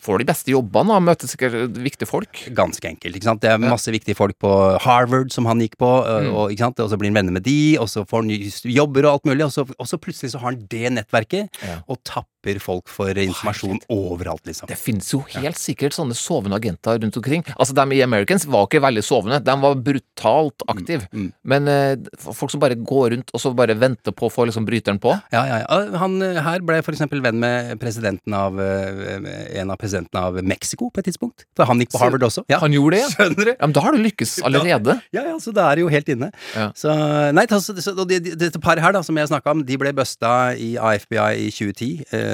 Får 0.00 0.22
de 0.22 0.26
beste 0.30 0.52
jobbene, 0.54 0.94
da. 0.94 1.00
Møter 1.10 1.28
sikkert 1.30 1.76
viktige 1.84 2.08
folk. 2.08 2.44
Ganske 2.56 2.88
enkelt. 2.88 3.16
ikke 3.16 3.28
sant? 3.28 3.42
Det 3.44 3.50
er 3.52 3.60
masse 3.60 3.92
viktige 3.92 4.16
folk 4.18 4.36
på 4.40 4.50
Harvard 4.84 5.30
som 5.34 5.46
han 5.50 5.60
gikk 5.62 5.76
på, 5.80 5.86
og, 6.00 6.08
Mm. 6.20 6.34
og, 6.36 6.50
ikke 6.52 6.64
sant? 6.66 6.80
og 6.80 6.90
så 6.90 6.96
blir 6.98 7.08
han 7.10 7.14
venner 7.20 7.32
med 7.32 7.42
de, 7.46 7.76
og 7.80 7.86
så 7.88 8.02
får 8.08 8.22
han 8.24 8.30
jobber 8.74 9.06
og 9.06 9.12
alt 9.12 9.24
mulig, 9.30 9.44
og 9.44 9.52
så, 9.54 9.64
og 9.78 9.86
så 9.88 9.96
plutselig 10.00 10.32
så 10.32 10.38
har 10.42 10.52
han 10.52 10.66
det 10.68 10.90
nettverket, 10.92 11.48
og 11.88 11.96
tapper 12.04 12.39
folk 12.60 12.88
for 12.88 13.10
informasjon 13.20 13.80
overalt, 13.92 14.40
liksom. 14.48 14.66
Det 14.70 14.78
finnes 14.80 15.08
jo 15.12 15.20
helt 15.34 15.58
sikkert 15.60 15.92
sånne 15.92 16.14
sovende 16.16 16.56
agenter 16.56 16.98
rundt 17.02 17.16
omkring. 17.20 17.44
Altså, 17.56 17.74
De 17.76 17.84
i 17.98 18.02
Americans 18.02 18.46
var 18.46 18.66
ikke 18.66 18.80
veldig 18.82 19.02
sovende, 19.04 19.40
de 19.44 19.56
var 19.60 19.74
brutalt 19.76 20.62
aktive. 20.68 21.06
Mm, 21.12 21.32
Men 21.44 21.68
uh, 21.68 22.32
folk 22.32 22.50
som 22.50 22.60
bare 22.62 22.74
går 22.76 23.10
rundt 23.14 23.30
og 23.34 23.40
så 23.42 23.52
bare 23.56 23.74
venter 23.78 24.12
på 24.16 24.26
å 24.28 24.32
få 24.32 24.46
liksom 24.48 24.64
bryteren 24.68 24.98
på. 25.02 25.12
Ja, 25.32 25.44
ja, 25.46 25.58
ja. 25.64 25.80
Han 26.00 26.20
eh, 26.22 26.40
her 26.42 26.60
ble 26.64 26.80
for 26.86 26.92
eksempel 26.96 27.20
venn 27.24 27.38
med 27.42 27.76
presidenten 27.80 28.34
av 28.36 28.58
eh, 28.60 29.60
en 29.60 29.70
av 29.72 29.78
presidentene 29.80 30.22
av 30.30 30.40
Mexico 30.46 30.88
på 30.90 31.02
et 31.02 31.08
tidspunkt. 31.10 31.44
Da 31.58 31.66
han 31.68 31.80
gikk 31.82 31.92
på 31.92 31.98
Så- 31.98 32.04
Harvard 32.04 32.24
også. 32.28 32.44
Ja. 32.50 32.58
Han 32.62 32.72
gjorde 32.74 32.96
det, 32.96 33.02
ja? 33.04 33.10
Skjønner 33.14 33.50
du? 33.50 33.52
Ja, 33.52 33.66
men 33.66 33.76
da 33.76 33.84
har 33.84 33.92
du 33.96 34.00
lykkes 34.04 34.36
allerede. 34.46 34.96
Ja, 35.12 35.24
ja, 35.28 35.36
så 35.42 35.52
da 35.56 35.68
er 35.70 35.78
det 35.80 35.84
jo 35.84 35.92
helt 35.92 36.08
inne. 36.12 36.30
Så, 36.78 36.94
nei, 37.36 37.44
ta- 37.50 37.60
så, 37.60 37.74
dette 38.06 38.60
paret 38.62 38.82
her, 38.84 38.94
da, 38.96 39.02
som 39.06 39.16
jeg 39.20 39.28
snakka 39.30 39.54
om, 39.54 39.64
de 39.66 39.76
ble 39.80 39.92
busta 39.96 40.32
i 40.56 40.72
AFBI 40.80 41.46
i 41.46 41.50
2010. 41.54 41.90
Eh, 42.16 42.29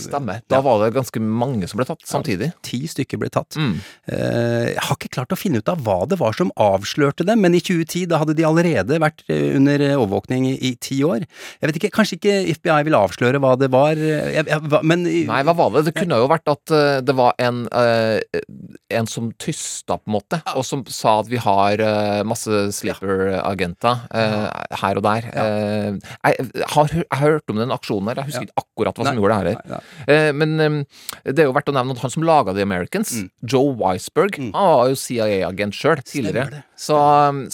Stemmer. 0.00 0.42
Da 0.50 0.60
var 0.64 0.82
det 0.82 0.94
ganske 0.96 1.20
mange 1.22 1.68
som 1.70 1.80
ble 1.80 1.86
tatt 1.88 2.04
samtidig. 2.08 2.50
Ti 2.66 2.80
stykker 2.90 3.20
ble 3.20 3.30
tatt. 3.32 3.58
Mm. 3.60 3.76
Eh, 4.10 4.66
jeg 4.74 4.84
har 4.88 4.98
ikke 4.98 5.12
klart 5.18 5.34
å 5.34 5.38
finne 5.38 5.60
ut 5.62 5.70
av 5.70 5.82
hva 5.84 6.00
det 6.10 6.18
var 6.20 6.36
som 6.36 6.52
avslørte 6.60 7.26
dem, 7.28 7.42
men 7.44 7.56
i 7.56 7.62
2010 7.64 8.08
da 8.10 8.20
hadde 8.22 8.36
de 8.38 8.46
allerede 8.48 9.00
vært 9.02 9.24
eh, 9.28 9.54
under 9.58 9.82
eh, 9.84 9.96
overvåkning 9.98 10.48
i, 10.50 10.54
i 10.70 10.74
ti 10.80 11.00
år. 11.06 11.26
Jeg 11.60 11.70
vet 11.70 11.80
ikke, 11.80 11.92
Kanskje 11.94 12.18
ikke 12.18 12.36
FBI 12.58 12.80
vil 12.88 12.96
avsløre 12.98 13.40
hva 13.42 13.54
det 13.60 13.70
var, 13.74 13.98
eh, 13.98 14.32
jeg, 14.38 14.48
jeg, 14.50 14.82
men 14.82 15.04
Nei, 15.04 15.40
hva 15.46 15.54
var 15.56 15.72
det? 15.76 15.84
Det 15.88 15.96
kunne 15.96 16.18
jo 16.20 16.30
vært 16.30 16.50
at 16.50 16.74
eh, 16.74 16.98
det 17.04 17.14
var 17.16 17.36
en, 17.42 17.64
eh, 17.70 18.42
en 18.98 19.08
som 19.10 19.30
tysta, 19.40 19.98
på 20.00 20.10
en 20.10 20.16
måte, 20.16 20.40
og 20.54 20.64
som 20.66 20.82
sa 20.90 21.18
at 21.22 21.30
vi 21.30 21.40
har 21.42 21.80
eh, 21.82 22.22
masse 22.26 22.64
sleeper-agenter 22.78 24.04
eh, 24.14 24.48
her 24.82 25.00
og 25.00 25.06
der. 25.06 25.28
Eh, 25.30 25.90
jeg, 26.00 26.48
har, 26.74 26.94
jeg 26.94 27.06
har 27.10 27.36
hørt 27.38 27.52
om 27.52 27.60
den 27.60 27.74
aksjonen 27.74 28.10
her, 28.10 28.22
jeg 28.22 28.32
husker 28.32 28.48
ikke 28.48 28.64
akkurat 28.64 28.98
hva 28.98 29.06
som 29.06 29.12
Nei, 29.12 29.20
gjorde 29.20 29.33
det 29.33 29.33
her. 29.38 29.80
Eh, 30.06 30.30
men 30.36 30.54
eh, 30.60 30.78
det 31.26 31.44
er 31.44 31.48
jo 31.50 31.54
verdt 31.56 31.70
å 31.72 31.76
nevne 31.76 31.96
at 31.96 32.02
han 32.04 32.12
som 32.14 32.26
laga 32.26 32.54
The 32.56 32.64
Americans, 32.66 33.14
Mm. 33.14 33.28
Joe 33.46 33.74
Weisberg, 33.78 34.36
han 34.40 34.52
var 34.54 34.88
jo 34.90 34.96
CIA-agent 34.98 35.76
sjøl 35.76 36.00
tidligere. 36.02 36.62
Så, 36.76 36.96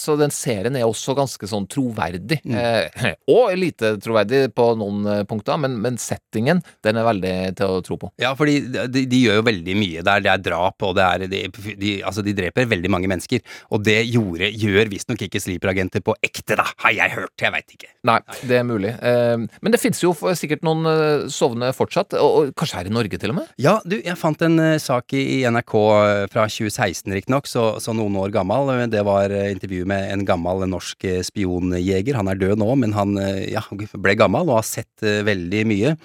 så 0.01 0.15
den 0.17 0.31
serien 0.33 0.75
er 0.79 0.87
også 0.87 1.13
ganske 1.17 1.47
sånn 1.47 1.67
troverdig. 1.69 2.39
Mm. 2.47 2.55
Eh, 2.57 3.11
og 3.35 3.51
lite 3.59 3.93
troverdig 4.01 4.47
på 4.57 4.71
noen 4.79 5.05
eh, 5.11 5.21
punkter, 5.29 5.59
men, 5.61 5.75
men 5.83 5.99
settingen, 6.01 6.63
den 6.85 6.97
er 6.97 7.05
veldig 7.07 7.33
til 7.59 7.75
å 7.77 7.81
tro 7.85 7.97
på. 8.01 8.09
Ja, 8.21 8.33
fordi 8.37 8.59
de, 8.71 9.05
de 9.11 9.21
gjør 9.25 9.41
jo 9.41 9.45
veldig 9.51 9.75
mye 9.77 10.05
der. 10.07 10.23
Det 10.25 10.31
er 10.33 10.43
drap, 10.47 10.87
og 10.87 10.95
det 10.97 11.05
er 11.05 11.27
de, 11.31 11.43
de, 11.77 11.93
Altså, 12.07 12.23
de 12.25 12.33
dreper 12.37 12.69
veldig 12.71 12.89
mange 12.91 13.09
mennesker. 13.11 13.43
Og 13.75 13.83
det 13.85 13.99
gjorde, 14.09 14.49
gjør 14.57 14.89
visstnok 14.91 15.21
ikke 15.27 15.41
sleeper-agenter 15.43 16.03
på 16.05 16.15
ekte, 16.25 16.57
da, 16.59 16.65
har 16.85 16.95
jeg 16.97 17.15
hørt. 17.17 17.35
Jeg 17.41 17.53
veit 17.53 17.75
ikke. 17.77 17.91
Nei, 18.09 18.17
det 18.49 18.57
er 18.61 18.67
mulig. 18.67 18.95
Eh, 18.97 19.45
men 19.61 19.75
det 19.75 19.81
fins 19.81 20.01
jo 20.03 20.15
sikkert 20.37 20.65
noen 20.65 20.87
eh, 20.89 21.27
sovende 21.31 21.70
fortsatt, 21.77 22.13
og, 22.19 22.35
og 22.49 22.51
kanskje 22.59 22.77
her 22.81 22.89
i 22.89 22.93
Norge 22.93 23.17
til 23.21 23.31
og 23.33 23.37
med? 23.39 23.49
Ja, 23.61 23.77
du, 23.85 23.97
jeg 24.01 24.17
fant 24.19 24.41
en 24.45 24.59
uh, 24.59 24.77
sak 24.81 25.13
i, 25.17 25.21
i 25.37 25.49
NRK 25.49 25.73
eh, 25.75 26.25
fra 26.31 26.45
2016 26.49 27.11
riktignok, 27.15 27.47
så, 27.49 27.65
så 27.83 27.93
noen 27.97 28.15
år 28.21 28.31
gammel. 28.33 28.69
Eh, 28.75 28.85
Det 28.91 29.03
var 29.07 29.31
uh, 29.33 29.47
intervju 29.51 29.85
med 29.89 30.11
en 30.13 30.25
gammel 30.27 30.65
norsk 30.69 31.03
eh, 31.09 31.21
spionjeger. 31.25 32.17
Han 32.19 32.29
er 32.31 32.39
død 32.41 32.59
nå, 32.61 32.69
men 32.81 32.93
han 32.97 33.15
eh, 33.21 33.51
ja, 33.53 33.61
ble 33.95 34.15
gammel 34.19 34.49
og 34.49 34.59
har 34.61 34.67
sett 34.67 35.05
eh, 35.05 35.21
veldig 35.27 35.63
mye. 35.71 35.95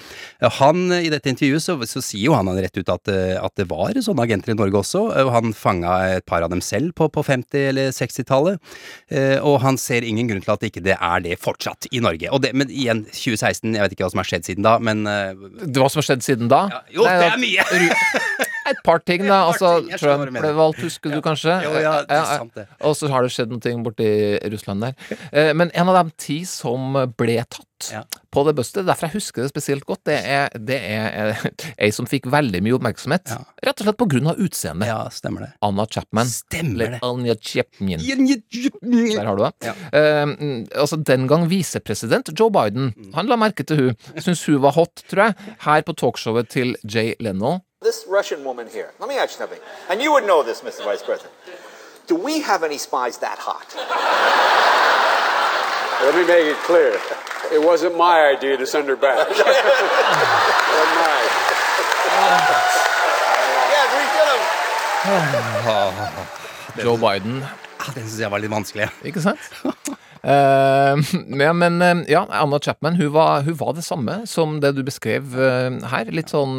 Eh, 0.40 0.50
Han, 0.60 0.86
eh, 0.94 1.06
I 1.08 1.12
dette 1.12 1.30
intervjuet 1.32 1.62
så, 1.64 1.76
så 1.88 2.02
sier 2.04 2.28
jo 2.30 2.36
han 2.36 2.48
rett 2.56 2.76
ut 2.80 2.92
at, 2.92 3.08
eh, 3.12 3.34
at 3.40 3.54
det 3.58 3.68
var 3.70 3.96
sånne 3.96 4.24
agenter 4.26 4.54
i 4.54 4.58
Norge 4.58 4.80
også. 4.82 5.04
eh, 5.16 5.24
og 5.26 5.32
Han 5.36 5.52
fanga 5.56 5.96
et 6.16 6.26
par 6.28 6.42
av 6.46 6.50
dem 6.52 6.62
selv 6.64 6.94
på, 6.96 7.08
på 7.12 7.24
50- 7.26 7.68
eller 7.72 7.90
60-tallet. 7.96 8.60
eh, 9.10 9.36
Og 9.42 9.60
han 9.64 9.76
ser 9.80 10.04
ingen 10.06 10.28
grunn 10.30 10.42
til 10.44 10.54
at 10.54 10.64
ikke 10.68 10.82
det 10.84 10.96
er 11.00 11.20
det 11.24 11.38
fortsatt 11.42 11.88
i 11.92 12.00
Norge. 12.04 12.30
Det, 12.42 12.52
men 12.56 12.70
igjen, 12.70 13.04
2016, 13.10 13.74
jeg 13.76 13.82
vet 13.82 13.94
ikke 13.96 14.04
hva 14.06 14.12
som 14.12 14.20
har 14.22 14.28
skjedd 14.28 14.46
siden 14.48 14.66
da, 14.66 14.76
men 14.82 15.06
eh, 15.10 15.32
Hva 15.56 15.88
som 15.88 16.02
har 16.02 16.06
skjedd 16.10 16.26
siden 16.26 16.50
da? 16.52 16.66
jo, 16.92 17.06
Nei, 17.06 17.16
det 17.22 17.30
er 17.32 17.40
mye! 17.40 18.46
Et 18.70 18.80
par 18.84 18.98
ting, 19.06 19.22
da. 19.26 19.42
Altså, 19.50 19.74
ting, 19.86 19.98
Trump 20.00 20.30
ble 20.34 20.52
valgt, 20.56 20.82
husker 20.84 21.14
du 21.14 21.20
kanskje? 21.24 21.54
Jo, 21.66 21.72
ja, 21.82 21.94
det 22.06 22.16
er 22.18 22.26
sant 22.32 22.54
det. 22.58 22.66
Og 22.86 22.96
så 22.98 23.10
har 23.12 23.22
det 23.26 23.32
skjedd 23.34 23.52
noe 23.54 23.76
borti 23.86 24.10
Russland 24.52 24.82
der. 24.86 25.16
Eh, 25.32 25.52
Men 25.56 25.70
en 25.74 25.92
av 25.92 26.00
de 26.04 26.14
ti 26.18 26.42
som 26.48 26.94
ble 27.16 27.38
tatt 27.44 27.64
på 28.32 28.42
det 28.46 28.54
bustet, 28.56 28.86
derfor 28.88 29.10
jeg 29.10 29.18
husker 29.18 29.44
det 29.44 29.50
spesielt 29.50 29.84
godt, 29.84 30.00
det 30.08 30.16
er, 30.24 30.46
det 30.56 30.78
er 30.80 31.34
eh, 31.34 31.42
ei 31.84 31.90
som 31.92 32.08
fikk 32.08 32.24
veldig 32.32 32.62
mye 32.64 32.78
oppmerksomhet. 32.78 33.34
Rett 33.64 33.82
og 33.82 33.84
slett 33.86 33.98
på 34.00 34.08
grunn 34.14 34.30
av 34.32 34.40
utseendet. 34.40 34.88
Ja, 34.88 35.02
stemmer 35.12 35.44
det. 35.44 35.50
Anna 35.64 35.84
Chapman. 35.92 36.30
Stemmer 36.32 36.96
det. 36.96 37.00
Anja 37.04 37.36
Chapman. 37.36 38.00
Der 38.00 39.28
har 39.28 39.36
du 39.36 39.44
det. 39.44 39.52
Ja. 39.68 39.74
mm, 40.26 40.66
altså 40.74 40.96
Den 41.04 41.28
gang 41.30 41.46
visepresident 41.52 42.32
Joe 42.38 42.50
Biden, 42.50 42.92
han 43.14 43.28
la 43.30 43.36
merke 43.40 43.66
til 43.68 43.76
hun. 43.82 43.96
Syns 44.16 44.46
hun 44.48 44.60
var 44.64 44.74
hot, 44.76 45.04
tror 45.10 45.28
jeg. 45.28 45.54
Her 45.66 45.84
på 45.86 45.94
talkshowet 46.00 46.48
til 46.52 46.74
Jay 46.82 47.12
Leno. 47.20 47.58
This 47.82 48.06
Russian 48.08 48.42
woman 48.42 48.68
here, 48.68 48.92
let 48.98 49.06
me 49.08 49.18
ask 49.18 49.32
you 49.32 49.38
something. 49.44 49.60
And 49.90 50.00
you 50.00 50.10
would 50.12 50.24
know 50.26 50.42
this, 50.42 50.62
Mr. 50.62 50.82
Vice 50.82 51.02
President. 51.02 51.30
Do 52.06 52.14
we 52.14 52.40
have 52.40 52.62
any 52.64 52.78
spies 52.78 53.18
that 53.18 53.36
hot? 53.38 53.68
Let 56.00 56.14
me 56.14 56.24
make 56.26 56.46
it 56.46 56.56
clear. 56.64 56.96
It 57.52 57.60
wasn't 57.62 57.96
my 57.98 58.32
idea 58.34 58.56
to 58.56 58.66
send 58.66 58.88
her 58.88 58.96
back. 58.96 59.28
It 59.28 59.36
wasn't 59.36 59.44
mine. 60.96 61.28
Yeah, 63.68 63.84
we 63.92 64.02
did 64.16 64.26
them. 64.32 64.40
Joe 66.82 66.96
Biden. 66.96 67.44
Ah, 67.78 67.92
Den 67.94 68.08
syns 68.08 68.20
jeg 68.20 68.30
var 68.32 68.38
litt 68.40 68.50
vanskelig. 68.50 68.88
Ikke 69.04 69.20
sant? 69.20 69.40
Eh, 70.26 70.96
ja, 71.46 71.52
men 71.52 71.82
eh, 71.82 72.02
ja, 72.10 72.26
Anna 72.30 72.58
Chapman 72.62 72.98
hun 72.98 73.12
var, 73.14 73.42
hun 73.46 73.54
var 73.54 73.76
det 73.76 73.84
samme 73.86 74.18
som 74.26 74.58
det 74.62 74.72
du 74.76 74.82
beskrev 74.86 75.36
eh, 75.38 75.78
her. 75.92 76.10
Litt 76.14 76.32
sånn 76.34 76.58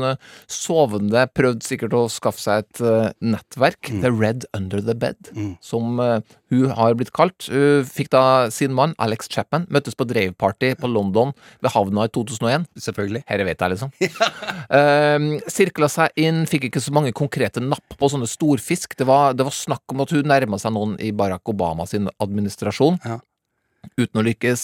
sovende. 0.51 1.27
Prøvde 1.35 1.65
sikkert 1.67 1.95
å 1.97 2.05
skaffe 2.11 2.41
seg 2.43 2.63
et 2.65 3.17
nettverk. 3.23 3.91
The 3.91 4.11
Red 4.13 4.47
Under 4.55 4.83
the 4.83 4.95
Bed, 4.97 5.31
som 5.63 5.99
eh, 6.03 6.19
hun 6.53 6.71
har 6.77 6.95
blitt 6.97 7.13
kalt. 7.15 7.49
Hun 7.51 7.85
fikk 7.87 8.11
da 8.15 8.23
sin 8.53 8.75
mann, 8.77 8.95
Alex 9.03 9.27
Chapman, 9.31 9.67
møttes 9.73 9.97
på 9.97 10.07
Drave-party 10.07 10.73
på 10.79 10.89
London 10.91 11.33
ved 11.63 11.73
havna 11.75 12.07
i 12.07 12.13
2001. 12.15 12.67
Selvfølgelig. 12.87 13.23
Dette 13.27 13.47
vet 13.47 13.63
jeg, 13.63 13.73
liksom. 13.75 13.91
uh, 14.77 15.49
Sirkla 15.51 15.89
seg 15.91 16.21
inn, 16.23 16.45
fikk 16.49 16.69
ikke 16.69 16.83
så 16.83 16.93
mange 16.95 17.13
konkrete 17.17 17.63
napp 17.63 17.97
på 17.99 18.11
sånne 18.11 18.29
storfisk. 18.29 18.95
Det 18.99 19.07
var, 19.09 19.35
det 19.37 19.47
var 19.47 19.55
snakk 19.55 19.95
om 19.95 20.05
at 20.05 20.13
hun 20.15 20.29
nærma 20.29 20.59
seg 20.61 20.75
noen 20.75 20.95
i 21.03 21.11
Barack 21.15 21.49
Obama 21.51 21.87
sin 21.89 22.07
administrasjon. 22.23 23.01
Uten 23.97 24.19
å 24.19 24.23
lykkes. 24.25 24.63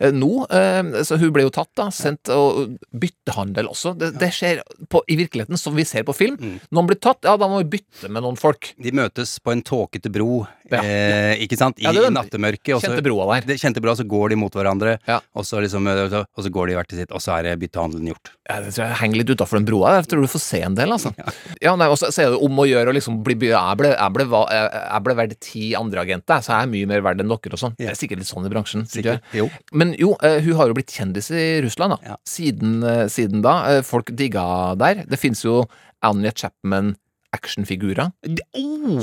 Eh, 0.00 0.12
Nå, 0.12 0.46
eh, 0.52 1.02
så 1.06 1.16
hun 1.20 1.32
ble 1.32 1.46
jo 1.46 1.52
tatt, 1.54 1.70
da. 1.78 1.88
Sendt 1.94 2.28
og 2.32 2.74
byttehandel 2.92 3.68
også. 3.70 3.94
Det, 3.98 4.12
det 4.20 4.30
skjer 4.34 4.60
på, 4.92 5.00
i 5.08 5.16
virkeligheten 5.20 5.60
som 5.60 5.76
vi 5.76 5.86
ser 5.88 6.04
på 6.04 6.16
film. 6.16 6.36
Noen 6.74 6.90
blir 6.90 6.98
tatt, 7.00 7.22
ja, 7.24 7.36
da 7.40 7.48
må 7.50 7.62
vi 7.62 7.78
bytte 7.78 8.10
med 8.12 8.24
noen 8.26 8.40
folk. 8.40 8.72
De 8.82 8.92
møtes 8.96 9.38
på 9.44 9.54
en 9.54 9.64
tåkete 9.64 10.12
bro 10.12 10.44
Eh, 10.72 11.42
ikke 11.44 11.58
sant? 11.60 11.76
I 11.78 11.84
Ja, 11.84 11.92
den 11.92 12.14
nattemørket. 12.16 12.80
kjente 12.80 13.02
broa 13.04 13.26
der. 13.34 13.46
Det 13.52 13.60
kjente 13.60 13.82
broa, 13.84 13.94
så 13.96 14.06
går 14.08 14.30
de 14.30 14.36
mot 14.40 14.52
hverandre, 14.52 14.98
og, 15.34 15.44
så 15.44 15.60
liksom, 15.60 15.86
eh, 15.88 16.24
og 16.24 16.40
så 16.44 16.50
går 16.50 16.68
de 16.68 16.74
hvert 16.78 16.88
til 16.88 16.98
sitt, 17.02 17.12
og 17.12 17.20
så 17.20 17.38
er 17.38 17.42
det 17.50 17.58
byttehandelen 17.60 18.08
gjort. 18.08 18.30
Ja, 18.48 18.60
det 18.60 18.72
tror 18.74 18.86
jeg 18.88 18.96
henger 19.02 19.16
litt 19.20 19.30
utafor 19.34 19.58
den 19.60 19.66
broa. 19.68 19.94
Jeg 19.98 20.08
tror 20.08 20.24
du 20.24 20.26
får 20.32 20.40
se 20.44 20.60
en 20.64 20.74
del, 20.74 20.92
altså. 20.92 21.12
Ja, 21.60 21.76
nei, 21.76 21.88
og 21.88 21.98
så 22.00 22.08
er 22.08 22.32
det 22.32 22.40
om 22.40 22.56
å 22.60 22.66
gjøre 22.68 22.92
å 22.92 22.96
liksom 22.96 23.22
bli 23.24 23.34
Jeg 23.44 23.76
ble, 23.76 23.92
jeg 23.92 24.12
ble, 24.14 24.24
jeg 24.24 24.70
jeg 24.74 25.02
ble 25.04 25.14
verdt 25.14 25.40
ti 25.40 25.74
andre 25.76 26.00
agenter, 26.00 26.40
så 26.40 26.54
jeg 26.54 26.62
er 26.68 26.72
mye 26.72 26.86
mer 26.86 27.00
verdt 27.04 27.20
enn 27.20 27.28
dere 27.28 27.52
og 27.56 27.60
sånn. 27.60 27.76
Det 27.76 27.88
er 27.90 27.94
sikkert 27.98 28.18
litt 28.22 28.30
sånn 28.30 28.46
i 28.46 28.52
bransjen. 28.52 28.86
Sikkert. 28.88 29.20
Jo. 29.36 29.50
Men 29.72 29.94
jo, 29.98 30.16
eh, 30.22 30.40
hun 30.40 30.56
har 30.56 30.68
jo 30.68 30.74
blitt 30.74 30.92
kjendis 30.94 31.30
i 31.34 31.60
Russland, 31.64 31.98
da. 31.98 32.16
Siden, 32.24 32.82
eh, 32.84 33.06
siden 33.12 33.42
da. 33.42 33.82
Folk 33.82 34.14
digga 34.16 34.76
der. 34.78 35.04
Det 35.08 35.18
fins 35.18 35.42
jo 35.44 35.66
Anja 36.04 36.32
Chapman 36.32 36.96
actionfigurer 37.34 38.12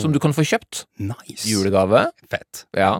som 0.01 0.13
du 0.13 0.19
kan 0.23 0.33
få 0.35 0.45
kjøpt. 0.47 0.85
Nice. 1.03 1.45
Julegave. 1.49 2.05
Fett. 2.31 2.65
Ja. 2.77 2.93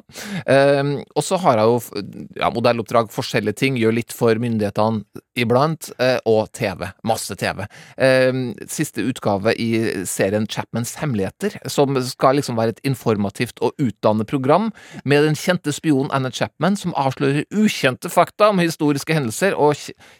Um, 0.45 0.93
og 1.15 1.25
så 1.25 1.39
har 1.41 1.61
jeg 1.61 1.69
jo 1.71 2.03
ja, 2.39 2.51
modelloppdrag, 2.53 3.11
forskjellige 3.13 3.59
ting, 3.63 3.79
gjør 3.79 3.97
litt 4.01 4.15
for 4.15 4.37
myndighetene 4.41 5.23
iblant, 5.39 5.91
eh, 5.99 6.17
og 6.27 6.51
TV. 6.51 6.89
Masse 7.07 7.35
TV. 7.39 7.65
Ehm, 7.97 8.53
siste 8.67 9.01
utgave 9.01 9.53
i 9.55 10.03
serien 10.05 10.47
Chapmans 10.47 10.95
hemmeligheter, 10.99 11.55
som 11.71 11.95
skal 12.03 12.35
liksom 12.35 12.57
være 12.59 12.75
et 12.75 12.81
informativt 12.87 13.61
og 13.63 13.71
utdannende 13.79 14.27
program 14.27 14.71
med 15.05 15.23
den 15.23 15.37
kjente 15.39 15.71
spionen 15.71 16.11
Anna 16.11 16.31
Chapman, 16.31 16.75
som 16.75 16.95
avslører 16.99 17.45
ukjente 17.51 18.11
fakta 18.11 18.49
om 18.51 18.59
historiske 18.59 19.15
hendelser 19.15 19.55
og 19.55 19.75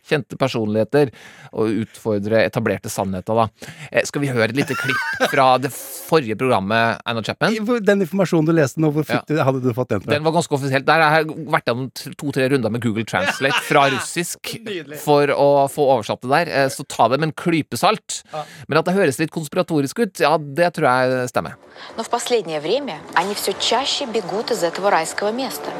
kjente 0.07 0.39
personligheter, 0.39 1.11
og 1.51 1.83
utfordrer 1.83 2.45
etablerte 2.45 2.89
sannheter, 2.89 3.35
da. 3.35 3.49
Eh, 3.91 4.05
skal 4.07 4.23
vi 4.23 4.31
høre 4.31 4.49
et 4.49 4.55
lite 4.55 4.77
klipp 4.79 5.27
fra 5.31 5.57
det 5.59 5.73
forrige 5.75 6.37
programmet, 6.39 7.01
Anna 7.05 7.23
Chapman? 7.23 7.59
Den 7.83 8.05
informasjonen 8.07 8.47
du 8.47 8.55
leste 8.55 8.79
nå, 8.79 8.93
hvor 8.95 9.07
fikk 9.07 9.27
du, 9.27 9.35
hadde 9.43 9.61
du 9.63 9.73
fått 9.75 9.91
den 9.91 10.05
fra? 10.05 10.13
Den 10.15 10.23
var 10.23 10.35
ganske 10.39 10.55
offisielt. 10.55 10.87
Der 10.87 11.03
har 11.03 11.19
jeg 11.19 11.35
vært 11.51 11.67
gjennom 11.67 11.91
to-tre 12.15 12.47
runder 12.53 12.71
med 12.71 12.83
Google 12.83 13.05
Translate 13.07 13.59
fra 13.67 13.89
russisk 13.91 14.55
for 15.02 15.30
å 15.32 15.66
få 15.70 15.86
oversatt 15.96 16.22
det 16.22 16.30
der, 16.32 16.52
eh, 16.52 16.68
så 16.68 16.84
ta 16.88 17.08
det 17.08 17.20
med 17.20 17.30
en 17.30 17.36
klype 17.36 17.76
salt. 17.76 18.22
Men 18.68 18.78
at 18.78 18.86
det 18.86 18.94
høres 18.94 19.18
litt 19.18 19.30
konspiratorisk 19.30 19.98
ut, 20.04 20.20
ja, 20.20 20.36
det 20.38 20.74
tror 20.74 20.88
jeg 20.88 21.28
stemmer. 21.30 21.56
Но 21.96 22.02
в 22.02 22.08
последнее 22.08 22.60
время 22.60 22.98
они 23.14 23.34
все 23.34 23.52
чаще 23.52 24.06
бегут 24.06 24.50
из 24.50 24.62
этого 24.62 24.90
райского 24.90 25.30
места. 25.30 25.70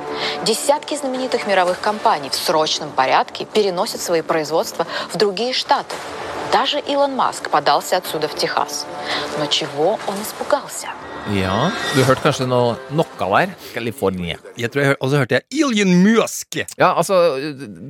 Десятки 0.45 0.95
знаменитых 0.95 1.47
мировых 1.47 1.81
компаний 1.81 2.29
в 2.29 2.35
срочном 2.35 2.91
порядке 2.91 3.47
переносят 3.47 4.01
свои 4.01 4.23
производства 4.23 4.87
в 5.11 5.17
другие 5.17 5.53
штаты. 5.53 5.95
Даже 6.53 6.81
Илон 6.89 7.15
Маск 7.17 7.51
подался 7.51 7.97
отсюда 7.99 8.29
в 8.29 8.35
Техас. 8.35 8.87
Но 9.39 9.47
чего 9.47 9.99
он 10.07 10.15
испугался? 10.23 10.89
Ja, 11.35 11.73
du 11.97 12.05
hørte 12.07 12.23
kanskje 12.23 12.45
noe, 12.47 12.77
noe 12.95 13.05
der? 13.19 13.51
California. 13.75 14.37
Jeg 14.57 14.71
tror 14.71 14.81
jeg 14.85 14.89
hør, 14.93 14.97
Og 15.01 15.11
så 15.11 15.19
hørte 15.19 15.35
jeg 15.35 15.43
Iljen 15.59 15.91
Musk! 16.05 16.55
Ja, 16.79 16.93
altså, 16.95 17.17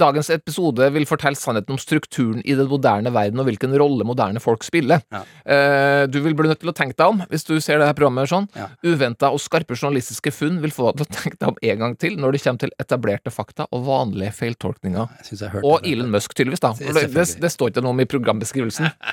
dagens 0.01 0.31
episode 0.33 0.89
vil 0.95 1.05
fortelle 1.05 1.37
sannheten 1.37 1.75
om 1.75 1.79
strukturen 1.79 2.41
i 2.49 2.55
den 2.57 2.67
moderne 2.71 3.13
verden, 3.13 3.39
og 3.39 3.45
hvilken 3.45 3.77
rolle 3.77 4.07
moderne 4.09 4.41
folk 4.41 4.65
spiller. 4.65 5.05
Eh, 5.45 6.07
du 6.09 6.17
vil 6.25 6.33
bli 6.35 6.49
nødt 6.49 6.63
til 6.65 6.73
å 6.73 6.75
tenke 6.77 6.97
deg 6.97 7.13
om 7.13 7.21
hvis 7.29 7.45
du 7.45 7.61
ser 7.61 7.77
det 7.83 7.91
her 7.91 7.99
programmet 7.99 8.33
sånn. 8.33 8.49
Uventa 8.83 9.29
og 9.29 9.39
skarpe 9.45 9.77
journalistiske 9.77 10.33
funn 10.33 10.63
vil 10.65 10.73
få 10.73 10.95
deg 10.97 11.05
til 11.05 11.07
å 11.07 11.21
tenke 11.21 11.37
deg 11.37 11.53
om 11.53 11.61
en 11.61 11.79
gang 11.85 11.99
til 12.01 12.17
når 12.17 12.33
det 12.39 12.43
kommer 12.47 12.65
til 12.65 12.73
etablerte 12.81 13.31
fakta 13.37 13.69
og 13.71 13.85
vanlige 13.85 14.33
feiltolkninger. 14.33 15.13
hørt 15.53 15.61
Og 15.63 15.83
det. 15.85 15.93
Elon 15.93 16.11
Musk, 16.17 16.33
tydeligvis, 16.33 16.65
da. 16.65 16.73
Se- 16.73 16.85
Det, 16.89 16.95
det, 16.95 17.05
selvfølgelig. 17.13 17.41
det 17.45 17.53
står 17.53 17.69
ikke 17.75 17.85
noe 17.85 17.91
om 17.93 18.01
i 18.01 18.09
programbeskrivelsen, 18.09 18.50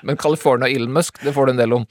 men 0.02 0.16
California 0.16 0.68
Elon 0.68 0.92
Musk, 0.92 1.20
det 1.24 1.32
får 1.36 1.46
du 1.46 1.52
en 1.56 1.62
del 1.62 1.72
om. 1.80 1.86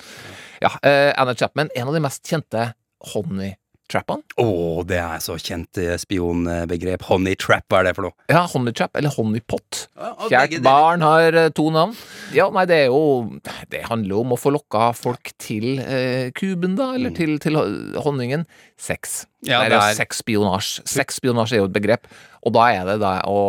Ja, 0.62 0.72
eh, 0.82 1.14
Anna 1.18 1.36
Chapman, 1.38 1.70
en 1.76 1.88
av 1.88 1.94
de 1.94 2.02
mest 2.02 2.24
kjente 2.26 2.72
honey-trappene. 3.14 4.24
Å, 4.42 4.48
det 4.90 4.98
er 5.00 5.22
så 5.24 5.36
kjent 5.40 5.78
eh, 5.82 5.96
spionbegrep. 6.02 7.06
Honey 7.12 7.38
trap, 7.40 7.66
hva 7.72 7.82
er 7.84 7.90
det 7.90 7.94
for 7.98 8.08
noe? 8.08 8.16
Ja, 8.32 8.42
honeytrap, 8.52 8.98
eller 9.00 9.14
honeypot. 9.16 9.84
pot 9.94 10.32
Kjært 10.32 10.58
barn 10.66 11.06
har 11.06 11.38
eh, 11.38 11.50
to 11.56 11.68
navn. 11.74 11.94
Ja, 12.36 12.50
nei, 12.54 12.66
det 12.70 12.80
er 12.84 12.90
jo 12.92 13.38
Det 13.72 13.84
handler 13.88 14.16
jo 14.18 14.24
om 14.26 14.34
å 14.36 14.40
få 14.42 14.52
lokka 14.56 14.90
folk 14.98 15.32
til 15.42 15.78
eh, 15.84 16.32
kuben, 16.38 16.76
da, 16.80 16.94
eller 16.98 17.14
til, 17.16 17.38
til 17.44 17.60
honningen. 18.04 18.48
Sex. 18.78 19.26
Mm. 19.46 19.52
Ja, 19.52 19.62
det 19.62 19.70
er 19.70 19.76
det 19.78 19.84
er- 19.92 20.00
sexspionasje. 20.02 20.88
Sexspionasje 20.98 21.58
er 21.60 21.64
jo 21.64 21.70
et 21.70 21.78
begrep, 21.78 22.10
og 22.48 22.54
da 22.56 22.68
er 22.72 22.88
det 22.88 22.98
da 23.02 23.14
å 23.28 23.40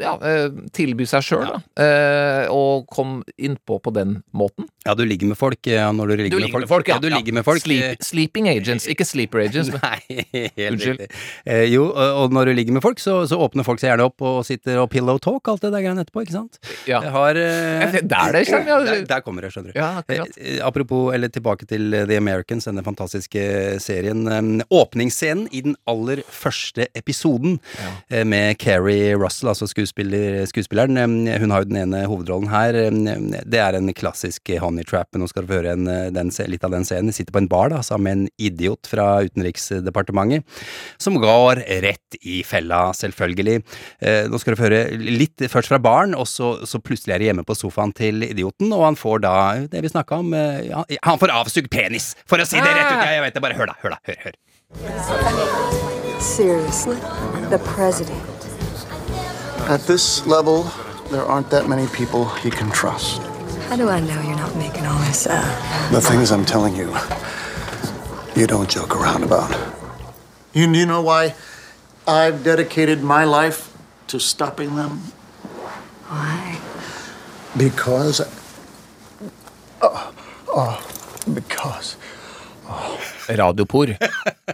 ja, 0.00 0.14
eh, 0.24 0.46
tilby 0.76 1.06
seg 1.08 1.24
sjøl, 1.26 1.44
da. 1.44 1.60
Eh, 1.82 2.46
og 2.52 2.86
komme 2.92 3.26
innpå 3.36 3.78
på 3.84 3.92
den 3.94 4.20
måten. 4.36 4.68
Ja, 4.86 4.94
du 4.94 5.02
ligger 5.04 5.32
med 5.32 5.38
folk 5.38 5.66
ja, 5.66 5.88
når 5.92 6.12
du 6.12 6.14
ligger, 6.20 6.36
Du 6.36 6.44
ligger 6.44 6.62
med 6.62 6.70
folk, 6.70 6.88
ja. 6.88 6.98
du 7.02 7.08
ligger 7.10 7.34
med 7.36 7.44
folk. 7.46 7.62
Sleep, 7.64 8.02
sleeping 8.06 8.48
agents, 8.48 8.86
ikke 8.90 9.06
sleeper 9.06 9.42
agents. 9.44 9.72
Nei, 9.82 10.50
Unnskyld. 10.68 11.04
Eh, 11.44 11.64
jo, 11.72 11.88
og 11.90 12.34
når 12.34 12.50
du 12.50 12.56
ligger 12.60 12.76
med 12.78 12.84
folk, 12.84 13.02
så, 13.02 13.18
så 13.28 13.38
åpner 13.42 13.66
folk 13.66 13.82
seg 13.82 13.92
gjerne 13.92 14.06
opp 14.08 14.24
og 14.24 14.40
sitter 14.46 14.80
og 14.82 14.88
pillow 14.92 15.18
talk, 15.22 15.50
alt 15.52 15.64
det 15.66 15.72
der 15.74 15.84
greiene 15.84 16.06
etterpå, 16.06 16.24
ikke 16.26 16.36
sant? 16.36 16.60
Ja. 16.88 17.02
Jeg 17.04 17.12
har 17.16 17.40
eh, 17.40 17.82
Ja, 17.86 17.90
det 17.92 18.02
er 18.02 18.08
der 18.10 18.36
det 18.36 18.44
kommer, 18.48 18.70
ja. 18.70 18.78
Der, 18.86 19.04
der 19.10 19.24
kommer 19.26 19.46
det, 19.46 19.52
skjønner 19.54 19.74
du. 19.74 19.78
Ja, 19.78 19.90
akkurat. 20.00 20.38
Eh, 20.38 20.56
eh, 20.56 20.62
apropos, 20.66 21.10
eller 21.14 21.32
tilbake 21.32 21.68
til 21.68 21.94
eh, 21.94 22.06
The 22.08 22.20
Americans, 22.20 22.68
denne 22.70 22.84
fantastiske 22.86 23.44
serien. 23.82 24.24
Eh, 24.30 24.66
åpningsscenen 24.70 25.48
i 25.50 25.64
den 25.66 25.76
aller 25.90 26.22
første 26.30 26.88
episoden 26.98 27.58
eh, 28.08 28.24
med 28.46 28.58
Keri 28.62 29.14
Russell, 29.16 29.50
altså 29.50 29.66
skuespiller, 29.70 30.44
skuespilleren. 30.48 30.98
Hun 31.40 31.52
har 31.52 31.62
jo 31.62 31.68
den 31.70 31.80
ene 31.80 32.04
hovedrollen 32.08 32.50
her. 32.50 32.76
Det 33.46 33.60
er 33.60 33.78
en 33.78 33.90
klassisk 33.96 34.52
honey 34.62 34.86
trap. 34.86 35.10
Nå 35.18 35.28
skal 35.30 35.44
du 35.44 35.50
få 35.50 35.60
høre 35.60 35.74
en, 35.76 35.86
eh, 35.90 36.10
den, 36.14 36.30
litt 36.50 36.64
av 36.66 36.74
den 36.74 36.86
scenen. 36.86 37.10
De 37.10 37.16
sitter 37.16 37.34
på 37.34 37.42
en 37.42 37.50
bar 37.50 37.72
da, 37.72 37.82
sammen 37.86 38.06
med 38.06 38.16
en 38.16 38.28
idiot 38.48 38.86
fra 38.90 39.06
Utenriksdepartementet, 39.26 40.44
som 41.02 41.18
går 41.22 41.62
rett 41.84 42.18
i 42.22 42.42
fella, 42.46 42.92
selvfølgelig. 42.94 43.62
Eh, 44.00 44.28
nå 44.30 44.40
skal 44.40 44.54
du 44.54 44.60
få 44.60 44.68
høre 44.68 44.82
litt 45.00 45.46
først 45.50 45.72
fra 45.72 45.80
baren, 45.82 46.14
og 46.14 46.28
så, 46.30 46.54
så 46.66 46.80
plutselig 46.82 47.16
er 47.16 47.22
de 47.22 47.30
hjemme 47.30 47.46
på 47.46 47.56
sofaen 47.58 47.94
til 47.96 48.22
idioten, 48.28 48.72
og 48.72 48.86
han 48.86 49.00
får 49.00 49.24
da 49.26 49.36
det 49.72 49.82
vi 49.82 49.92
snakka 49.92 50.22
om 50.22 50.34
eh, 50.36 50.68
ja, 50.70 50.84
Han 51.08 51.20
får 51.22 51.34
avsugd 51.34 51.70
penis, 51.72 52.14
for 52.28 52.42
å 52.42 52.48
si 52.48 52.60
det 52.60 52.70
rett 52.70 52.92
ut! 52.92 53.04
Jeg 53.06 53.24
vet 53.24 53.36
det, 53.36 53.44
bare 53.44 53.58
hør 53.58 53.72
da, 53.72 53.78
hør 53.82 53.96
da, 53.96 54.02
hør, 54.06 54.18
hør. 54.28 54.34
Seriously? 56.20 56.96
The 57.50 57.58
president? 57.58 58.35
At 59.68 59.80
this 59.86 60.26
level, 60.26 60.64
there 61.10 61.22
aren't 61.22 61.50
that 61.50 61.68
many 61.68 61.86
people 61.88 62.26
he 62.26 62.50
can 62.50 62.70
trust. 62.70 63.20
How 63.68 63.76
do 63.76 63.88
I 63.88 64.00
know 64.00 64.20
you're 64.22 64.36
not 64.36 64.54
making 64.56 64.86
all 64.86 64.98
this 65.00 65.26
up? 65.26 65.44
The 65.90 66.00
things 66.00 66.30
I'm 66.30 66.44
telling 66.44 66.76
you, 66.76 66.94
you 68.36 68.46
don't 68.46 68.70
joke 68.70 68.94
around 68.94 69.24
about. 69.24 69.50
You, 70.52 70.70
you 70.72 70.86
know 70.86 71.02
why 71.02 71.34
I've 72.06 72.44
dedicated 72.44 73.02
my 73.02 73.24
life 73.24 73.76
to 74.08 74.20
stopping 74.20 74.76
them? 74.76 74.98
Why? 76.08 76.60
Because. 77.56 78.20
Oh, 79.82 80.14
oh, 80.48 80.80
because. 81.34 81.96
Uh. 82.68 82.96
Radiopor. 83.26 83.98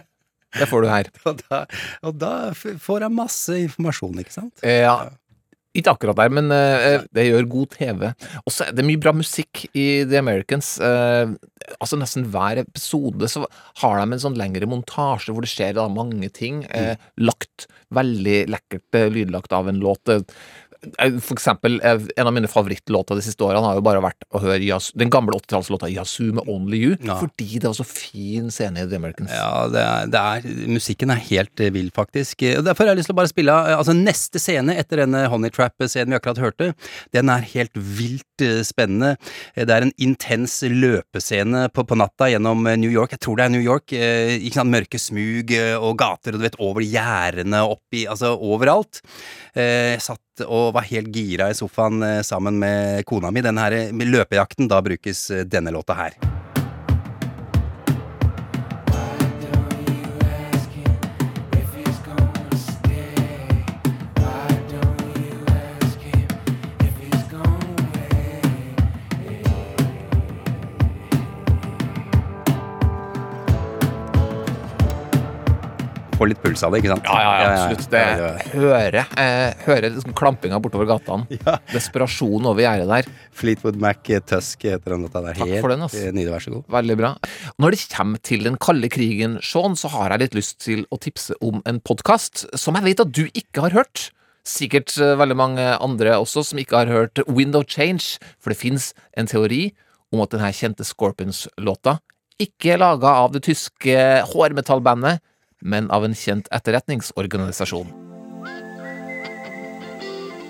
Det 0.53 0.69
får 0.69 0.85
du 0.85 0.91
her. 0.91 1.09
Og 1.29 1.41
da, 1.49 1.65
og 2.05 2.15
da 2.21 2.31
får 2.53 3.05
jeg 3.05 3.15
masse 3.15 3.59
informasjon, 3.67 4.23
ikke 4.23 4.35
sant? 4.35 4.63
Ja. 4.65 4.95
Ikke 5.73 5.95
akkurat 5.95 6.19
der, 6.19 6.29
men 6.29 6.53
uh, 6.53 7.01
det 7.15 7.25
gjør 7.25 7.47
god 7.49 7.71
TV. 7.73 8.03
Og 8.43 8.53
så 8.53 8.67
er 8.67 8.75
det 8.77 8.85
mye 8.85 9.01
bra 9.01 9.13
musikk 9.17 9.63
i 9.73 10.03
The 10.05 10.19
Americans. 10.21 10.75
Uh, 10.77 11.33
altså 11.79 11.97
Nesten 11.97 12.27
hver 12.29 12.61
episode 12.61 13.29
så 13.31 13.47
har 13.81 13.97
de 13.97 14.05
en 14.05 14.21
sånn 14.21 14.37
lengre 14.37 14.69
montasje 14.69 15.33
hvor 15.33 15.45
det 15.45 15.49
skjer 15.49 15.73
da 15.79 15.87
mange 15.89 16.29
ting. 16.35 16.61
Uh, 16.69 16.93
lagt 17.17 17.65
veldig 17.93 18.37
lekkert 18.51 18.97
eh, 18.97 19.09
lydlagt 19.13 19.53
av 19.53 19.69
en 19.69 19.81
låt. 19.81 20.13
Eh, 20.99 21.17
For 21.23 21.35
eksempel, 21.37 21.79
eh, 21.83 21.99
en 22.17 22.27
av 22.27 22.33
mine 22.35 22.47
favorittlåter 22.51 23.15
de 23.15 23.21
siste 23.25 23.43
årene 23.45 23.63
har 23.63 23.75
jo 23.79 23.83
bare 23.85 24.01
vært 24.03 24.25
å 24.33 24.41
høre 24.43 24.59
Yas 24.65 24.91
den 24.99 25.09
gamle 25.13 25.35
80-tallslåta 25.39 25.89
Yazoo 25.93 26.33
med 26.33 26.47
Only 26.49 26.77
You, 26.83 26.97
Ja. 27.03 27.15
fordi 27.21 27.59
det 27.59 27.63
var 27.69 27.73
så 27.77 27.85
fin 27.87 28.49
scene 28.51 28.83
i 28.83 28.87
The 28.89 28.95
Americans. 28.99 29.31
Ja, 29.31 29.67
det 29.71 29.79
er, 29.83 30.07
det 30.07 30.19
er 30.19 30.67
Musikken 30.73 31.11
er 31.11 31.21
helt 31.23 31.59
eh, 31.59 31.69
vill, 31.71 31.89
faktisk. 31.91 32.37
Derfor 32.63 32.83
har 32.87 32.93
jeg 32.95 32.97
lyst 33.03 33.07
til 33.11 33.15
å 33.15 33.21
bare 33.21 33.31
spille 33.31 33.53
Altså, 33.53 33.93
neste 33.95 34.39
scene 34.41 34.75
etter 34.77 34.97
denne 35.05 35.27
Honey 35.29 35.49
Trap-scenen 35.53 36.09
vi 36.13 36.19
akkurat 36.19 36.37
hørte, 36.41 36.73
den 37.13 37.29
er 37.29 37.41
helt 37.53 37.71
vilt 37.75 38.25
spennende. 38.65 39.15
Eh, 39.55 39.65
Det 39.65 39.75
er 39.75 39.85
en 39.85 39.93
intens 40.01 40.61
løpescene 40.63 41.67
på, 41.73 41.85
på 41.85 41.97
natta 41.99 42.29
gjennom 42.31 42.65
eh, 42.67 42.77
New 42.77 42.91
York. 42.91 43.11
Jeg 43.13 43.19
tror 43.19 43.37
det 43.37 43.45
er 43.45 43.53
New 43.53 43.61
York. 43.63 43.93
eh, 43.93 44.37
Ikke 44.39 44.61
sant, 44.61 44.73
mørke 44.73 44.99
smug 44.99 45.51
eh, 45.51 45.75
og 45.77 45.97
gater, 46.01 46.33
og 46.33 46.39
du 46.41 46.47
vet, 46.47 46.59
over 46.59 46.81
gjerdene, 46.81 47.63
oppi 47.67 48.05
Altså 48.09 48.33
overalt. 48.39 49.01
Eh, 49.55 49.93
Jeg 49.93 50.01
satt 50.01 50.19
og 50.47 50.73
var 50.73 50.87
helt 50.89 51.11
gira 51.13 51.51
i 51.51 51.53
sofaen 51.57 52.01
eh, 52.03 52.21
sammen 52.25 52.57
med 52.59 53.05
kona 53.05 53.29
mi. 53.31 53.41
Den 53.45 53.57
her 53.61 53.71
eh, 53.71 53.91
løpejakten, 53.93 54.67
da 54.67 54.81
brukes 54.81 55.29
eh, 55.31 55.43
denne 55.45 55.71
låta 55.71 55.93
her. 55.93 56.17
Får 76.23 76.31
litt 76.31 76.43
puls 76.43 76.63
av 76.63 76.73
det, 76.73 76.81
ikke 76.81 76.93
sant? 76.93 77.07
Ja, 77.09 77.19
ja, 77.19 77.31
ja, 77.43 77.51
absolutt. 77.51 77.89
Det 77.91 78.03
Høre 78.03 78.29
ja. 78.31 78.45
hører 78.53 78.97
eh, 79.19 79.63
Hører 79.65 79.87
liksom 79.97 80.15
klampinga 80.17 80.59
bortover 80.63 80.87
gatene. 80.93 81.39
Desperasjon 81.73 82.47
over 82.49 82.63
gjerdet 82.63 82.87
der. 82.89 83.09
Fleetwood 83.35 83.79
Mac 83.83 84.09
eh, 84.13 84.23
Tusk 84.23 84.63
heter 84.67 84.95
den 84.95 85.05
låta 85.07 85.23
der. 85.25 85.37
Takk 85.37 85.51
Helt 85.51 85.65
for 85.65 85.73
den, 85.73 85.83
eh, 85.89 86.09
nydelig, 86.15 86.31
vær 86.31 86.45
så 86.45 86.55
god. 86.55 86.65
Veldig 86.77 86.97
bra. 87.01 87.13
Når 87.63 87.75
det 87.75 87.81
kommer 87.93 88.23
til 88.31 88.47
den 88.47 88.59
kalde 88.63 88.91
krigen, 88.93 89.37
Sean, 89.43 89.77
så 89.79 89.91
har 89.93 90.15
jeg 90.15 90.25
litt 90.25 90.39
lyst 90.39 90.59
til 90.63 90.85
å 90.93 90.99
tipse 91.01 91.35
om 91.43 91.59
en 91.69 91.81
podkast 91.83 92.45
som 92.59 92.79
jeg 92.79 92.87
vet 92.87 93.03
at 93.03 93.13
du 93.15 93.25
ikke 93.27 93.67
har 93.67 93.75
hørt. 93.75 94.07
Sikkert 94.47 94.95
eh, 94.99 95.15
veldig 95.19 95.39
mange 95.39 95.67
andre 95.75 96.15
også 96.21 96.45
som 96.47 96.61
ikke 96.61 96.85
har 96.85 96.93
hørt 96.93 97.23
Wind 97.27 97.57
of 97.59 97.67
Change, 97.67 98.15
for 98.39 98.53
det 98.53 98.61
fins 98.61 98.91
en 99.19 99.29
teori 99.29 99.71
om 100.13 100.23
at 100.23 100.31
denne 100.35 100.53
kjente 100.55 100.85
Scorpions-låta 100.87 101.97
ikke 102.41 102.73
er 102.73 102.81
laga 102.81 103.11
av 103.23 103.33
det 103.35 103.43
tyske 103.45 103.95
hårmetallbandet, 104.31 105.21
men 105.63 105.89
av 105.91 106.05
en 106.05 106.15
kjent 106.15 106.47
etterretningsorganisasjon. 106.51 107.87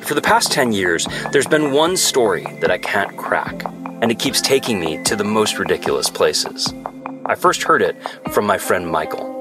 For 0.03 0.15
the 0.15 0.21
past 0.21 0.51
10 0.51 0.73
years, 0.73 1.07
there's 1.31 1.47
been 1.47 1.71
one 1.71 1.95
story 1.95 2.45
that 2.59 2.69
I 2.69 2.77
can't 2.77 3.15
crack, 3.15 3.63
and 4.01 4.11
it 4.11 4.19
keeps 4.19 4.41
taking 4.41 4.79
me 4.79 5.01
to 5.03 5.15
the 5.15 5.23
most 5.23 5.57
ridiculous 5.57 6.09
places. 6.09 6.73
I 7.25 7.35
first 7.35 7.63
heard 7.63 7.81
it 7.81 7.95
from 8.31 8.45
my 8.45 8.57
friend 8.57 8.85
Michael. 8.85 9.31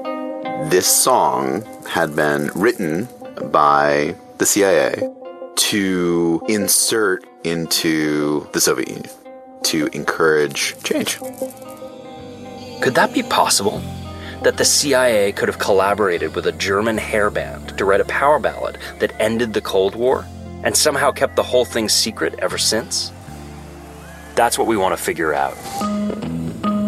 This 0.69 0.87
song 0.87 1.63
had 1.85 2.15
been 2.15 2.49
written 2.55 3.09
by 3.51 4.15
the 4.37 4.45
CIA 4.45 5.09
to 5.55 6.41
insert 6.47 7.25
into 7.43 8.47
the 8.53 8.61
Soviet 8.61 8.87
Union 8.89 9.09
to 9.63 9.87
encourage 9.87 10.75
change. 10.83 11.19
Could 12.81 12.95
that 12.95 13.13
be 13.13 13.23
possible? 13.23 13.81
That 14.43 14.57
the 14.57 14.65
CIA 14.65 15.31
could 15.31 15.47
have 15.47 15.57
collaborated 15.57 16.35
with 16.35 16.47
a 16.47 16.51
German 16.51 16.97
hairband 16.97 17.77
to 17.77 17.85
write 17.85 18.01
a 18.01 18.05
power 18.05 18.39
ballad 18.39 18.77
that 18.99 19.19
ended 19.19 19.53
the 19.53 19.61
Cold 19.61 19.95
War 19.95 20.25
and 20.63 20.75
somehow 20.75 21.11
kept 21.11 21.37
the 21.37 21.43
whole 21.43 21.63
thing 21.63 21.87
secret 21.87 22.35
ever 22.39 22.57
since? 22.57 23.13
That's 24.35 24.57
what 24.57 24.67
we 24.67 24.75
want 24.75 24.97
to 24.97 25.01
figure 25.01 25.33
out. 25.33 25.55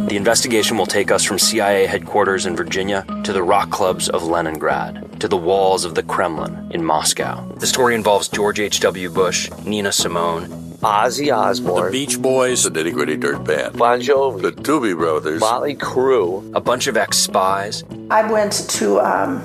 The 0.10 0.18
investigation 0.18 0.78
will 0.78 0.86
take 0.86 1.12
us 1.12 1.24
from 1.24 1.40
CIA 1.40 1.86
headquarters 1.86 2.46
in 2.46 2.58
Virginia 2.58 3.06
to 3.24 3.32
the 3.32 3.42
rock 3.44 3.70
clubs 3.70 4.10
of 4.10 4.24
Leningrad 4.24 5.22
to 5.22 5.30
the 5.30 5.38
walls 5.38 5.86
of 5.86 5.96
the 5.96 6.04
Kremlin 6.04 6.72
in 6.72 6.84
Moscow. 6.84 7.48
The 7.56 7.68
story 7.68 7.96
involves 7.96 8.28
George 8.28 8.60
H.W. 8.60 9.10
Bush, 9.12 9.50
Nina 9.64 9.94
Simone, 9.94 10.65
Ozzy 10.82 11.36
Osbourne, 11.36 11.86
The 11.86 11.92
Beach 11.92 12.22
Boys, 12.22 12.64
the 12.64 12.70
Nitty 12.70 12.94
Gritty 12.94 13.18
Dirt 13.18 13.44
Band, 13.44 13.78
Bon 13.78 14.00
Jovi, 14.00 14.42
the 14.42 14.52
Doobie 14.52 14.96
Brothers, 14.96 15.40
Motley 15.40 15.76
Crue, 15.76 16.54
a 16.56 16.60
bunch 16.60 16.88
of 16.88 16.98
ex 16.98 17.18
spies, 17.18 17.84
I 18.12 18.30
went 18.30 18.68
to, 18.72 19.00
um, 19.00 19.44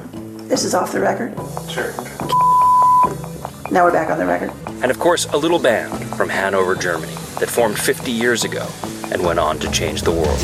this 0.48 0.64
is 0.64 0.74
off 0.74 0.92
the 0.92 1.00
record. 1.00 1.34
Sure. 1.70 1.92
Now 3.72 3.84
we're 3.84 3.92
back 3.92 4.10
on 4.10 4.18
the 4.18 4.26
record. 4.26 4.50
and 4.82 4.90
of 4.90 4.98
course, 4.98 5.26
a 5.26 5.36
little 5.36 5.58
band 5.60 5.92
from 6.16 6.28
Hanover, 6.28 6.74
Germany, 6.74 7.12
that 7.38 7.48
formed 7.48 7.78
50 7.78 8.10
years 8.10 8.44
ago 8.44 8.66
and 9.12 9.22
went 9.24 9.38
on 9.38 9.58
to 9.60 9.70
change 9.70 10.02
the 10.02 10.10
world. 10.12 10.40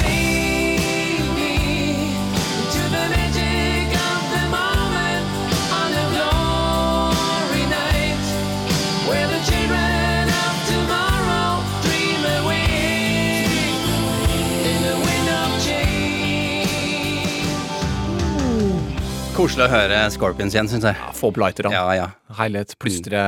Koselig 19.36 19.66
å 19.66 19.68
høre 19.68 19.98
Scorpions 20.14 20.54
igjen, 20.54 20.68
syns 20.70 20.86
jeg. 20.88 20.96
Ja, 20.96 21.10
Få 21.12 21.28
opp 21.28 21.36
lighterne. 21.42 21.74
Ja, 21.74 21.84
ja. 21.92 22.06
Herlighet. 22.36 22.74
Plystre 22.82 23.20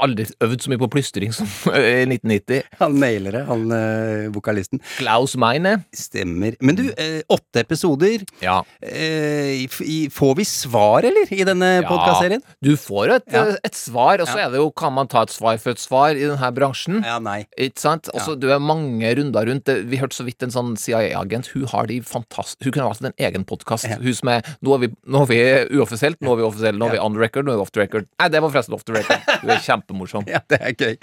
Aldri 0.00 0.26
øvd 0.44 0.64
så 0.64 0.70
mye 0.72 0.80
på 0.82 0.88
plystring 0.92 1.32
som 1.36 1.46
i 1.74 2.04
1990. 2.08 2.62
Han 2.80 2.96
nailer 3.02 3.36
det, 3.38 3.42
han 3.48 3.64
eh, 3.74 4.28
vokalisten. 4.34 4.80
Klaus 4.98 5.36
Meine. 5.40 5.76
Stemmer. 5.96 6.56
Men 6.64 6.78
du, 6.78 6.84
eh, 6.96 7.20
åtte 7.32 7.62
episoder. 7.64 8.24
Ja. 8.42 8.60
Eh, 8.82 9.66
i- 9.84 10.08
får 10.12 10.34
vi 10.38 10.44
svar, 10.48 11.04
eller, 11.08 11.28
i 11.34 11.44
denne 11.46 11.70
podkastserien? 11.88 12.42
Du 12.64 12.74
får 12.80 13.14
et, 13.18 13.24
Ja. 13.32 13.44
et 13.64 13.74
svar, 13.76 14.20
og 14.20 14.28
så 14.28 14.38
Ja. 14.38 14.46
er 14.46 14.50
det 14.50 14.58
jo 14.62 14.70
Kan 14.78 14.92
man 14.94 15.08
ta 15.08 15.22
et 15.22 15.30
svar 15.34 15.58
for 15.58 15.70
et 15.70 15.78
svar 15.80 16.10
i 16.14 16.20
denne 16.26 16.50
bransjen? 16.54 17.02
Ja, 17.04 17.18
nei. 17.18 17.46
Ikke 17.58 17.78
sant? 17.80 18.08
Altså, 18.14 18.36
Du 18.38 18.48
er 18.52 18.58
mange 18.60 19.02
runder 19.16 19.46
rundt. 19.48 19.66
Vi 19.88 19.96
hørte 19.98 20.14
så 20.14 20.24
vidt 20.24 20.42
en 20.42 20.50
sånn 20.50 20.76
CIA-agent. 20.78 21.48
Hun 21.54 21.64
har 21.66 21.86
de 21.86 22.00
fantast... 22.00 22.56
Hun 22.62 22.72
kunne 22.72 22.84
ha 22.86 22.92
hatt 22.92 23.02
en 23.04 23.12
egen 23.18 23.44
podkast. 23.44 23.86
Hun 24.00 24.14
som 24.14 24.28
er 24.28 24.42
Nå 24.62 24.74
er 24.74 24.78
vi, 24.86 24.88
nå 25.06 25.22
er 25.22 25.26
vi 25.26 25.38
uoffisielt, 25.78 26.20
nå 26.22 26.32
er 26.32 26.36
vi 26.36 26.42
offisielle, 26.46 26.78
nå 26.78 26.86
er 26.88 26.92
vi 26.96 26.98
on 27.02 27.16
record, 27.18 27.44
nå 27.46 27.52
er 27.52 27.56
vi 27.58 27.62
off 27.62 27.72
the 27.72 27.80
record. 27.80 28.06
Nei, 28.20 28.28
det 28.28 28.37
var 28.44 28.50
forresten 28.54 28.74
off 28.76 28.84
the 28.88 28.94
record. 28.96 29.24
Du 29.42 29.50
er 29.54 29.62
kjempemorsom. 29.64 30.26
Ja, 30.34 30.40
det 30.50 30.58
er 30.60 30.74
gøy. 30.76 30.96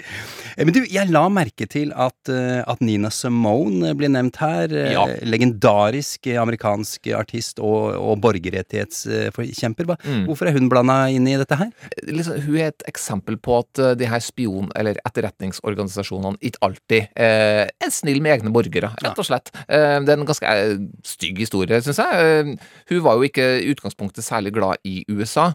Eh, 0.56 0.64
Men 0.64 0.72
du, 0.76 0.80
jeg 0.90 1.10
la 1.10 1.24
merke 1.32 1.66
til 1.70 1.90
at, 1.96 2.30
eh, 2.32 2.62
at 2.66 2.80
Nina 2.84 3.10
Simone 3.12 3.92
blir 3.98 4.10
nevnt 4.12 4.36
her. 4.42 4.70
Eh, 4.72 4.92
Ja. 4.96 5.04
Legendarisk 5.26 6.26
eh, 6.30 6.38
amerikansk 6.40 7.08
artist 7.18 7.58
og, 7.60 7.96
og 7.98 8.20
borgerrettighetsforkjemper. 8.24 9.90
Mm. 10.04 10.24
Hvorfor 10.28 10.48
er 10.50 10.56
hun 10.56 10.68
blanda 10.72 10.98
inn 11.12 11.26
i 11.28 11.36
dette 11.40 11.58
her? 11.60 11.70
liksom, 12.06 12.38
hun 12.46 12.56
er 12.60 12.70
et 12.72 12.84
eksempel 12.88 13.36
på 13.42 13.58
at 13.60 13.82
de 14.00 14.08
her 14.08 14.22
spion- 14.24 14.70
eller 14.78 14.98
etterretningsorganisasjonene 15.06 16.38
ikke 16.44 16.62
alltid 16.66 17.08
eh, 17.18 17.66
er 17.68 17.92
snill 17.92 18.20
med 18.24 18.36
egne 18.38 18.52
borgere, 18.54 18.92
rett 19.02 19.18
og 19.20 19.26
slett. 19.28 19.50
Eh, 19.66 19.98
det 20.06 20.12
er 20.14 20.18
en 20.20 20.26
ganske 20.28 20.46
eh, 20.54 20.76
stygg 21.06 21.38
historie, 21.42 21.80
syns 21.84 22.00
jeg. 22.02 22.26
Eh, 22.26 22.68
hun 22.92 23.02
var 23.04 23.18
jo 23.18 23.26
ikke 23.28 23.46
i 23.62 23.70
utgangspunktet 23.74 24.24
særlig 24.26 24.54
glad 24.56 24.80
i 24.86 25.00
USA. 25.12 25.50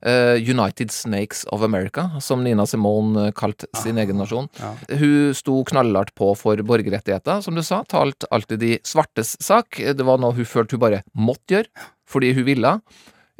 Uniteds 0.00 0.50
United 0.50 0.90
Snakes 1.10 1.44
of 1.50 1.62
America, 1.62 2.10
som 2.20 2.44
Nina 2.44 2.66
Simone 2.66 3.26
eh, 3.26 3.32
kalte 3.32 3.66
sin 3.82 3.98
egen 3.98 4.18
nasjon. 4.20 4.48
Hun 4.88 5.34
sto 5.34 5.60
knallhardt 5.66 6.14
på 6.14 6.30
for 6.38 6.60
borgerrettigheter, 6.62 7.40
som 7.42 7.56
du 7.58 7.62
sa. 7.66 7.82
Talte 7.84 8.28
alltid 8.30 8.62
de 8.62 8.76
svartes 8.86 9.34
sak. 9.42 9.80
Det 9.80 10.06
var 10.06 10.20
noe 10.22 10.36
hun 10.36 10.46
følte 10.46 10.78
hun 10.78 10.84
bare 10.84 11.02
måtte 11.18 11.56
gjøre, 11.56 11.88
fordi 12.08 12.32
hun 12.38 12.46
ville. 12.46 12.76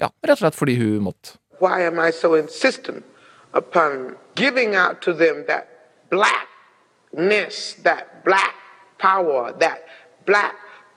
Ja, 0.00 0.10
rett 0.24 0.38
og 0.38 0.42
slett 0.42 0.58
fordi 0.58 0.78
hun 0.80 1.04
måtte. 1.06 1.36
Why 1.60 1.86
am 1.86 2.00
I 2.00 2.10
so 2.10 2.34
insistent 2.34 3.04
upon 3.52 4.16
giving 4.34 4.74
out 4.74 5.02
to 5.02 5.12
them 5.12 5.44
that 5.46 5.68
blackness, 6.10 7.76
that 7.84 8.24
black 8.24 8.54
power, 8.98 9.52
that 9.60 9.84
black 10.26 10.56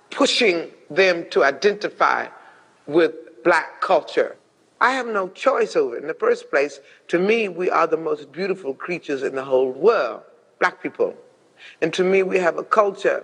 pushing 0.09 0.71
them 0.89 1.25
to 1.31 1.43
identify 1.43 2.25
with 2.87 3.13
black 3.43 3.81
culture? 3.81 4.37
I 4.83 4.91
have 4.99 5.07
no 5.07 5.29
choice 5.29 5.77
over 5.77 5.95
it. 5.95 6.01
In 6.01 6.09
the 6.09 6.19
first 6.25 6.49
place, 6.51 6.81
to 7.07 7.17
me, 7.17 7.47
we 7.47 7.69
are 7.69 7.87
the 7.87 8.01
most 8.09 8.23
beautiful 8.33 8.73
creatures 8.85 9.23
in 9.23 9.33
the 9.39 9.45
whole 9.51 9.71
world, 9.71 10.19
black 10.59 10.83
people. 10.83 11.13
And 11.81 11.93
to 11.93 12.03
me, 12.03 12.21
we 12.21 12.37
have 12.39 12.57
a 12.57 12.65
culture 12.65 13.23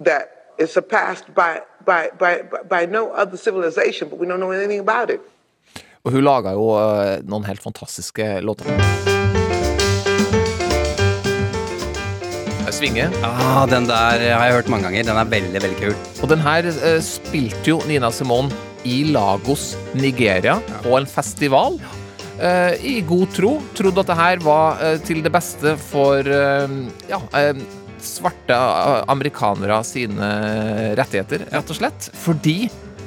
that 0.00 0.24
is 0.56 0.72
surpassed 0.72 1.26
by, 1.34 1.60
by, 1.84 2.02
by, 2.18 2.32
by 2.74 2.86
no 2.86 3.12
other 3.12 3.36
civilization, 3.36 4.08
but 4.08 4.18
we 4.18 4.26
don't 4.26 4.40
know 4.40 4.52
anything 4.52 4.80
about 4.80 5.10
it. 5.10 5.20
Og 6.04 6.12
hun 6.12 6.24
laga 6.24 6.52
jo 6.52 6.64
eh, 6.76 7.20
noen 7.24 7.44
helt 7.48 7.62
fantastiske 7.64 8.40
låter. 8.40 8.64
Svinge. 12.74 13.06
Ah, 13.22 13.68
den 13.70 13.84
der 13.86 14.24
har 14.34 14.44
jeg 14.48 14.54
hørt 14.54 14.68
mange 14.68 14.88
ganger. 14.88 15.02
Den 15.02 15.16
er 15.16 15.24
veldig, 15.24 15.62
veldig 15.62 15.78
kul. 15.78 15.94
Og 16.22 16.28
den 16.32 16.40
her 16.42 16.66
eh, 16.72 17.00
spilte 17.04 17.70
jo 17.70 17.80
Nina 17.88 18.10
Simone 18.10 18.50
i 18.84 19.02
Lagos, 19.10 19.74
Nigeria, 19.96 20.58
på 20.84 20.96
en 20.98 21.08
festival. 21.08 21.78
Uh, 22.34 22.74
I 22.82 22.98
god 23.06 23.30
tro. 23.36 23.56
Trodde 23.78 24.02
at 24.02 24.10
det 24.10 24.18
her 24.18 24.44
var 24.44 24.80
uh, 24.82 24.96
til 25.06 25.22
det 25.24 25.32
beste 25.34 25.76
for 25.80 26.26
uh, 26.26 26.78
ja, 27.10 27.20
svarte 28.04 28.56
amerikanere 29.08 29.78
sine 29.86 30.30
rettigheter, 30.98 31.46
rett 31.54 31.70
og 31.72 31.78
slett. 31.78 32.10
Fordi 32.24 32.58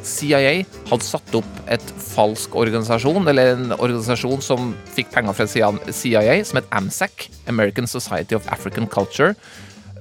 CIA 0.07 0.63
hadde 0.87 1.03
satt 1.05 1.35
opp 1.37 1.61
et 1.71 1.83
falsk 1.99 2.55
organisasjon, 2.57 3.27
eller 3.27 3.53
en 3.55 3.75
organisasjon 3.75 4.43
som 4.43 4.71
fikk 4.95 5.11
penger 5.13 5.35
fra 5.35 5.47
CIA, 5.51 6.37
som 6.47 6.61
het 6.61 6.69
AMSAC, 6.71 7.27
American 7.51 7.89
Society 7.89 8.37
of 8.37 8.47
African 8.53 8.87
Culture. 8.87 9.35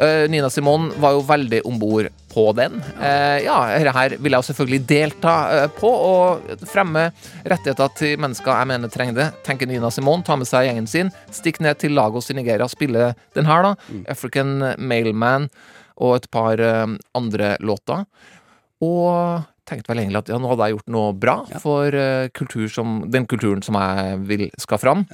Eh, 0.01 0.29
Nina 0.31 0.51
Simone 0.51 0.93
var 1.01 1.15
jo 1.17 1.23
veldig 1.27 1.63
om 1.69 1.79
bord 1.81 2.09
på 2.33 2.45
den. 2.57 2.79
Eh, 3.01 3.45
ja, 3.47 3.57
dette 3.79 3.95
her 3.97 4.17
vil 4.19 4.35
jeg 4.35 4.43
jo 4.43 4.49
selvfølgelig 4.51 4.81
delta 4.91 5.35
eh, 5.55 5.67
på, 5.73 5.89
og 5.89 6.67
fremme 6.69 7.09
rettigheter 7.49 7.95
til 7.97 8.21
mennesker 8.21 8.53
jeg 8.53 8.71
mener 8.73 8.93
trenger 8.93 9.19
det. 9.21 9.29
Tenker 9.47 9.71
Nina 9.71 9.91
Simone, 9.95 10.25
ta 10.27 10.37
med 10.37 10.49
seg 10.49 10.69
gjengen 10.69 10.91
sin, 10.91 11.13
stikk 11.33 11.63
ned 11.65 11.81
til 11.81 11.97
Lagos 11.97 12.31
i 12.33 12.37
Nigeria, 12.37 12.69
spille 12.69 13.13
den 13.37 13.49
her, 13.49 13.71
da. 13.71 13.75
African 14.13 14.59
Mailman 14.77 15.49
og 15.97 16.19
et 16.19 16.31
par 16.31 16.61
andre 16.61 17.55
låter. 17.65 18.05
Og 18.85 19.47
tenkte 19.67 19.91
vel 19.91 20.03
egentlig 20.03 20.21
at 20.21 20.31
ja, 20.31 20.37
nå 20.39 20.51
hadde 20.51 20.69
jeg 20.69 20.77
gjort 20.77 20.93
noe 20.93 21.15
bra 21.17 21.39
for 21.63 21.97
kultur 22.37 22.69
som, 22.71 22.99
den 23.11 23.25
kulturen 23.27 23.65
som 23.65 23.79
jeg 23.81 24.19
vil 24.29 24.49
skal 24.61 24.83
fram. 24.83 25.07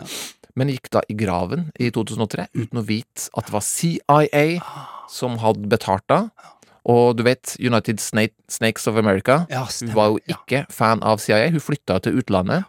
Men 0.59 0.69
gikk 0.69 0.91
da 0.93 1.01
i 1.09 1.17
graven 1.17 1.71
i 1.81 1.89
2003 1.95 2.49
uten 2.53 2.81
å 2.81 2.85
vite 2.85 3.29
at 3.33 3.49
det 3.49 3.55
var 3.55 3.65
CIA 3.65 4.43
som 5.11 5.39
hadde 5.41 5.71
betalt 5.73 6.05
da. 6.13 6.27
Og 6.89 7.15
du 7.17 7.23
vet, 7.23 7.55
United 7.63 8.01
Snakes 8.03 8.89
of 8.91 8.97
America 8.99 9.45
Ja, 9.53 9.63
Hun 9.65 9.95
var 9.95 10.09
jo 10.11 10.19
ikke 10.27 10.65
fan 10.73 11.03
av 11.07 11.23
CIA. 11.23 11.53
Hun 11.55 11.63
flytta 11.63 12.01
til 12.03 12.19
utlandet. 12.19 12.67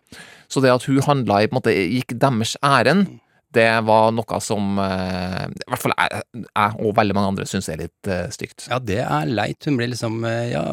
Så 0.47 0.61
det 0.61 0.69
at 0.69 0.86
hun 0.86 1.01
handla 1.01 1.41
i 1.41 1.47
på 1.49 1.55
en 1.55 1.59
måte 1.61 1.73
gikk 1.73 2.13
deres 2.21 2.53
ærend, 2.61 3.17
det 3.56 3.70
var 3.88 4.12
noe 4.16 4.39
som 4.43 4.78
eh, 4.82 5.45
i 5.47 5.70
hvert 5.72 5.82
fall 5.82 5.95
jeg, 5.95 6.24
jeg 6.43 6.78
og 6.84 6.95
veldig 6.97 7.18
mange 7.18 7.34
andre 7.34 7.47
syns 7.49 7.70
er 7.72 7.82
litt 7.84 8.10
eh, 8.12 8.28
stygt. 8.34 8.68
Ja, 8.72 8.80
det 8.84 9.01
er 9.06 9.30
leit. 9.30 9.60
Hun 9.68 9.80
ble 9.80 9.89
liksom 9.93 10.22
eh, 10.30 10.54
ja, 10.54 10.64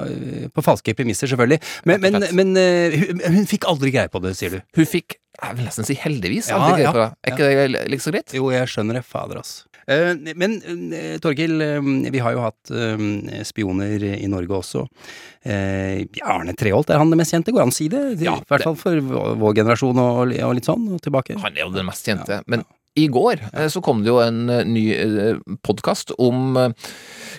på 0.54 0.64
falske 0.64 0.94
premisser, 0.98 1.30
selvfølgelig. 1.30 1.60
Men, 1.88 2.04
men, 2.04 2.28
men 2.36 2.54
hun, 2.96 3.24
hun 3.36 3.48
fikk 3.50 3.68
aldri 3.70 3.92
greie 3.94 4.12
på 4.12 4.22
det, 4.24 4.34
sier 4.38 4.58
du? 4.58 4.60
Hun 4.78 4.88
fikk, 4.88 5.18
jeg 5.40 5.58
vil 5.58 5.68
nesten 5.68 5.88
si 5.88 5.96
heldigvis, 5.98 6.50
Ja, 6.52 6.60
aldri 6.60 6.84
ja, 6.86 6.94
på 6.94 7.02
det. 7.02 7.10
Er 7.24 7.36
ikke 7.36 7.50
det 7.50 7.84
like 7.94 8.04
så 8.04 8.14
greit? 8.14 8.36
Jo, 8.36 8.50
jeg 8.54 8.70
skjønner 8.72 9.00
det. 9.00 9.06
Fader, 9.08 9.40
ass. 9.42 9.60
Eh, 9.90 10.14
Men 10.34 10.62
eh, 10.62 11.14
eh, 11.14 12.10
vi 12.10 12.18
har 12.22 12.32
jo 12.36 12.44
hatt 12.44 12.72
spioner 13.46 14.04
i 14.14 14.28
Norge 14.30 14.60
også. 14.60 14.86
Ja, 15.42 16.34
Arne 16.36 16.54
Treholt, 16.54 16.90
er 16.92 17.00
han 17.00 17.10
det 17.10 17.18
mest 17.20 17.34
kjente? 17.34 17.52
Går 17.54 17.64
han 17.64 17.70
an 17.70 17.74
å 17.74 17.78
si 17.78 17.88
det? 17.90 18.02
I 18.20 18.28
hvert 18.28 18.66
fall 18.66 18.76
for 18.78 19.00
vår 19.40 19.56
generasjon 19.62 20.02
og, 20.02 20.34
litt 20.34 20.68
sånn, 20.68 20.86
og 20.94 21.00
tilbake. 21.02 21.38
Han 21.40 21.56
er 21.56 21.64
jo 21.64 21.72
den 21.74 21.88
mest 21.88 22.06
kjente. 22.06 22.42
Men 22.50 22.66
i 22.98 23.06
går 23.12 23.40
eh, 23.52 23.68
så 23.70 23.80
kom 23.84 24.02
det 24.02 24.10
jo 24.10 24.18
en 24.22 24.48
eh, 24.50 24.64
ny 24.66 24.84
podkast 25.66 26.10
om 26.18 26.56
eh, 26.58 26.88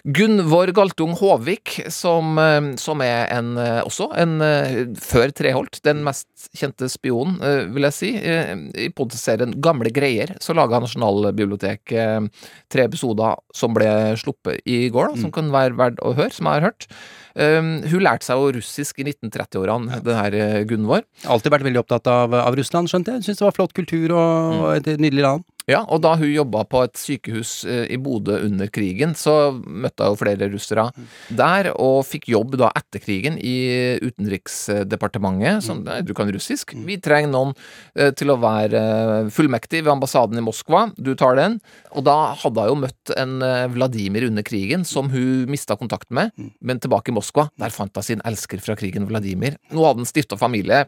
Gunvor 0.03 0.71
Galtung 0.73 1.11
Håvik, 1.19 1.75
som, 1.93 2.37
eh, 2.41 2.71
som 2.81 3.03
er 3.05 3.27
en, 3.35 3.51
eh, 3.59 3.81
også 3.85 4.09
en 4.17 4.37
eh, 4.45 4.79
før 4.97 5.33
Treholt, 5.35 5.81
den 5.85 6.01
mest 6.07 6.49
kjente 6.57 6.89
spionen, 6.91 7.37
eh, 7.45 7.65
vil 7.73 7.85
jeg 7.89 7.97
si. 7.97 8.11
Eh, 8.17 8.53
I 8.87 8.89
podserien 8.95 9.53
Gamle 9.61 9.91
greier 9.93 10.35
så 10.41 10.55
laga 10.57 10.79
Nasjonalbiblioteket 10.81 11.97
eh, 11.99 12.47
tre 12.71 12.87
episoder 12.87 13.37
som 13.55 13.75
ble 13.77 13.89
sluppet 14.19 14.63
i 14.65 14.85
går, 14.93 15.11
da, 15.11 15.21
som 15.25 15.35
kan 15.35 15.51
være 15.53 15.77
verdt 15.77 16.01
å 16.01 16.15
høre, 16.17 16.33
som 16.33 16.47
jeg 16.49 16.61
har 16.61 16.71
hørt. 16.71 16.87
Um, 17.35 17.77
hun 17.87 18.03
lærte 18.03 18.27
seg 18.27 18.39
jo 18.39 18.51
russisk 18.57 18.99
i 18.99 19.05
1930-årene, 19.07 20.01
den 20.03 20.17
her 20.17 20.35
eh, 20.35 20.57
Gunvor. 20.67 21.05
Alltid 21.23 21.53
vært 21.53 21.67
veldig 21.67 21.83
opptatt 21.83 22.09
av, 22.11 22.35
av 22.35 22.57
Russland, 22.59 22.91
skjønte 22.91 23.15
jeg. 23.15 23.27
Syns 23.27 23.39
det 23.41 23.47
var 23.47 23.55
flott 23.55 23.75
kultur 23.77 24.15
og, 24.17 24.57
og 24.57 24.67
et 24.75 24.91
nydelig 24.99 25.25
land. 25.27 25.47
Ja, 25.71 25.81
og 25.87 26.01
da 26.03 26.15
hun 26.19 26.29
jobba 26.31 26.63
på 26.67 26.81
et 26.85 26.99
sykehus 26.99 27.51
eh, 27.69 27.85
i 27.93 27.97
Bodø 28.01 28.37
under 28.43 28.69
krigen, 28.73 29.13
så 29.17 29.53
møtte 29.55 30.09
hun 30.09 30.19
flere 30.19 30.49
russere 30.51 30.89
der, 31.29 31.71
og 31.79 32.03
fikk 32.07 32.27
jobb 32.33 32.57
da 32.59 32.71
etter 32.77 33.01
krigen 33.03 33.37
i 33.37 33.55
Utenriksdepartementet, 34.01 35.63
som 35.65 35.83
nei, 35.85 36.01
du 36.05 36.13
kan 36.17 36.31
russisk. 36.33 36.73
Vi 36.87 36.97
trenger 37.03 37.31
noen 37.31 37.53
eh, 37.95 38.11
til 38.17 38.33
å 38.33 38.39
være 38.41 38.81
eh, 38.81 39.31
fullmektig 39.33 39.83
ved 39.85 39.93
ambassaden 39.95 40.41
i 40.41 40.45
Moskva. 40.45 40.87
Du 40.97 41.13
tar 41.19 41.37
den. 41.39 41.59
Og 41.95 42.05
da 42.07 42.17
hadde 42.41 42.65
hun 42.65 42.71
jo 42.71 42.79
møtt 42.85 43.13
en 43.19 43.39
Vladimir 43.73 44.25
under 44.27 44.45
krigen, 44.45 44.83
som 44.87 45.09
hun 45.11 45.49
mista 45.51 45.75
kontakt 45.79 46.09
med, 46.13 46.31
men 46.63 46.79
tilbake 46.81 47.11
i 47.11 47.15
Moskva, 47.15 47.47
der 47.59 47.73
fant 47.73 47.95
hun 47.97 48.05
sin 48.05 48.23
elsker 48.27 48.61
fra 48.63 48.75
krigen, 48.79 49.07
Vladimir. 49.09 49.57
Nå 49.73 49.83
hadde 49.85 50.03
han 50.03 50.09
stifta 50.09 50.37
familie, 50.39 50.83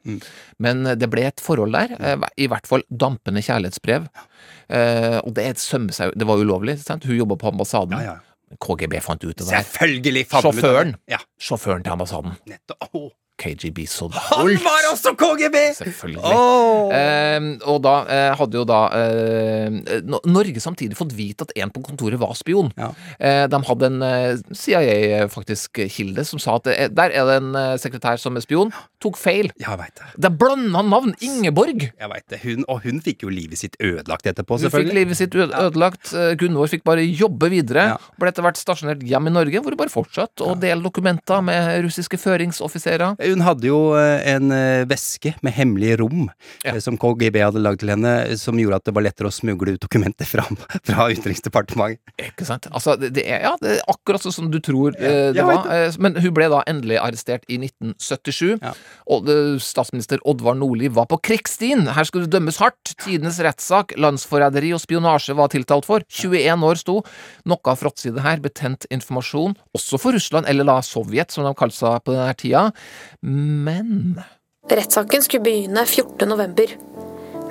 men 0.63 0.85
det 0.99 1.09
ble 1.11 1.25
et 1.27 1.43
forhold 1.43 1.75
der, 1.75 1.95
i 2.39 2.47
hvert 2.51 2.69
fall 2.69 2.85
dampende 2.89 3.43
kjærlighetsbrev. 3.43 4.07
Eh, 4.69 5.17
og 5.23 5.33
det 5.37 5.47
sømmer 5.61 5.95
seg 5.95 6.13
Det 6.17 6.27
var 6.27 6.39
ulovlig, 6.41 6.77
sant? 6.83 7.07
Hun 7.09 7.17
jobba 7.17 7.37
på 7.41 7.51
ambassaden. 7.51 7.97
KGB 8.61 8.99
fant 9.01 9.23
ut 9.25 9.35
det 9.35 9.47
fant 10.29 10.45
ut 10.45 10.51
av 10.51 10.61
det. 10.61 10.61
Sjåføren. 10.61 10.95
Ja. 11.09 11.19
Sjåføren 11.41 11.83
til 11.85 11.95
ambassaden. 11.95 12.35
Nettopp. 12.49 12.89
Åh. 12.93 13.09
KGB 13.43 13.83
så 13.89 14.07
Han 14.13 14.53
var 14.63 14.87
også 14.91 15.13
KGB! 15.19 15.57
Selvfølgelig. 15.77 16.21
Oh. 16.23 16.93
Eh, 16.95 17.39
og 17.69 17.81
da 17.83 17.95
eh, 18.07 18.29
hadde 18.39 18.59
jo 18.61 18.65
da 18.67 18.79
eh, 18.95 19.99
Norge 20.07 20.63
samtidig 20.63 20.97
fått 20.99 21.13
vite 21.17 21.47
at 21.47 21.53
en 21.59 21.71
på 21.73 21.83
kontoret 21.85 22.19
var 22.21 22.35
spion. 22.39 22.71
Eh, 23.19 23.43
de 23.51 23.59
hadde 23.67 23.89
en 23.91 24.05
eh, 24.07 24.41
CIA 24.55 25.27
faktisk 25.33 25.81
kilde 25.91 26.25
som 26.27 26.41
sa 26.41 26.57
at 26.61 26.69
eh, 26.71 26.89
der 26.93 27.13
er 27.13 27.27
det 27.29 27.37
en 27.41 27.51
eh, 27.59 27.73
sekretær 27.81 28.21
som 28.21 28.37
er 28.39 28.45
spion. 28.45 28.71
Tok 29.03 29.19
feil. 29.19 29.51
Ja, 29.59 29.73
jeg 29.73 29.81
vet 29.83 29.99
det. 29.99 30.09
Det 30.23 30.29
er 30.31 30.37
blanda 30.39 30.83
navn! 30.87 31.13
Ingeborg! 31.23 31.87
Jeg 31.89 32.11
vet 32.13 32.27
det. 32.31 32.39
Hun, 32.45 32.63
og 32.71 32.83
hun 32.85 33.01
fikk 33.03 33.25
jo 33.25 33.31
livet 33.33 33.59
sitt 33.59 33.75
ødelagt 33.83 34.27
etterpå, 34.29 34.59
selvfølgelig. 34.63 34.87
Hun 34.87 34.93
fikk 34.93 34.99
livet 35.01 35.19
sitt 35.19 35.35
ødelagt. 35.35 36.13
Ja. 36.15 36.31
Gunvor 36.39 36.71
fikk 36.71 36.85
bare 36.87 37.03
jobbe 37.05 37.49
videre. 37.51 37.89
Ble 38.21 38.31
etter 38.31 38.45
hvert 38.45 38.59
stasjonert 38.61 39.03
hjem 39.07 39.29
i 39.29 39.33
Norge, 39.35 39.63
hvor 39.63 39.75
hun 39.75 39.81
bare 39.83 39.93
fortsatte 39.93 40.45
å 40.47 40.55
dele 40.59 40.83
dokumenter 40.85 41.43
med 41.45 41.83
russiske 41.87 42.19
føringsoffiserer. 42.21 43.17
Hun 43.33 43.43
hadde 43.45 43.69
jo 43.69 43.79
eh, 43.97 44.21
en 44.33 44.53
eh, 44.53 44.85
veske 44.89 45.33
med 45.45 45.55
hemmelige 45.57 45.97
rom 46.03 46.27
ja. 46.63 46.75
som 46.83 46.97
KGB 47.01 47.39
hadde 47.41 47.63
lagd 47.63 47.81
til 47.81 47.93
henne, 47.93 48.13
som 48.39 48.59
gjorde 48.59 48.79
at 48.79 48.87
det 48.87 48.95
var 48.95 49.07
lettere 49.07 49.29
å 49.31 49.33
smugle 49.33 49.75
ut 49.75 49.83
dokumenter 49.83 50.27
fra, 50.29 50.45
fra 50.87 51.09
Utenriksdepartementet. 51.11 52.01
Ikke 52.21 52.45
sant? 52.47 52.67
Altså, 52.71 52.95
det, 53.01 53.25
er, 53.25 53.43
ja, 53.47 53.53
det 53.61 53.77
er 53.77 53.83
akkurat 53.91 54.23
sånn 54.23 54.35
som 54.35 54.51
du 54.53 54.59
tror 54.63 54.95
eh, 54.99 55.31
det 55.35 55.45
var. 55.45 55.65
Eh, 55.73 55.97
Men 56.03 56.17
hun 56.21 56.33
ble 56.35 56.49
da 56.53 56.61
endelig 56.69 56.99
arrestert 57.01 57.47
i 57.51 57.57
1977. 57.61 58.61
Og 59.13 59.29
eh, 59.31 59.55
statsminister 59.63 60.21
Oddvar 60.29 60.57
Nordli 60.59 60.91
var 60.93 61.09
på 61.11 61.19
krigsstien. 61.25 61.87
Her 61.97 62.07
skulle 62.07 62.29
det 62.29 62.37
dømmes 62.37 62.59
hardt. 62.61 62.93
Tidenes 63.03 63.39
rettssak, 63.43 63.95
landsforræderi 63.99 64.73
og 64.75 64.83
spionasje 64.83 65.35
var 65.37 65.51
tiltalt 65.53 65.87
for. 65.89 66.05
21 66.13 66.67
år 66.69 66.81
sto. 66.81 66.99
Noe 67.49 67.73
av 67.73 67.81
fråtside 67.81 68.23
her, 68.23 68.41
betent 68.43 68.87
informasjon, 68.93 69.57
også 69.75 69.99
for 70.01 70.15
Russland, 70.15 70.47
eller 70.49 70.67
da 70.67 70.79
Sovjet, 70.85 71.33
som 71.33 71.47
de 71.47 71.53
kalte 71.57 71.77
seg 71.79 72.03
på 72.05 72.15
denne 72.15 72.37
tida. 72.39 72.65
Men 73.25 74.21
Rettssaken 74.69 75.23
skulle 75.23 75.43
begynne 75.43 75.85
14. 75.85 76.29
november. 76.29 76.77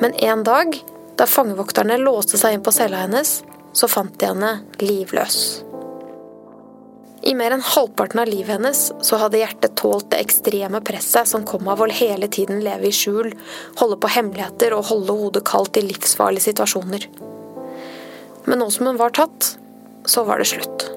Men 0.01 0.15
en 0.15 0.45
dag, 0.45 0.85
da 1.17 1.27
fangevokterne 1.27 1.97
låste 1.97 2.37
seg 2.37 2.57
inn 2.57 2.65
på 2.65 2.75
cella 2.77 3.07
hennes, 3.07 3.39
så 3.73 3.89
fant 3.89 4.19
de 4.21 4.29
henne 4.29 4.51
livløs. 4.83 5.39
I 7.23 7.33
mer 7.39 7.55
enn 7.55 7.65
halvparten 7.65 8.21
av 8.21 8.29
livet 8.29 8.57
hennes 8.57 8.85
så 9.01 9.21
hadde 9.23 9.41
hjertet 9.41 9.77
tålt 9.81 10.11
det 10.13 10.21
ekstreme 10.27 10.83
presset 10.85 11.31
som 11.31 11.47
kom 11.49 11.69
av 11.73 11.81
å 11.81 11.89
hele 11.89 12.29
tiden 12.29 12.61
leve 12.67 12.91
i 12.91 12.93
skjul, 12.93 13.33
holde 13.81 14.01
på 14.03 14.13
hemmeligheter 14.13 14.77
og 14.77 14.91
holde 14.91 15.17
hodet 15.23 15.47
kaldt 15.49 15.81
i 15.81 15.87
livsfarlige 15.87 16.51
situasjoner. 16.51 17.09
Men 18.45 18.61
nå 18.61 18.69
som 18.75 18.91
hun 18.91 19.01
var 19.01 19.17
tatt, 19.17 19.55
så 20.05 20.29
var 20.29 20.43
det 20.43 20.53
slutt. 20.53 20.89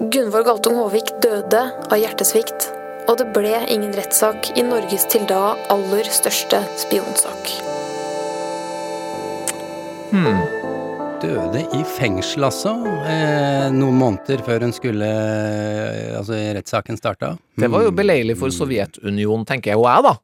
Gunvor 0.00 0.46
Galtung 0.46 0.78
Håvik 0.80 1.18
døde 1.20 1.66
av 1.90 1.98
hjertesvikt, 2.00 2.70
og 3.08 3.18
det 3.20 3.28
ble 3.34 3.56
ingen 3.72 3.92
rettssak 3.96 4.52
i 4.58 4.64
Norges 4.66 5.06
til 5.12 5.26
da 5.30 5.54
aller 5.72 6.08
største 6.12 6.62
spionsak. 6.80 7.52
hmm. 10.10 10.60
Døde 11.20 11.60
i 11.76 11.82
fengsel, 11.84 12.46
altså. 12.46 12.70
Eh, 13.04 13.66
noen 13.74 13.98
måneder 14.00 14.40
før 14.46 14.64
hun 14.64 14.72
skulle 14.72 15.04
eh, 15.04 16.14
Altså, 16.16 16.38
rettssaken 16.56 16.96
starta. 16.96 17.34
det 17.60 17.68
var 17.72 17.84
jo 17.84 17.90
beleilig 17.92 18.38
for 18.40 18.52
Sovjetunionen, 18.52 19.44
tenker 19.48 19.74
jeg 19.74 19.80
jo 19.80 19.84
jeg, 19.84 20.06
da. 20.06 20.14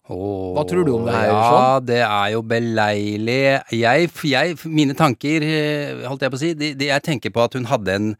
Hva 0.56 0.64
tror 0.68 0.88
du 0.88 0.94
om 0.94 1.04
det 1.04 1.18
her? 1.18 1.28
Ja, 1.28 1.42
sånn? 1.52 1.86
det 1.90 2.00
er 2.00 2.32
jo 2.32 2.40
beleilig. 2.48 3.38
Jeg, 3.76 4.10
jeg 4.24 4.56
Mine 4.64 4.96
tanker, 4.96 5.44
eh, 5.44 6.06
holdt 6.08 6.24
jeg 6.24 6.32
på 6.32 6.40
å 6.40 6.44
si, 6.46 6.54
de, 6.56 6.72
de, 6.80 6.88
jeg 6.88 7.04
tenker 7.04 7.34
på 7.34 7.44
at 7.44 7.60
hun 7.60 7.68
hadde 7.68 8.00
en 8.00 8.10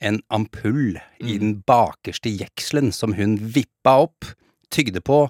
en 0.00 0.20
ampull 0.32 0.96
i 1.20 1.36
den 1.40 1.58
bakerste 1.68 2.32
jekselen 2.32 2.90
som 2.94 3.14
hun 3.18 3.36
vippa 3.54 4.00
opp, 4.06 4.28
tygde 4.72 5.02
på 5.04 5.26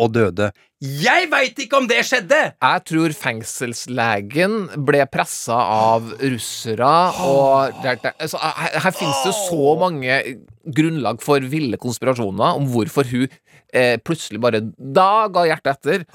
og 0.00 0.12
døde. 0.14 0.50
Jeg 0.80 1.28
veit 1.28 1.58
ikke 1.60 1.76
om 1.76 1.86
det 1.90 1.98
skjedde! 2.08 2.38
Jeg 2.56 2.84
tror 2.88 3.14
fengselslegen 3.16 4.54
ble 4.88 5.04
pressa 5.12 5.58
av 5.60 6.06
russere, 6.22 6.92
og 7.20 7.82
der, 7.84 7.98
der, 8.00 8.16
altså, 8.16 8.40
her, 8.40 8.78
her 8.86 8.96
finnes 8.96 9.20
det 9.26 9.34
så 9.42 9.74
mange 9.80 10.20
grunnlag 10.76 11.20
for 11.24 11.44
ville 11.52 11.80
konspirasjoner 11.80 12.60
om 12.60 12.68
hvorfor 12.72 13.08
hun 13.12 13.26
eh, 13.28 13.98
plutselig 14.00 14.40
bare 14.40 14.62
da 14.78 15.28
ga 15.32 15.44
hjertet 15.50 15.74
etter. 15.76 16.06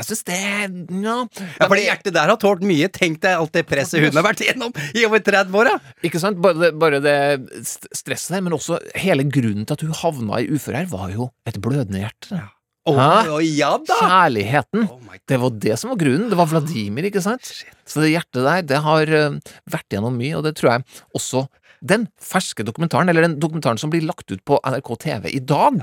Jeg 0.00 0.08
syns 0.08 0.22
det 0.28 0.38
ja. 0.40 1.16
Ja, 1.60 1.66
for 1.66 1.76
det 1.76 1.84
hjertet 1.84 2.14
der 2.16 2.32
har 2.32 2.38
tålt 2.40 2.64
mye. 2.66 2.88
Tenk 2.92 3.20
deg 3.24 3.36
alt 3.36 3.52
det 3.56 3.66
presset 3.68 4.00
hun 4.00 4.16
har 4.16 4.24
vært 4.24 4.44
igjennom 4.44 4.72
i 4.96 5.04
over 5.08 5.20
30 5.26 5.58
år, 5.60 5.72
ja. 5.74 5.96
Ikke 6.06 6.22
sant? 6.22 6.40
Bare 6.40 6.72
bare 6.80 7.02
det 7.04 7.18
stresset 7.66 8.36
der, 8.36 8.46
men 8.46 8.56
også 8.56 8.80
hele 8.98 9.26
grunnen 9.28 9.68
til 9.68 9.76
at 9.76 9.84
hun 9.84 10.00
havna 10.00 10.40
i 10.40 10.48
uføre 10.48 10.82
her, 10.82 10.90
var 10.90 11.12
jo 11.12 11.28
et 11.48 11.60
blødende 11.60 12.02
hjerte. 12.02 12.40
Ja. 12.40 12.48
Oh, 12.88 12.96
oh, 12.96 13.42
ja 13.44 13.74
da! 13.84 13.96
Kjærligheten. 14.00 14.86
det 15.28 15.36
var 15.42 15.56
det 15.62 15.74
som 15.78 15.92
var 15.92 15.98
grunnen. 16.00 16.30
Det 16.32 16.38
var 16.38 16.48
Vladimir, 16.48 17.10
ikke 17.10 17.20
sant? 17.22 17.50
Så 17.84 18.00
det 18.00 18.14
hjertet 18.14 18.40
der, 18.40 18.62
det 18.64 18.80
har 18.86 19.12
eh, 19.18 19.36
vært 19.70 19.92
gjennom 19.92 20.16
mye, 20.16 20.38
og 20.38 20.46
det 20.46 20.54
tror 20.58 20.72
jeg 20.72 20.86
også 21.18 21.44
den 21.80 22.06
ferske 22.20 22.64
dokumentaren, 22.64 23.12
eller 23.12 23.28
den 23.28 23.36
dokumentaren 23.40 23.80
som 23.80 23.92
blir 23.92 24.04
lagt 24.08 24.32
ut 24.32 24.40
på 24.48 24.58
NRK 24.64 24.90
TV 25.04 25.28
i 25.36 25.42
dag 25.44 25.76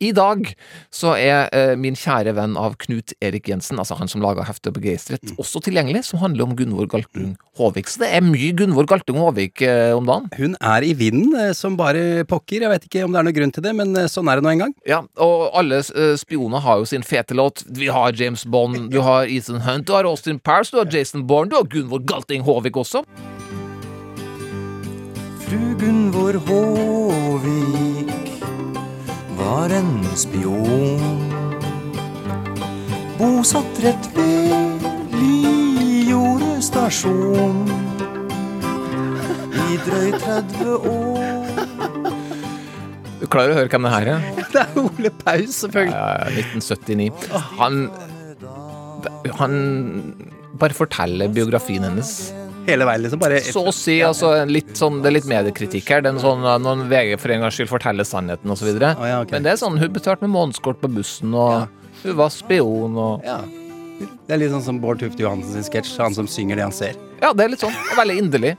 I 0.00 0.14
dag 0.16 0.46
så 0.94 1.12
er 1.20 1.50
eh, 1.52 1.74
min 1.76 1.96
kjære 1.98 2.32
venn 2.38 2.54
av 2.56 2.78
Knut 2.80 3.12
Erik 3.20 3.50
Jensen, 3.50 3.76
altså 3.82 3.98
han 3.98 4.08
som 4.08 4.22
laga 4.24 4.46
heftet 4.48 4.72
Begeistret, 4.72 5.34
også 5.36 5.60
tilgjengelig, 5.66 6.06
som 6.08 6.22
handler 6.22 6.46
om 6.46 6.54
Gunvor 6.56 6.88
Galtung 6.88 7.34
Håvik. 7.60 7.90
Så 7.92 8.00
det 8.00 8.08
er 8.16 8.24
mye 8.24 8.54
Gunvor 8.56 8.88
Galtung 8.88 9.20
Håvik 9.20 9.60
eh, 9.66 9.92
om 9.92 10.08
dagen. 10.08 10.30
Hun 10.38 10.56
er 10.56 10.86
i 10.88 10.94
vinden 10.96 11.36
eh, 11.36 11.52
som 11.56 11.76
bare 11.76 12.24
pokker. 12.30 12.64
Jeg 12.64 12.72
vet 12.72 12.88
ikke 12.88 13.04
om 13.04 13.12
det 13.12 13.20
er 13.20 13.28
noen 13.28 13.36
grunn 13.36 13.52
til 13.52 13.66
det, 13.66 13.74
men 13.76 13.92
eh, 13.92 14.08
sånn 14.08 14.30
er 14.32 14.40
det 14.40 14.46
nå 14.46 14.54
en 14.54 14.64
gang. 14.64 14.74
Ja, 14.88 15.02
og 15.20 15.50
alle 15.60 15.82
eh, 15.84 16.14
spioner 16.20 16.64
har 16.64 16.80
jo 16.80 16.88
sin 16.88 17.04
fete 17.04 17.36
låt. 17.36 17.66
Vi 17.68 17.92
har 17.92 18.16
James 18.16 18.46
Bond, 18.48 18.88
du 18.94 19.02
har 19.04 19.28
Ethan 19.28 19.60
Hunt, 19.68 19.84
du 19.90 19.92
har 19.98 20.08
Austin 20.08 20.40
Powers, 20.40 20.72
du 20.72 20.80
har 20.80 20.88
Jason 20.88 21.28
Bourne, 21.28 21.52
du 21.52 21.60
har 21.60 21.68
Gunvor 21.68 22.00
Galting 22.08 22.48
Håvik 22.48 22.80
også. 22.80 23.04
Fru 25.44 25.60
Gunvor 25.76 26.40
Håvik 26.48 28.29
spion. 30.16 31.00
Bosatt 33.18 33.78
rett 33.82 34.08
ved 34.14 34.84
Lijordet 35.16 36.64
stasjon. 36.64 37.64
I 39.52 39.78
drøyt 39.86 40.18
30 40.20 40.74
år. 40.76 41.48
Du 43.20 43.26
klarer 43.28 43.52
å 43.52 43.58
høre 43.60 43.68
hvem 43.68 43.86
det 43.86 43.94
her 43.94 44.12
er? 44.16 44.28
Det 44.52 44.60
er 44.64 44.78
Ole 44.80 45.10
Paus, 45.14 45.60
selvfølgelig. 45.60 45.94
Ja, 45.94 46.06
ja, 46.18 46.44
1979. 46.60 47.12
Han 47.60 47.90
Han 49.38 49.54
bare 50.60 50.76
forteller 50.76 51.30
biografien 51.32 51.84
hennes. 51.86 52.32
Hele 52.70 52.86
veien, 52.88 53.04
liksom. 53.04 53.20
Bare 53.22 53.40
Så 53.44 53.64
å 53.66 53.74
si, 53.74 53.98
altså, 54.06 54.32
litt 54.48 54.72
sånn, 54.78 55.00
det 55.02 55.10
er 55.10 55.16
litt 55.18 55.28
mediekritikk 55.30 55.90
her. 55.92 56.04
Det 56.04 56.12
er 56.12 56.16
en 56.16 56.22
sånn, 56.22 56.44
uh, 56.46 56.56
Noen 56.62 56.86
VG 56.90 57.16
for 57.20 57.34
en 57.34 57.44
gangs 57.44 57.58
skyld 57.58 57.70
forteller 57.70 58.06
sannheten 58.08 58.52
osv. 58.54 58.68
videre 58.70 58.94
ja, 58.96 59.20
okay. 59.22 59.36
Men 59.36 59.46
det 59.46 59.54
er 59.54 59.60
sånn, 59.60 59.78
hun 59.80 59.92
betalte 59.94 60.26
med 60.26 60.34
månedskort 60.36 60.80
på 60.82 60.90
bussen, 60.92 61.34
og 61.34 61.66
hun 62.04 62.16
var 62.20 62.30
spion 62.34 62.98
og 63.00 63.26
Ja. 63.26 63.40
Det 64.00 64.32
er 64.32 64.40
litt 64.40 64.52
sånn 64.54 64.64
som 64.64 64.78
Bård 64.80 65.02
Tufte 65.02 65.28
sin 65.44 65.66
sketsj. 65.66 65.98
Han 66.00 66.14
som 66.16 66.28
synger 66.30 66.56
det 66.56 66.64
han 66.64 66.72
ser. 66.72 66.94
Ja, 67.20 67.34
det 67.36 67.44
er 67.44 67.52
litt 67.52 67.60
sånn. 67.60 67.74
og 67.74 67.98
Veldig 67.98 68.16
inderlig. 68.16 68.54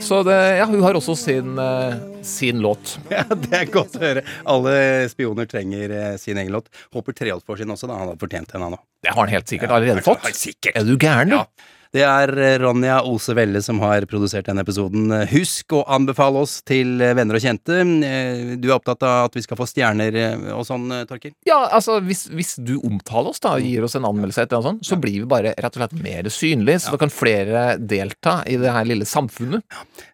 Så 0.00 0.22
det, 0.22 0.36
ja, 0.56 0.64
hun 0.64 0.82
har 0.82 0.96
også 0.96 1.16
sin, 1.18 1.58
uh, 1.58 1.94
sin 2.22 2.60
låt. 2.62 2.98
Ja, 3.10 3.24
Det 3.28 3.50
er 3.56 3.66
godt 3.72 3.98
å 3.98 4.02
høre. 4.04 4.22
Alle 4.48 5.08
spioner 5.12 5.48
trenger 5.50 5.92
uh, 5.92 6.14
sin 6.20 6.38
egen 6.40 6.54
låt. 6.54 6.70
Håper 6.94 7.16
Treholt 7.18 7.44
får 7.46 7.64
sin 7.64 7.74
også, 7.74 7.90
da. 7.90 7.98
Han 7.98 8.12
hadde 8.12 8.22
fortjent 8.22 8.54
en, 8.54 8.64
han 8.68 8.78
òg. 8.78 8.86
Det 9.02 9.12
har 9.12 9.20
han 9.20 9.34
helt 9.34 9.50
sikkert 9.50 9.74
allerede 9.76 10.04
fått. 10.06 10.24
Sikkert. 10.36 10.78
Er 10.78 10.86
du 10.88 10.94
gæren, 10.96 11.34
du? 11.34 11.66
Det 11.90 12.04
er 12.06 12.30
eh, 12.38 12.52
Ronja 12.62 13.00
Ose 13.02 13.34
Velle 13.34 13.58
som 13.66 13.80
har 13.82 14.04
produsert 14.06 14.46
denne 14.46 14.62
episoden. 14.62 15.10
Husk 15.32 15.74
å 15.74 15.80
anbefale 15.90 16.38
oss 16.44 16.60
til 16.62 17.00
eh, 17.02 17.16
venner 17.18 17.34
og 17.34 17.42
kjente. 17.42 17.80
Eh, 17.82 18.52
Du 18.62 18.68
er 18.68 18.76
opptatt 18.76 19.02
av 19.02 19.24
at 19.26 19.34
vi 19.34 19.42
skal 19.42 19.58
få 19.58 19.66
stjerner 19.66 20.14
og 20.54 20.62
sånn, 20.68 20.86
Torkil? 21.10 21.34
Ja, 21.48 21.64
altså 21.74 21.98
hvis, 22.06 22.28
hvis 22.30 22.54
du 22.62 22.76
omtaler 22.86 23.32
oss 23.34 23.42
da 23.42 23.56
og 23.58 23.66
gir 23.66 23.82
oss 23.88 23.98
en 23.98 24.06
anmeldelse, 24.06 24.46
etter 24.46 24.60
noe 24.60 24.68
sånt, 24.70 24.86
så 24.86 25.00
blir 25.02 25.24
vi 25.24 25.28
bare 25.34 25.50
rett 25.58 25.74
og 25.74 25.82
slett 25.82 25.98
mer 25.98 26.30
synlige, 26.30 26.84
så 26.86 26.94
da 26.94 27.00
kan 27.02 27.10
flere 27.14 27.64
delta 27.82 28.38
i 28.46 28.54
det 28.62 28.70
her 28.70 28.86
lille 28.86 29.08
samfunnet. 29.10 29.66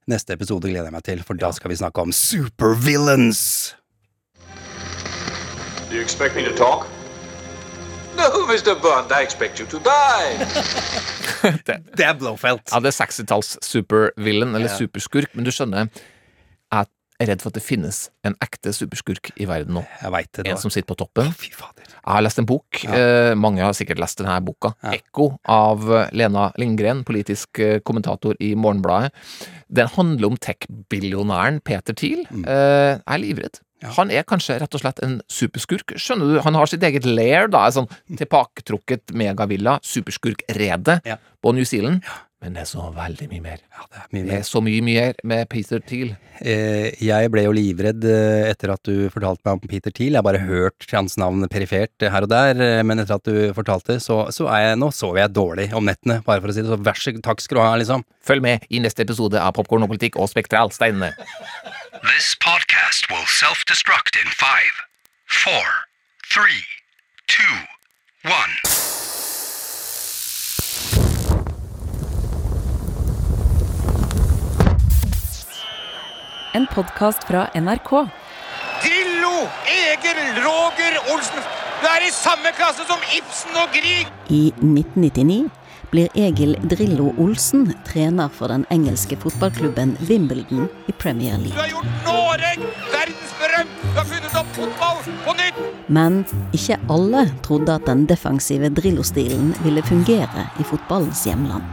Neste 0.08 0.32
episode 0.38 0.70
gleder 0.72 0.88
jeg 0.88 0.96
meg 0.96 1.04
til, 1.12 1.20
for 1.28 1.36
da 1.36 1.52
skal 1.52 1.74
vi 1.74 1.80
snakke 1.82 2.08
om 2.08 2.14
supervillains. 2.16 3.42
Do 5.90 5.94
you 5.94 6.00
expect 6.02 6.34
me 6.36 6.42
to 6.48 6.56
talk? 6.56 6.88
No, 8.16 8.46
Mr. 8.48 8.74
Bond, 8.80 9.12
I 9.12 9.22
expect 9.22 9.60
you 9.60 9.66
to 9.68 9.78
die. 9.84 10.36
det 11.96 12.04
er 12.06 12.14
Blowfelt. 12.18 12.64
Ja, 12.72 12.80
det 12.80 12.92
er 12.94 12.98
60-talls 13.04 13.56
supervillain, 13.64 14.54
eller 14.56 14.70
Ja. 14.70 14.76
superskurk, 14.78 15.34
men 15.36 15.44
du 15.44 15.50
skjønner, 15.52 15.90
jeg 16.72 16.86
er 17.20 17.30
redd 17.30 17.40
for 17.44 17.48
at 17.52 17.56
det 17.58 17.62
finnes 17.64 17.98
en 18.28 18.34
ekte 18.44 18.72
superskurk 18.76 19.30
i 19.40 19.46
verden 19.48 19.76
nå. 19.78 19.82
Jeg 20.02 20.12
vet 20.12 20.30
det. 20.36 20.46
En 20.52 20.58
som 20.60 20.72
sitter 20.72 20.88
på 20.90 20.96
toppen. 21.00 21.30
Fy 21.32 21.48
fader. 21.56 21.84
Jeg 21.88 22.12
har 22.12 22.24
lest 22.24 22.38
en 22.40 22.46
bok, 22.48 22.82
eh, 22.84 23.34
mange 23.34 23.60
har 23.64 23.72
sikkert 23.76 23.98
lest 24.00 24.18
denne 24.20 24.36
boka, 24.44 24.74
Ekko 24.92 25.30
av 25.48 25.84
Lena 26.12 26.50
Lindgren, 26.60 27.04
politisk 27.08 27.58
eh, 27.64 27.78
kommentator 27.80 28.36
i 28.40 28.54
Morgenbladet. 28.54 29.12
Den 29.72 29.88
handler 29.96 30.28
om 30.32 30.36
tech-billionæren 30.36 31.60
Peter 31.64 31.92
Thiel. 31.96 32.26
Mm. 32.30 32.44
Eh, 32.44 32.92
jeg 32.96 33.02
er 33.16 33.24
livredd. 33.24 33.60
Han 33.96 34.10
er 34.10 34.24
kanskje 34.24 34.56
rett 34.62 34.74
og 34.74 34.80
slett 34.80 35.02
en 35.04 35.18
superskurk. 35.28 35.96
Skjønner 36.00 36.30
du, 36.30 36.36
Han 36.40 36.56
har 36.56 36.70
sitt 36.70 36.82
eget 36.86 37.04
lair, 37.04 37.50
da, 37.52 37.66
en 37.66 37.74
sånn 37.82 37.90
tilbaketrukket 38.16 39.12
megavilla, 39.12 39.76
superskurkrede 39.84 41.00
på 41.42 41.52
New 41.52 41.66
Zealand. 41.68 42.00
Men 42.44 42.52
det 42.52 42.66
er 42.66 42.68
så 42.68 42.82
veldig 42.92 43.26
mye 43.30 43.42
mer. 43.42 43.62
mye 44.12 44.24
det 44.26 44.34
er 44.36 44.42
så 44.44 44.60
mye 44.60 44.82
mer 44.84 45.16
med 45.24 45.48
Peter 45.48 45.80
Thiel. 45.80 46.10
Eh, 46.44 46.92
jeg 47.00 47.30
ble 47.32 47.46
jo 47.46 47.54
livredd 47.56 48.04
eh, 48.04 48.50
etter 48.50 48.74
at 48.74 48.82
du 48.84 49.08
fortalte 49.12 49.40
meg 49.46 49.56
om 49.56 49.70
Peter 49.72 49.94
Thiel. 49.94 50.12
Jeg 50.12 50.20
har 50.20 50.26
bare 50.26 50.42
hørt 50.44 50.84
hans 50.92 51.16
navn 51.18 51.46
perifert 51.52 52.04
her 52.04 52.26
og 52.26 52.30
der, 52.30 52.60
eh, 52.60 52.82
men 52.84 53.00
etter 53.00 53.16
at 53.16 53.24
du 53.24 53.56
fortalte, 53.56 53.96
så, 54.04 54.26
så 54.36 54.50
er 54.52 54.66
jeg, 54.66 54.82
nå 54.82 54.90
sover 54.92 55.22
jeg 55.24 55.32
dårlig 55.32 55.70
om 55.76 55.88
nettene, 55.88 56.20
bare 56.28 56.44
for 56.44 56.52
å 56.52 56.56
si 56.56 56.60
det. 56.60 56.68
Så 56.74 56.80
vær 56.90 57.00
så 57.00 57.16
takk 57.24 57.40
skal 57.40 57.58
du 57.58 57.64
ha, 57.64 57.72
liksom. 57.80 58.04
Følg 58.28 58.44
med 58.44 58.68
i 58.68 58.84
neste 58.84 59.06
episode 59.08 59.40
av 59.40 59.56
Popkorn 59.56 59.88
og 59.88 59.94
politikk 59.94 60.20
og 60.20 60.28
Spektralsteinene. 60.28 61.14
This 62.04 62.36
podcast 62.36 63.08
will 63.08 63.24
self 63.24 63.64
destruct 63.64 64.20
in 64.20 64.28
five, 64.36 64.84
four, 65.24 65.88
three, 66.28 66.68
two, 67.32 67.64
one. 68.28 69.05
En 76.56 76.64
podkast 76.72 77.24
fra 77.28 77.42
NRK. 77.54 77.90
Drillo! 78.80 79.34
Egil! 79.68 80.20
Roger 80.40 80.94
Olsen! 81.12 81.42
Du 81.82 81.84
er 81.90 82.06
i 82.06 82.12
samme 82.14 82.52
klasse 82.56 82.86
som 82.88 83.02
Ibsen 83.18 83.58
og 83.60 83.74
Grieg! 83.74 84.08
I 84.32 84.54
1999 84.62 85.50
blir 85.96 86.08
Egil 86.14 86.56
Drillo 86.68 87.14
Olsen 87.16 87.70
trener 87.86 88.28
for 88.28 88.52
den 88.52 88.66
engelske 88.74 89.16
fotballklubben 89.16 89.94
Wimbledon 90.08 90.68
i 90.90 90.92
Premier 90.92 91.38
Du 91.38 91.46
League. 91.46 91.56
har 91.56 91.70
gjort 91.70 91.86
Norge 92.04 92.50
verdensberømt! 92.92 93.78
Du 93.82 93.96
har 93.96 94.04
funnet 94.10 94.36
opp 94.36 94.50
fotball 94.58 95.00
på 95.24 95.36
nytt! 95.38 95.62
Men 95.88 96.18
ikke 96.52 96.76
alle 96.92 97.24
trodde 97.46 97.78
at 97.78 97.88
den 97.88 98.04
defensive 98.10 98.68
Drillo-stilen 98.76 99.54
ville 99.64 99.84
fungere 99.88 100.46
i 100.60 100.68
fotballens 100.68 101.24
hjemland. 101.24 101.64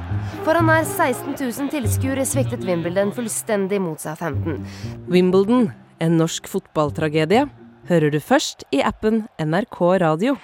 Foran 0.47 0.71
nær 0.71 0.87
16 0.87 1.35
000 1.35 1.73
tilskuere 1.75 2.23
sviktet 2.23 2.63
Wimbledon 2.63 3.11
fullstendig 3.11 3.81
mot 3.83 3.99
Southampton. 3.99 4.63
Wimbledon, 5.11 5.73
en 5.99 6.19
norsk 6.21 6.47
fotballtragedie, 6.47 7.49
hører 7.91 8.13
du 8.13 8.21
først 8.23 8.63
i 8.71 8.79
appen 8.87 9.25
NRK 9.35 9.81
Radio. 10.05 10.39